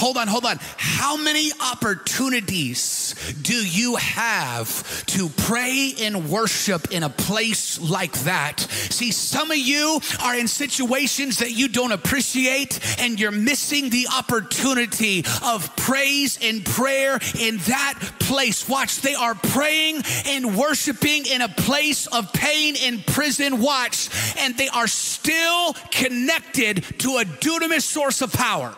Hold 0.00 0.16
on, 0.16 0.28
hold 0.28 0.46
on. 0.46 0.58
How 0.78 1.18
many 1.18 1.52
opportunities 1.60 3.14
do 3.42 3.52
you 3.52 3.96
have 3.96 5.04
to 5.06 5.28
pray 5.28 5.92
and 6.00 6.30
worship 6.30 6.90
in 6.90 7.02
a 7.02 7.10
place 7.10 7.78
like 7.78 8.14
that? 8.20 8.60
See, 8.60 9.12
some 9.12 9.50
of 9.50 9.58
you 9.58 10.00
are 10.22 10.34
in 10.34 10.48
situations 10.48 11.40
that 11.40 11.50
you 11.50 11.68
don't 11.68 11.92
appreciate, 11.92 12.80
and 12.98 13.20
you're 13.20 13.30
missing 13.30 13.90
the 13.90 14.08
opportunity 14.16 15.22
of 15.44 15.76
praise 15.76 16.38
and 16.42 16.64
prayer 16.64 17.18
in 17.38 17.58
that 17.58 17.98
place. 18.20 18.66
Watch, 18.66 19.02
they 19.02 19.14
are 19.14 19.34
praying 19.34 20.00
and 20.24 20.56
worshiping 20.56 21.26
in 21.26 21.42
a 21.42 21.48
place 21.48 22.06
of 22.06 22.32
pain 22.32 22.74
in 22.74 23.02
prison. 23.02 23.60
Watch, 23.60 24.08
and 24.38 24.56
they 24.56 24.68
are 24.68 24.88
still 24.88 25.74
connected 25.90 26.84
to 27.00 27.18
a 27.18 27.24
dunamis 27.24 27.82
source 27.82 28.22
of 28.22 28.32
power. 28.32 28.74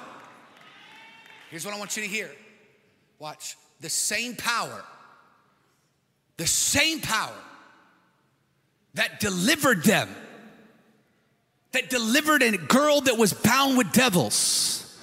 Here's 1.52 1.66
what 1.66 1.74
I 1.74 1.78
want 1.78 1.98
you 1.98 2.02
to 2.02 2.08
hear 2.08 2.30
watch 3.18 3.58
the 3.82 3.90
same 3.90 4.34
power, 4.36 4.82
the 6.38 6.46
same 6.46 6.98
power 7.00 7.36
that 8.94 9.20
delivered 9.20 9.84
them, 9.84 10.08
that 11.72 11.90
delivered 11.90 12.42
a 12.42 12.56
girl 12.56 13.02
that 13.02 13.18
was 13.18 13.34
bound 13.34 13.76
with 13.76 13.92
devils, 13.92 14.98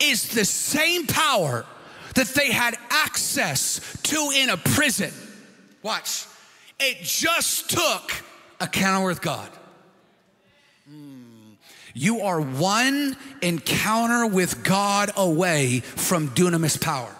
is 0.00 0.30
the 0.30 0.44
same 0.44 1.06
power 1.06 1.64
that 2.16 2.26
they 2.30 2.50
had 2.50 2.76
access 2.90 3.96
to 4.02 4.32
in 4.34 4.50
a 4.50 4.56
prison. 4.56 5.12
Watch, 5.84 6.26
it 6.80 6.96
just 7.02 7.70
took 7.70 8.10
a 8.58 8.66
counter 8.66 9.06
with 9.06 9.22
God. 9.22 9.50
Hmm. 10.88 11.15
You 11.98 12.20
are 12.20 12.38
one 12.38 13.16
encounter 13.40 14.26
with 14.26 14.62
God 14.62 15.12
away 15.16 15.80
from 15.80 16.28
dunamis 16.28 16.78
power. 16.78 17.16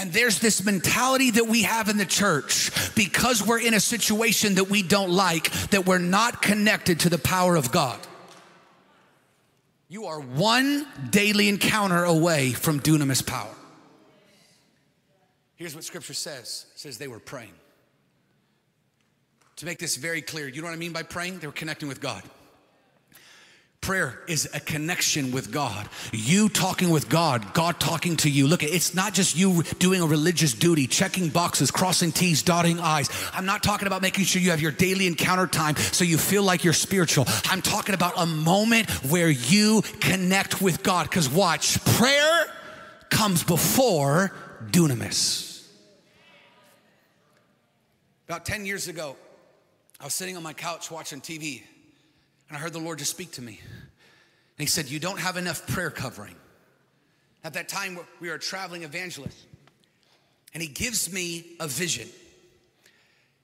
And 0.00 0.12
there's 0.12 0.40
this 0.40 0.64
mentality 0.64 1.30
that 1.30 1.46
we 1.46 1.62
have 1.62 1.88
in 1.88 1.96
the 1.96 2.04
church 2.04 2.72
because 2.96 3.46
we're 3.46 3.60
in 3.60 3.74
a 3.74 3.80
situation 3.80 4.56
that 4.56 4.68
we 4.68 4.82
don't 4.82 5.10
like, 5.10 5.52
that 5.70 5.86
we're 5.86 5.98
not 5.98 6.42
connected 6.42 7.00
to 7.00 7.08
the 7.08 7.18
power 7.18 7.54
of 7.54 7.70
God. 7.70 8.00
You 9.88 10.06
are 10.06 10.20
one 10.20 10.84
daily 11.10 11.48
encounter 11.48 12.02
away 12.02 12.50
from 12.50 12.80
dunamis 12.80 13.24
power. 13.24 13.54
Here's 15.54 15.76
what 15.76 15.84
scripture 15.84 16.14
says 16.14 16.66
it 16.74 16.80
says 16.80 16.98
they 16.98 17.06
were 17.06 17.20
praying. 17.20 17.54
To 19.56 19.66
make 19.66 19.78
this 19.78 19.96
very 19.96 20.20
clear, 20.20 20.48
you 20.48 20.62
know 20.62 20.66
what 20.66 20.74
I 20.74 20.78
mean 20.78 20.92
by 20.92 21.04
praying? 21.04 21.38
They 21.38 21.46
were 21.46 21.52
connecting 21.52 21.88
with 21.88 22.00
God. 22.00 22.24
Prayer 23.80 24.20
is 24.28 24.48
a 24.52 24.60
connection 24.60 25.30
with 25.30 25.50
God. 25.50 25.88
You 26.12 26.48
talking 26.48 26.90
with 26.90 27.08
God, 27.08 27.54
God 27.54 27.80
talking 27.80 28.16
to 28.18 28.30
you. 28.30 28.46
Look, 28.46 28.62
it's 28.62 28.94
not 28.94 29.14
just 29.14 29.36
you 29.36 29.62
doing 29.78 30.02
a 30.02 30.06
religious 30.06 30.52
duty, 30.52 30.86
checking 30.86 31.28
boxes, 31.28 31.70
crossing 31.70 32.12
T's, 32.12 32.42
dotting 32.42 32.80
I's. 32.80 33.08
I'm 33.32 33.46
not 33.46 33.62
talking 33.62 33.86
about 33.86 34.02
making 34.02 34.24
sure 34.24 34.42
you 34.42 34.50
have 34.50 34.60
your 34.60 34.72
daily 34.72 35.06
encounter 35.06 35.46
time 35.46 35.76
so 35.76 36.04
you 36.04 36.18
feel 36.18 36.42
like 36.42 36.64
you're 36.64 36.74
spiritual. 36.74 37.24
I'm 37.46 37.62
talking 37.62 37.94
about 37.94 38.12
a 38.18 38.26
moment 38.26 38.90
where 39.10 39.30
you 39.30 39.82
connect 40.00 40.60
with 40.60 40.82
God. 40.82 41.08
Because 41.08 41.30
watch, 41.30 41.82
prayer 41.84 42.44
comes 43.08 43.42
before 43.42 44.32
dunamis. 44.66 45.66
About 48.28 48.44
10 48.44 48.66
years 48.66 48.88
ago, 48.88 49.16
I 49.98 50.04
was 50.04 50.12
sitting 50.12 50.36
on 50.36 50.42
my 50.42 50.52
couch 50.52 50.90
watching 50.90 51.22
TV, 51.22 51.62
and 52.48 52.56
I 52.56 52.60
heard 52.60 52.72
the 52.72 52.78
Lord 52.78 52.98
just 52.98 53.10
speak 53.10 53.32
to 53.32 53.42
me. 53.42 53.60
And 53.60 54.58
He 54.58 54.66
said, 54.66 54.88
You 54.88 54.98
don't 54.98 55.20
have 55.20 55.36
enough 55.36 55.66
prayer 55.66 55.90
covering. 55.90 56.34
At 57.44 57.54
that 57.54 57.68
time, 57.68 57.98
we 58.20 58.28
were 58.28 58.34
a 58.34 58.38
traveling 58.38 58.82
evangelist, 58.82 59.38
and 60.54 60.62
He 60.62 60.68
gives 60.68 61.12
me 61.12 61.44
a 61.60 61.68
vision. 61.68 62.08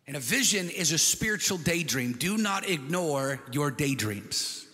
And 0.07 0.17
a 0.17 0.21
vision 0.21 0.69
is 0.69 0.93
a 0.93 0.99
spiritual 0.99 1.57
daydream. 1.57 2.13
Do 2.13 2.37
not 2.37 2.69
ignore 2.69 3.41
your 3.53 3.71
daydreams. 3.71 4.67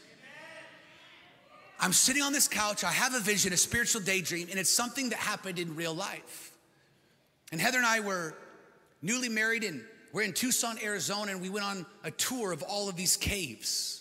I'm 1.79 1.93
sitting 1.95 2.23
on 2.23 2.33
this 2.33 2.47
couch, 2.47 2.85
I 2.85 2.91
have 2.93 3.15
a 3.15 3.21
vision, 3.21 3.55
a 3.55 3.57
spiritual 3.57 4.03
daydream, 4.03 4.49
and 4.51 4.59
it's 4.59 4.71
something 4.71 5.11
that 5.11 5.19
happened 5.19 5.59
in 5.59 5.77
real 5.77 5.95
life. 5.95 6.53
And 7.53 7.61
Heather 7.61 7.79
and 7.79 7.87
I 7.87 8.01
were 8.01 8.35
newly 9.01 9.31
married, 9.31 9.65
and 9.65 9.83
we're 10.13 10.23
in 10.23 10.35
Tucson, 10.35 10.79
Arizona, 10.83 11.33
and 11.33 11.41
we 11.41 11.49
went 11.49 11.65
on 11.65 11.87
a 12.05 12.11
tour 12.11 12.53
of 12.53 12.63
all 12.63 12.91
of 12.91 12.97
these 12.97 13.17
caves. 13.17 14.00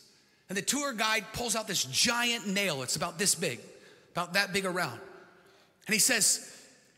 And 0.50 0.58
the 0.58 0.64
tour 0.64 0.93
guide 0.93 1.26
pulls 1.34 1.56
out 1.56 1.68
this 1.68 1.84
giant 1.86 2.47
nail, 2.47 2.82
it's 2.82 2.95
about 2.95 3.20
this 3.20 3.36
big, 3.36 3.60
about 4.12 4.34
that 4.34 4.52
big 4.52 4.66
around. 4.66 5.00
And 5.88 5.93
he 5.93 6.00
says, 6.00 6.45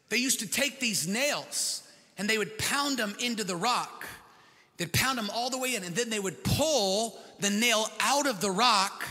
they 0.10 0.18
used 0.18 0.40
to 0.40 0.48
take 0.48 0.80
these 0.80 1.08
nails 1.08 1.84
and 2.18 2.30
they 2.30 2.38
would 2.38 2.58
pound 2.58 2.98
them 2.98 3.16
into 3.20 3.44
the 3.44 3.56
rock. 3.56 4.06
They'd 4.78 4.92
pound 4.92 5.18
them 5.18 5.30
all 5.34 5.50
the 5.50 5.60
way 5.60 5.76
in, 5.76 5.84
and 5.84 5.96
then 5.96 6.10
they 6.10 6.20
would 6.20 6.44
pull 6.44 7.20
the 7.40 7.52
nail 7.52 7.88
out 8.00 8.26
of 8.26 8.42
the 8.42 8.50
rock. 8.50 9.04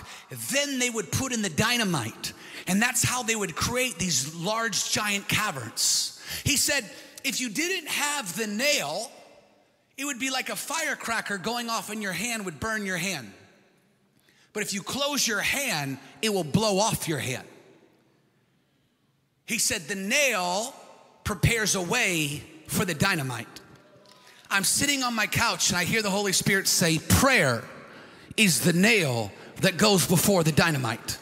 Then 0.50 0.78
they 0.78 0.90
would 0.90 1.12
put 1.12 1.32
in 1.32 1.42
the 1.42 1.48
dynamite. 1.48 2.32
And 2.66 2.82
that's 2.82 3.04
how 3.04 3.22
they 3.22 3.36
would 3.36 3.54
create 3.54 3.96
these 3.96 4.34
large, 4.34 4.90
giant 4.90 5.28
caverns. 5.28 6.20
He 6.44 6.56
said, 6.56 6.88
if 7.24 7.40
you 7.40 7.50
didn't 7.50 7.88
have 7.88 8.36
the 8.36 8.46
nail, 8.46 9.10
it 9.96 10.04
would 10.04 10.18
be 10.18 10.30
like 10.30 10.48
a 10.48 10.56
firecracker 10.56 11.38
going 11.38 11.70
off 11.70 11.92
in 11.92 12.02
your 12.02 12.12
hand 12.12 12.44
would 12.46 12.58
burn 12.58 12.84
your 12.84 12.96
hand. 12.96 13.32
But 14.52 14.62
if 14.62 14.74
you 14.74 14.82
close 14.82 15.26
your 15.26 15.40
hand, 15.40 15.98
it 16.22 16.32
will 16.32 16.44
blow 16.44 16.78
off 16.78 17.08
your 17.08 17.18
hand. 17.18 17.46
He 19.46 19.58
said, 19.58 19.82
the 19.82 19.94
nail 19.94 20.74
prepares 21.24 21.74
a 21.74 21.82
way 21.82 22.42
for 22.66 22.84
the 22.84 22.94
dynamite. 22.94 23.46
I'm 24.50 24.64
sitting 24.64 25.02
on 25.02 25.14
my 25.14 25.26
couch 25.26 25.70
and 25.70 25.78
I 25.78 25.84
hear 25.84 26.02
the 26.02 26.10
Holy 26.10 26.32
Spirit 26.32 26.66
say, 26.66 26.98
Prayer 26.98 27.62
is 28.36 28.60
the 28.60 28.72
nail 28.72 29.30
that 29.60 29.76
goes 29.76 30.06
before 30.06 30.42
the 30.42 30.52
dynamite. 30.52 31.18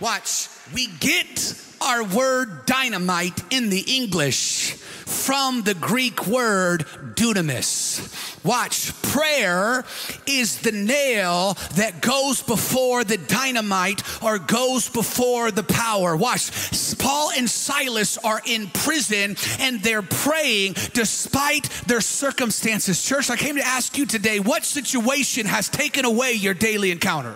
Watch, 0.00 0.48
we 0.72 0.86
get 0.86 1.60
our 1.80 2.04
word 2.04 2.64
dynamite 2.66 3.42
in 3.52 3.68
the 3.68 3.80
English 3.80 4.76
from 5.04 5.62
the 5.62 5.74
Greek 5.74 6.26
word 6.26 6.86
dunamis. 7.14 8.44
Watch, 8.44 8.92
prayer 9.02 9.84
is 10.26 10.60
the 10.60 10.72
nail 10.72 11.54
that 11.74 12.00
goes 12.00 12.42
before 12.42 13.04
the 13.04 13.18
dynamite 13.18 14.02
or 14.22 14.38
goes 14.38 14.88
before 14.88 15.50
the 15.50 15.62
power. 15.62 16.16
Watch, 16.16 16.50
Paul 16.98 17.30
and 17.36 17.48
Silas 17.48 18.16
are 18.18 18.40
in 18.46 18.68
prison 18.68 19.36
and 19.60 19.82
they're 19.82 20.02
praying 20.02 20.74
despite 20.94 21.68
their 21.86 22.00
circumstances. 22.00 23.02
Church, 23.04 23.30
I 23.30 23.36
came 23.36 23.56
to 23.56 23.66
ask 23.66 23.98
you 23.98 24.06
today 24.06 24.40
what 24.40 24.64
situation 24.64 25.46
has 25.46 25.68
taken 25.68 26.04
away 26.04 26.32
your 26.32 26.54
daily 26.54 26.90
encounter? 26.90 27.34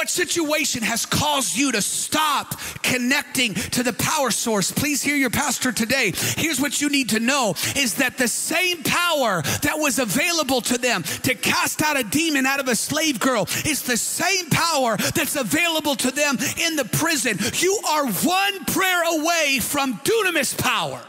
What 0.00 0.08
situation 0.08 0.82
has 0.82 1.04
caused 1.04 1.54
you 1.54 1.72
to 1.72 1.82
stop 1.82 2.58
connecting 2.82 3.52
to 3.52 3.82
the 3.82 3.92
power 3.92 4.30
source? 4.30 4.72
Please 4.72 5.02
hear 5.02 5.14
your 5.14 5.28
pastor 5.28 5.72
today. 5.72 6.14
Here's 6.16 6.58
what 6.58 6.80
you 6.80 6.88
need 6.88 7.10
to 7.10 7.20
know 7.20 7.50
is 7.76 7.96
that 7.96 8.16
the 8.16 8.26
same 8.26 8.82
power 8.82 9.42
that 9.60 9.74
was 9.76 9.98
available 9.98 10.62
to 10.62 10.78
them 10.78 11.02
to 11.02 11.34
cast 11.34 11.82
out 11.82 12.00
a 12.00 12.02
demon 12.02 12.46
out 12.46 12.60
of 12.60 12.68
a 12.68 12.76
slave 12.76 13.20
girl 13.20 13.42
is 13.66 13.82
the 13.82 13.98
same 13.98 14.48
power 14.48 14.96
that's 14.96 15.36
available 15.36 15.96
to 15.96 16.10
them 16.10 16.38
in 16.58 16.76
the 16.76 16.86
prison. 16.86 17.36
You 17.56 17.78
are 17.86 18.06
one 18.06 18.64
prayer 18.64 19.02
away 19.20 19.58
from 19.60 19.98
dunamis 19.98 20.56
power. 20.56 21.04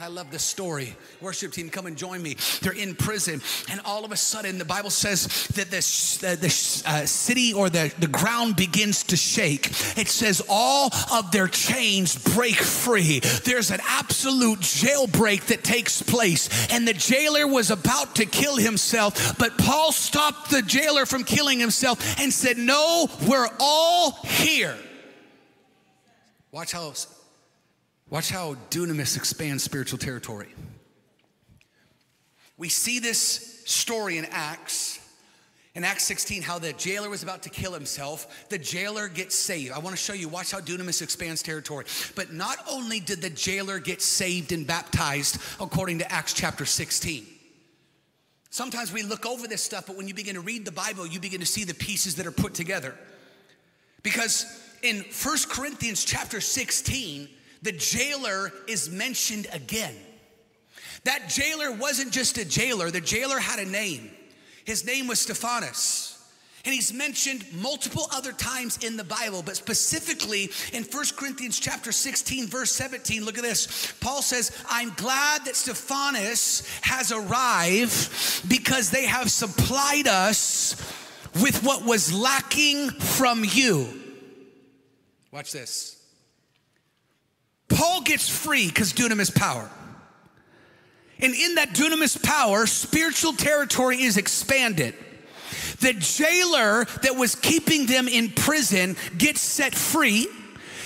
I 0.00 0.06
love 0.06 0.30
this 0.30 0.42
story. 0.42 0.96
Worship 1.20 1.52
team, 1.52 1.68
come 1.68 1.84
and 1.84 1.94
join 1.94 2.22
me. 2.22 2.36
They're 2.62 2.72
in 2.72 2.94
prison, 2.94 3.42
and 3.70 3.82
all 3.84 4.06
of 4.06 4.12
a 4.12 4.16
sudden, 4.16 4.56
the 4.56 4.64
Bible 4.64 4.88
says 4.88 5.26
that 5.48 5.66
uh, 5.66 6.36
the 6.36 6.82
uh, 6.86 7.04
city 7.04 7.52
or 7.52 7.68
the, 7.68 7.92
the 7.98 8.06
ground 8.06 8.56
begins 8.56 9.04
to 9.04 9.16
shake. 9.16 9.66
It 9.98 10.08
says 10.08 10.40
all 10.48 10.90
of 11.12 11.30
their 11.32 11.48
chains 11.48 12.16
break 12.34 12.54
free. 12.54 13.20
There's 13.44 13.70
an 13.70 13.80
absolute 13.86 14.60
jailbreak 14.60 15.46
that 15.46 15.64
takes 15.64 16.00
place, 16.00 16.48
and 16.72 16.88
the 16.88 16.94
jailer 16.94 17.46
was 17.46 17.70
about 17.70 18.16
to 18.16 18.24
kill 18.24 18.56
himself, 18.56 19.36
but 19.38 19.58
Paul 19.58 19.92
stopped 19.92 20.50
the 20.50 20.62
jailer 20.62 21.04
from 21.04 21.24
killing 21.24 21.60
himself 21.60 22.18
and 22.18 22.32
said, 22.32 22.56
No, 22.56 23.06
we're 23.28 23.48
all 23.58 24.12
here. 24.24 24.78
Watch 26.52 26.72
how 26.72 26.88
Watch 28.10 28.30
how 28.30 28.56
dunamis 28.70 29.16
expands 29.16 29.62
spiritual 29.62 29.98
territory. 29.98 30.48
We 32.58 32.68
see 32.68 32.98
this 32.98 33.62
story 33.64 34.18
in 34.18 34.26
Acts. 34.26 34.98
In 35.76 35.84
Acts 35.84 36.02
16, 36.04 36.42
how 36.42 36.58
the 36.58 36.72
jailer 36.72 37.08
was 37.08 37.22
about 37.22 37.44
to 37.44 37.48
kill 37.48 37.72
himself, 37.72 38.48
the 38.48 38.58
jailer 38.58 39.06
gets 39.08 39.36
saved. 39.36 39.70
I 39.70 39.78
want 39.78 39.96
to 39.96 40.02
show 40.02 40.12
you, 40.12 40.28
watch 40.28 40.50
how 40.50 40.58
dunamis 40.58 41.00
expands 41.00 41.40
territory. 41.40 41.84
But 42.16 42.32
not 42.32 42.58
only 42.68 42.98
did 42.98 43.22
the 43.22 43.30
jailer 43.30 43.78
get 43.78 44.02
saved 44.02 44.50
and 44.50 44.66
baptized 44.66 45.40
according 45.60 46.00
to 46.00 46.12
Acts 46.12 46.32
chapter 46.32 46.66
16. 46.66 47.24
Sometimes 48.50 48.92
we 48.92 49.04
look 49.04 49.24
over 49.24 49.46
this 49.46 49.62
stuff, 49.62 49.86
but 49.86 49.96
when 49.96 50.08
you 50.08 50.14
begin 50.14 50.34
to 50.34 50.40
read 50.40 50.64
the 50.64 50.72
Bible, 50.72 51.06
you 51.06 51.20
begin 51.20 51.38
to 51.38 51.46
see 51.46 51.62
the 51.62 51.74
pieces 51.74 52.16
that 52.16 52.26
are 52.26 52.32
put 52.32 52.52
together. 52.54 52.96
Because 54.02 54.44
in 54.82 55.02
First 55.04 55.48
Corinthians 55.48 56.04
chapter 56.04 56.40
16, 56.40 57.28
the 57.62 57.72
jailer 57.72 58.52
is 58.66 58.90
mentioned 58.90 59.46
again. 59.52 59.94
That 61.04 61.28
jailer 61.28 61.72
wasn't 61.72 62.12
just 62.12 62.38
a 62.38 62.44
jailer, 62.44 62.90
the 62.90 63.00
jailer 63.00 63.38
had 63.38 63.58
a 63.58 63.68
name. 63.68 64.10
His 64.64 64.84
name 64.84 65.06
was 65.06 65.20
Stephanas. 65.20 66.10
And 66.64 66.74
he's 66.74 66.92
mentioned 66.92 67.46
multiple 67.54 68.06
other 68.12 68.32
times 68.32 68.84
in 68.84 68.98
the 68.98 69.04
Bible, 69.04 69.42
but 69.42 69.56
specifically 69.56 70.50
in 70.74 70.84
1 70.84 71.04
Corinthians 71.16 71.58
chapter 71.58 71.90
16, 71.90 72.48
verse 72.48 72.70
17, 72.72 73.24
look 73.24 73.38
at 73.38 73.42
this. 73.42 73.94
Paul 74.00 74.20
says, 74.20 74.52
I'm 74.68 74.92
glad 74.96 75.46
that 75.46 75.56
Stephanas 75.56 76.68
has 76.82 77.12
arrived 77.12 78.48
because 78.48 78.90
they 78.90 79.06
have 79.06 79.30
supplied 79.30 80.06
us 80.06 80.76
with 81.40 81.62
what 81.64 81.82
was 81.82 82.12
lacking 82.12 82.90
from 82.90 83.42
you. 83.42 83.88
Watch 85.32 85.52
this. 85.52 85.99
Paul 87.70 88.02
gets 88.02 88.28
free 88.28 88.68
because 88.68 88.92
dunamis 88.92 89.34
power. 89.34 89.70
And 91.20 91.34
in 91.34 91.54
that 91.56 91.70
dunamis 91.70 92.22
power, 92.22 92.66
spiritual 92.66 93.32
territory 93.34 94.02
is 94.02 94.16
expanded. 94.16 94.94
The 95.80 95.94
jailer 95.94 96.84
that 97.02 97.16
was 97.16 97.34
keeping 97.34 97.86
them 97.86 98.08
in 98.08 98.30
prison 98.30 98.96
gets 99.16 99.40
set 99.40 99.74
free. 99.74 100.28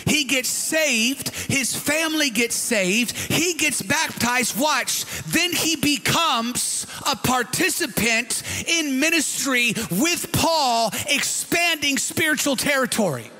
He 0.07 0.24
gets 0.24 0.49
saved. 0.49 1.30
His 1.30 1.74
family 1.74 2.30
gets 2.30 2.55
saved. 2.55 3.12
He 3.16 3.55
gets 3.55 3.80
baptized. 3.80 4.59
Watch. 4.59 5.05
Then 5.26 5.53
he 5.53 5.76
becomes 5.76 6.87
a 7.07 7.16
participant 7.16 8.43
in 8.66 9.01
ministry 9.01 9.72
with 9.91 10.30
Paul, 10.32 10.93
expanding 11.09 11.97
spiritual 11.97 12.57
territory. 12.57 13.30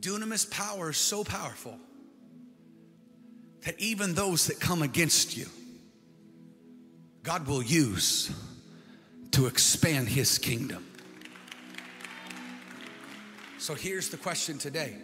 Dunamis 0.00 0.50
power 0.50 0.90
is 0.90 0.96
so 0.96 1.24
powerful 1.24 1.78
that 3.64 3.78
even 3.78 4.14
those 4.14 4.46
that 4.46 4.58
come 4.58 4.82
against 4.82 5.36
you, 5.36 5.46
God 7.22 7.46
will 7.46 7.62
use 7.62 8.30
to 9.32 9.46
expand 9.46 10.08
his 10.08 10.38
kingdom. 10.38 10.86
So 13.58 13.74
here's 13.74 14.08
the 14.08 14.16
question 14.16 14.58
today 14.58 14.96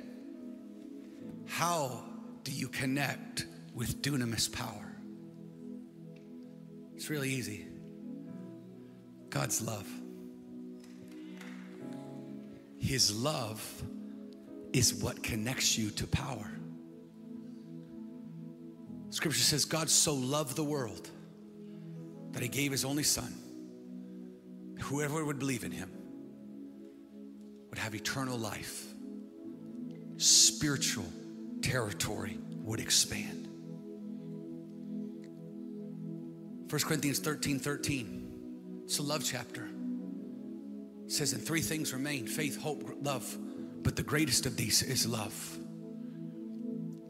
How 1.46 2.02
do 2.42 2.52
you 2.52 2.68
connect 2.68 3.46
with 3.74 4.00
dunamis 4.00 4.50
power? 4.50 4.92
It's 6.94 7.10
really 7.10 7.30
easy. 7.30 7.66
God's 9.28 9.60
love. 9.60 9.86
His 12.78 13.14
love 13.14 13.82
is 14.76 14.92
what 14.92 15.22
connects 15.22 15.78
you 15.78 15.88
to 15.90 16.06
power. 16.06 16.50
Scripture 19.08 19.40
says 19.40 19.64
God 19.64 19.88
so 19.88 20.14
loved 20.14 20.54
the 20.54 20.64
world 20.64 21.08
that 22.32 22.42
he 22.42 22.48
gave 22.48 22.72
his 22.72 22.84
only 22.84 23.02
son. 23.02 23.32
Whoever 24.82 25.24
would 25.24 25.38
believe 25.38 25.64
in 25.64 25.70
him 25.70 25.90
would 27.70 27.78
have 27.78 27.94
eternal 27.94 28.36
life 28.36 28.84
spiritual 30.18 31.06
territory 31.62 32.38
would 32.62 32.80
expand. 32.80 33.48
1 36.70 36.80
Corinthians 36.82 37.18
13 37.20 37.58
13. 37.58 38.82
It's 38.84 38.98
a 38.98 39.02
love 39.02 39.24
chapter. 39.24 39.68
It 41.06 41.12
says, 41.12 41.32
And 41.32 41.42
three 41.42 41.62
things 41.62 41.92
remain 41.94 42.26
faith, 42.26 42.60
hope, 42.60 42.82
love. 43.00 43.36
But 43.82 43.96
the 43.96 44.02
greatest 44.02 44.46
of 44.46 44.56
these 44.56 44.82
is 44.82 45.06
love. 45.06 45.58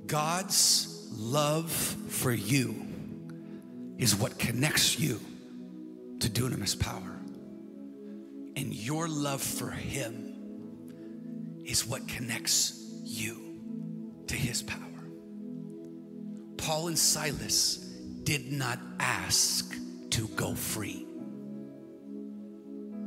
God's 0.06 1.08
love 1.12 1.70
for 1.70 2.32
you 2.32 2.86
is 3.98 4.14
what 4.14 4.38
connects 4.38 4.98
you 4.98 5.20
to 6.20 6.28
dunamis 6.28 6.78
power. 6.78 7.20
And 8.56 8.72
your 8.72 9.08
love 9.08 9.42
for 9.42 9.70
Him 9.70 11.62
is 11.64 11.86
what 11.86 12.06
connects 12.08 12.82
you 13.02 14.22
to 14.28 14.34
His 14.34 14.62
power. 14.62 14.80
Paul 16.56 16.88
and 16.88 16.98
Silas 16.98 17.76
did 18.24 18.50
not 18.50 18.78
ask 18.98 19.74
to 20.10 20.28
go 20.28 20.54
free, 20.54 21.06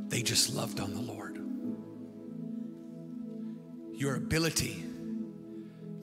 they 0.08 0.22
just 0.22 0.54
loved 0.54 0.80
on 0.80 0.94
the 0.94 1.00
Lord. 1.00 1.29
Your 4.00 4.16
ability 4.16 4.82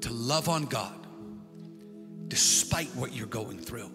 to 0.01 0.13
love 0.13 0.49
on 0.49 0.65
God 0.65 1.07
despite 2.27 2.89
what 2.89 3.11
you're 3.11 3.25
going 3.25 3.57
through 3.57 3.89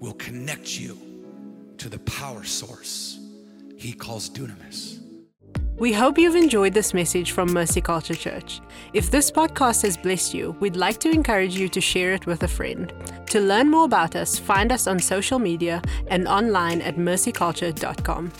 will 0.00 0.14
connect 0.14 0.80
you 0.80 0.98
to 1.76 1.88
the 1.88 2.00
power 2.00 2.42
source 2.42 3.20
he 3.76 3.92
calls 3.92 4.28
dunamis. 4.28 4.98
We 5.76 5.92
hope 5.92 6.18
you've 6.18 6.34
enjoyed 6.34 6.74
this 6.74 6.92
message 6.92 7.30
from 7.30 7.52
Mercy 7.52 7.80
Culture 7.80 8.16
Church. 8.16 8.60
If 8.92 9.12
this 9.12 9.30
podcast 9.30 9.82
has 9.82 9.96
blessed 9.96 10.34
you, 10.34 10.56
we'd 10.58 10.74
like 10.74 10.98
to 10.98 11.08
encourage 11.08 11.54
you 11.54 11.68
to 11.68 11.80
share 11.80 12.14
it 12.14 12.26
with 12.26 12.42
a 12.42 12.48
friend. 12.48 12.92
To 13.26 13.38
learn 13.38 13.70
more 13.70 13.84
about 13.84 14.16
us, 14.16 14.40
find 14.40 14.72
us 14.72 14.88
on 14.88 14.98
social 14.98 15.38
media 15.38 15.80
and 16.08 16.26
online 16.26 16.82
at 16.82 16.96
mercyculture.com. 16.96 18.32